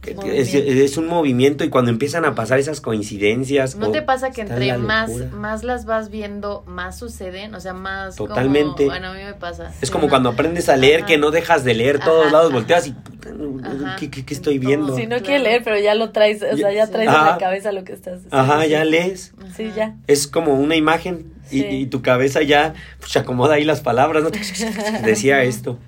es, 0.04 0.96
un 0.96 1.06
movimiento 1.06 1.62
y 1.62 1.68
cuando 1.68 1.92
empiezan 1.92 2.24
a 2.24 2.34
pasar 2.34 2.58
esas 2.58 2.80
coincidencias 2.80 3.76
¿No 3.76 3.92
te 3.92 4.02
pasa 4.02 4.32
que 4.32 4.40
entre 4.40 4.76
más, 4.76 5.12
más 5.32 5.62
las 5.62 5.84
vas 5.84 6.10
viendo, 6.10 6.64
más 6.66 6.98
suceden? 6.98 7.54
O 7.54 7.60
sea, 7.60 7.72
más 7.72 8.16
como- 8.16 8.30
Totalmente. 8.30 8.84
bueno, 8.86 9.10
a 9.10 9.14
mí 9.14 9.22
me 9.22 9.34
pasa. 9.34 9.68
es 9.80 9.86
Sí, 9.86 9.92
como 9.92 10.06
¿no? 10.06 10.10
cuando 10.10 10.30
aprendes 10.30 10.68
a 10.68 10.76
leer 10.76 10.98
Ajá. 11.00 11.06
que 11.06 11.18
no 11.18 11.30
dejas 11.30 11.62
de 11.62 11.74
leer 11.74 12.00
todos 12.00 12.22
Ajá, 12.26 12.32
lados, 12.32 12.46
ajá. 12.48 12.54
volteas 12.58 12.86
y 12.88 12.92
puta, 12.94 13.28
Ajá. 13.64 13.96
¿qué, 13.96 14.10
qué- 14.10 14.24
qué 14.26 14.34
estoy 14.34 14.58
viendo? 14.58 14.96
Si 14.96 15.02
no 15.02 15.10
Claro. 15.10 15.24
quiere 15.24 15.44
leer, 15.44 15.62
pero 15.62 15.78
ya 15.78 15.94
lo 15.94 16.10
traes, 16.10 16.42
o 16.42 16.56
sea, 16.56 16.72
ya 16.72 16.86
Sí. 16.86 16.92
traes 16.92 17.08
en 17.08 17.14
Ajá. 17.14 17.30
la 17.30 17.38
cabeza 17.38 17.70
lo 17.70 17.84
que 17.84 17.92
estás 17.92 18.22
Ajá, 18.32 18.64
sí, 18.64 18.70
ya 18.70 18.84
lees. 18.84 19.34
Sí, 19.56 19.66
Ajá. 19.66 19.76
ya. 19.76 19.96
Es 20.08 20.26
como 20.26 20.54
una 20.54 20.74
imagen 20.74 21.32
y, 21.52 21.60
Sí. 21.60 21.66
y 21.70 21.86
tu 21.86 22.02
cabeza 22.02 22.42
ya 22.42 22.74
pues, 22.98 23.16
acomoda 23.16 23.54
ahí 23.54 23.62
las 23.64 23.80
palabras, 23.82 24.24
¿no? 24.24 24.30
Decía 25.06 25.44
esto. 25.44 25.78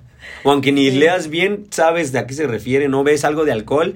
O 0.43 0.51
aunque 0.51 0.71
ni 0.71 0.89
Sí. 0.91 0.97
leas 0.97 1.29
bien, 1.29 1.65
sabes 1.71 2.11
de 2.11 2.19
a 2.19 2.27
qué 2.27 2.33
se 2.33 2.45
refiere, 2.47 2.87
no 2.87 3.03
ves 3.03 3.25
algo 3.25 3.45
de 3.45 3.51
alcohol 3.51 3.95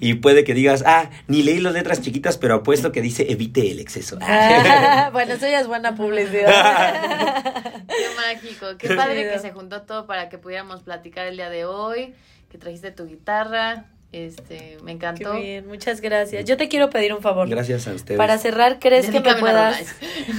y 0.00 0.14
puede 0.14 0.44
que 0.44 0.54
digas, 0.54 0.82
ah, 0.86 1.10
ni 1.28 1.42
leí 1.42 1.60
las 1.60 1.74
letras 1.74 2.00
chiquitas, 2.00 2.38
pero 2.38 2.54
apuesto 2.54 2.90
que 2.92 3.02
dice 3.02 3.26
evite 3.30 3.70
el 3.70 3.80
exceso. 3.80 4.18
Ah, 4.22 5.10
bueno, 5.12 5.34
eso 5.34 5.46
ya 5.46 5.60
es 5.60 5.66
buena 5.66 5.94
publicidad. 5.94 7.42
Qué 7.86 8.06
mágico, 8.16 8.66
qué 8.78 8.88
Qué 8.88 8.94
padre 8.94 9.28
que 9.30 9.38
se 9.40 9.50
juntó 9.52 9.82
todo 9.82 10.06
para 10.06 10.28
que 10.28 10.38
pudiéramos 10.38 10.80
platicar 10.82 11.26
el 11.26 11.36
día 11.36 11.50
de 11.50 11.64
hoy, 11.64 12.14
que 12.50 12.56
trajiste 12.58 12.90
tu 12.92 13.06
guitarra, 13.06 13.86
este, 14.12 14.76
me 14.82 14.86
Qué 14.86 14.92
encantó. 14.92 15.34
bien, 15.34 15.66
muchas 15.68 16.00
gracias. 16.00 16.44
Yo 16.44 16.56
te 16.56 16.68
quiero 16.68 16.90
pedir 16.90 17.12
un 17.12 17.20
favor. 17.22 17.48
Gracias 17.48 17.86
a 17.86 17.92
ustedes. 17.92 18.18
Para 18.18 18.38
cerrar, 18.38 18.78
¿crees 18.80 19.08
que 19.10 19.20
me 19.20 19.34
puedas 19.36 19.94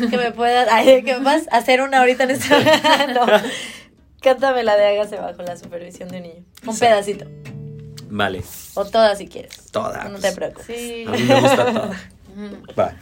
que 0.10 0.18
me 0.18 0.32
puedas 0.32 0.68
ay, 0.72 1.04
que 1.04 1.14
me 1.14 1.22
puedas 1.22 1.48
hacer 1.52 1.82
una 1.82 2.00
ahorita 2.00 2.24
en 2.26 2.32
este 2.32 2.50
no. 3.14 3.26
Cántame 4.22 4.64
la 4.64 4.76
de 4.78 4.86
Hágase 4.88 5.18
bajo 5.18 5.42
la 5.42 5.58
supervisión 5.58 6.10
de 6.10 6.18
un 6.18 6.24
niño. 6.24 6.46
Un 6.68 6.74
Sí. 6.74 6.80
pedacito 6.82 7.26
Vale, 8.14 8.44
o 8.76 8.86
toda 8.86 9.16
si 9.16 9.28
quieres. 9.28 9.72
toda. 9.72 10.04
No 10.06 10.12
pues, 10.12 10.22
te 10.22 10.32
preocupes. 10.34 10.66
Sí. 10.66 11.06
A 11.08 11.12
mí 11.12 11.24
me 11.24 11.42
gusta 11.42 11.66
toda. 11.66 12.00
Va. 12.78 12.96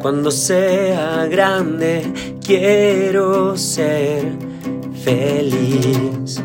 Cuando 0.00 0.30
sea 0.30 1.26
grande 1.26 2.33
quiero 2.44 3.56
ser 3.56 4.36
feliz. 5.02 6.42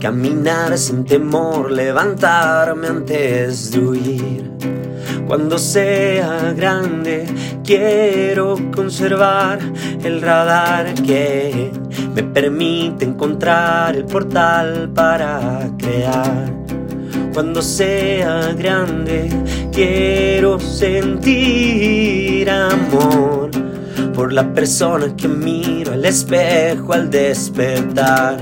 Caminar 0.00 0.76
sin 0.76 1.04
temor, 1.04 1.70
levantarme 1.70 2.88
antes 2.88 3.70
de 3.70 3.78
huir. 3.78 4.50
Cuando 5.26 5.56
sea 5.58 6.52
grande 6.54 7.26
quiero 7.64 8.56
conservar 8.74 9.58
el 10.04 10.20
radar 10.20 10.94
que 10.94 11.70
me 12.14 12.22
permite 12.22 13.04
encontrar 13.04 13.96
el 13.96 14.04
portal 14.04 14.90
para 14.94 15.70
crear. 15.78 16.52
Cuando 17.32 17.62
sea 17.62 18.52
grande 18.52 19.28
quiero 19.72 20.58
sentir 20.60 22.48
amor 22.50 23.50
por 24.14 24.32
la 24.32 24.52
persona 24.52 25.14
que 25.16 25.28
miro 25.28 25.92
al 25.92 26.04
espejo 26.04 26.92
al 26.92 27.10
despertar. 27.10 28.36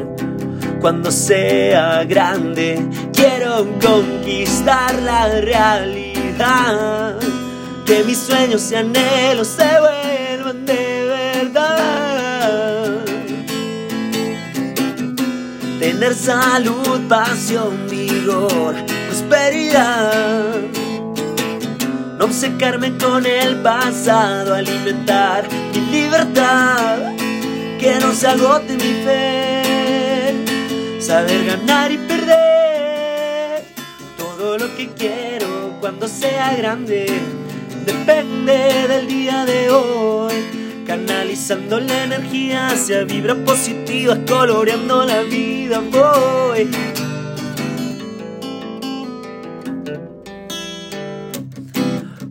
Cuando 0.81 1.11
sea 1.11 2.05
grande 2.05 2.87
quiero 3.13 3.67
conquistar 3.81 4.95
la 5.03 5.41
realidad. 5.41 7.19
Que 7.87 8.03
mis 8.05 8.19
sueños 8.19 8.71
y 8.73 8.77
anhelos 8.77 9.49
se 9.49 9.69
vuelvan 9.81 10.65
de 10.67 11.05
verdad. 11.53 13.05
Tener 15.79 16.15
salud, 16.15 17.01
pasión, 17.09 17.87
vigor, 17.91 18.75
prosperidad. 19.09 20.84
No 22.19 22.27
obcecarme 22.27 22.97
con 22.97 23.27
el 23.27 23.57
pasado, 23.57 24.55
alimentar 24.55 25.49
mi 25.73 25.81
libertad. 25.91 27.13
Que 27.79 27.99
no 28.01 28.13
se 28.13 28.29
agote 28.29 28.75
mi 28.75 29.03
fe. 29.05 30.33
Saber 31.01 31.45
ganar 31.45 31.91
y 31.91 31.99
perder. 31.99 33.65
Todo 34.17 34.59
lo 34.59 34.77
que 34.77 34.91
quiero 34.91 35.77
cuando 35.81 36.07
sea 36.07 36.55
grande. 36.57 37.07
Depende 37.85 38.87
del 38.89 39.09
día 39.09 39.45
de 39.45 39.71
hoy. 39.71 40.35
Canalizando 40.87 41.81
la 41.81 42.05
energía 42.05 42.69
hacia 42.69 43.03
vibra 43.03 43.35
positiva, 43.35 44.17
coloreando 44.27 45.05
la 45.05 45.23
vida 45.23 45.81
voy. 45.91 46.71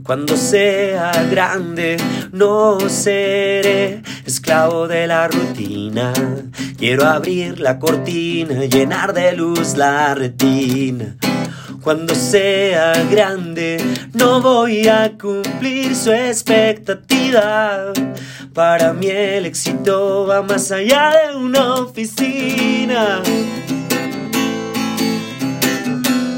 Cuando 0.04 0.36
sea 0.36 1.14
grande 1.32 1.96
no 2.34 2.78
seré 2.90 4.02
esclavo 4.26 4.86
de 4.86 5.08
la 5.08 5.30
rutina. 5.30 6.12
Quiero 6.78 7.06
abrir 7.06 7.62
la 7.62 7.80
cortina, 7.80 8.66
llenar 8.66 9.14
de 9.14 9.32
luz 9.32 9.78
la 9.78 10.14
retina. 10.14 11.16
Cuando 11.82 12.16
sea 12.16 13.02
grande 13.10 13.78
no 14.14 14.42
voy 14.42 14.90
a 14.90 15.18
cumplir 15.18 15.96
su 15.96 16.12
expectativa. 16.12 17.94
Para 18.54 18.92
mí 18.92 19.08
el 19.08 19.46
éxito 19.46 20.28
va 20.28 20.42
más 20.42 20.70
allá 20.74 21.14
de 21.28 21.38
una 21.38 21.76
oficina. 21.76 23.24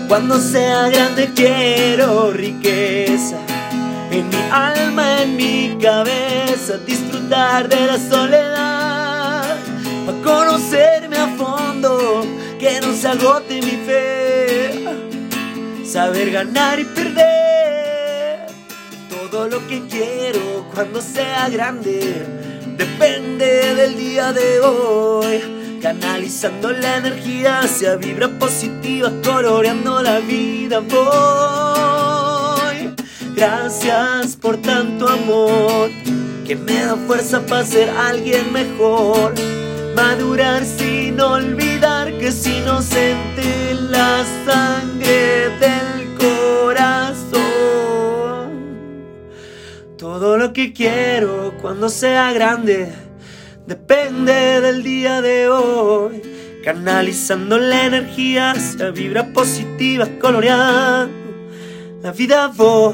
Cuando 0.07 0.37
sea 0.37 0.87
grande 0.89 1.31
quiero 1.33 2.31
riqueza 2.31 3.39
en 4.19 4.29
mi 4.29 4.41
alma, 4.51 5.21
en 5.23 5.35
mi 5.35 5.77
cabeza, 5.81 6.77
disfrutar 6.85 7.67
de 7.67 7.87
la 7.87 7.97
soledad, 7.97 9.57
para 10.05 10.21
conocerme 10.23 11.17
a 11.17 11.27
fondo, 11.35 12.25
que 12.57 12.79
no 12.81 12.93
se 12.93 13.07
agote 13.07 13.61
mi 13.61 13.77
fe, 13.85 14.85
saber 15.85 16.31
ganar 16.31 16.79
y 16.79 16.85
perder, 16.85 18.47
todo 19.09 19.47
lo 19.49 19.67
que 19.67 19.81
quiero 19.87 20.65
cuando 20.73 21.01
sea 21.01 21.49
grande, 21.49 22.25
depende 22.77 23.75
del 23.75 23.97
día 23.97 24.31
de 24.33 24.59
hoy. 24.61 25.61
Canalizando 25.81 26.71
la 26.71 26.97
energía 26.97 27.59
hacia 27.59 27.95
vibra 27.95 28.27
positiva, 28.27 29.11
coloreando 29.23 30.01
la 30.01 30.19
vida. 30.19 30.81
Gracias 33.35 34.37
por 34.37 34.55
tanto 34.57 35.09
amor 35.09 35.89
que 36.47 36.55
me 36.55 36.85
da 36.85 36.95
fuerza 36.95 37.45
para 37.45 37.65
ser 37.65 37.89
alguien 37.89 38.53
mejor. 38.53 39.33
Madurar 39.93 40.63
sin 40.63 41.19
olvidar 41.19 42.17
que 42.17 42.27
es 42.27 42.47
inocente 42.47 43.73
la 43.73 44.23
sangre 44.45 45.49
del 45.59 46.15
corazón. 46.17 47.33
Todo 49.97 50.37
lo 50.37 50.53
que 50.53 50.71
quiero 50.71 51.57
cuando 51.61 51.89
sea 51.89 52.31
grande 52.31 52.93
depende 53.67 54.61
del 54.61 54.81
día 54.81 55.21
de 55.21 55.49
hoy. 55.49 56.21
Canalizando 56.63 57.57
la 57.59 57.85
energía 57.85 58.51
hacia 58.51 58.91
vibra 58.91 59.33
positiva, 59.33 60.07
coloreando 60.21 61.24
la 62.05 62.11
vida 62.11 62.47
voy. 62.49 62.85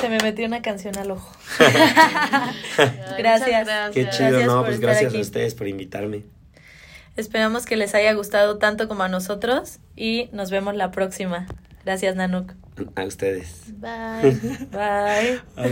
Se 0.00 0.08
me 0.08 0.18
metió 0.18 0.46
una 0.46 0.62
canción 0.62 0.96
al 0.96 1.10
ojo. 1.10 1.32
Gracias. 3.18 3.68
Qué 3.92 4.08
chido, 4.10 4.28
Gracias 4.30 4.46
no, 4.46 4.56
por 4.58 4.66
pues 4.66 4.74
estar 4.76 4.90
gracias 4.90 5.08
aquí. 5.10 5.18
a 5.18 5.22
ustedes 5.22 5.56
por 5.56 5.66
invitarme. 5.66 6.22
Esperamos 7.16 7.66
que 7.66 7.74
les 7.74 7.96
haya 7.96 8.12
gustado 8.12 8.58
tanto 8.58 8.86
como 8.86 9.02
a 9.02 9.08
nosotros 9.08 9.80
y 9.96 10.28
nos 10.30 10.52
vemos 10.52 10.76
la 10.76 10.92
próxima. 10.92 11.48
Gracias, 11.86 12.16
Nanuk. 12.16 12.52
A 12.96 13.04
ustedes. 13.04 13.72
Bye. 13.78 14.36
Bye. 14.72 15.40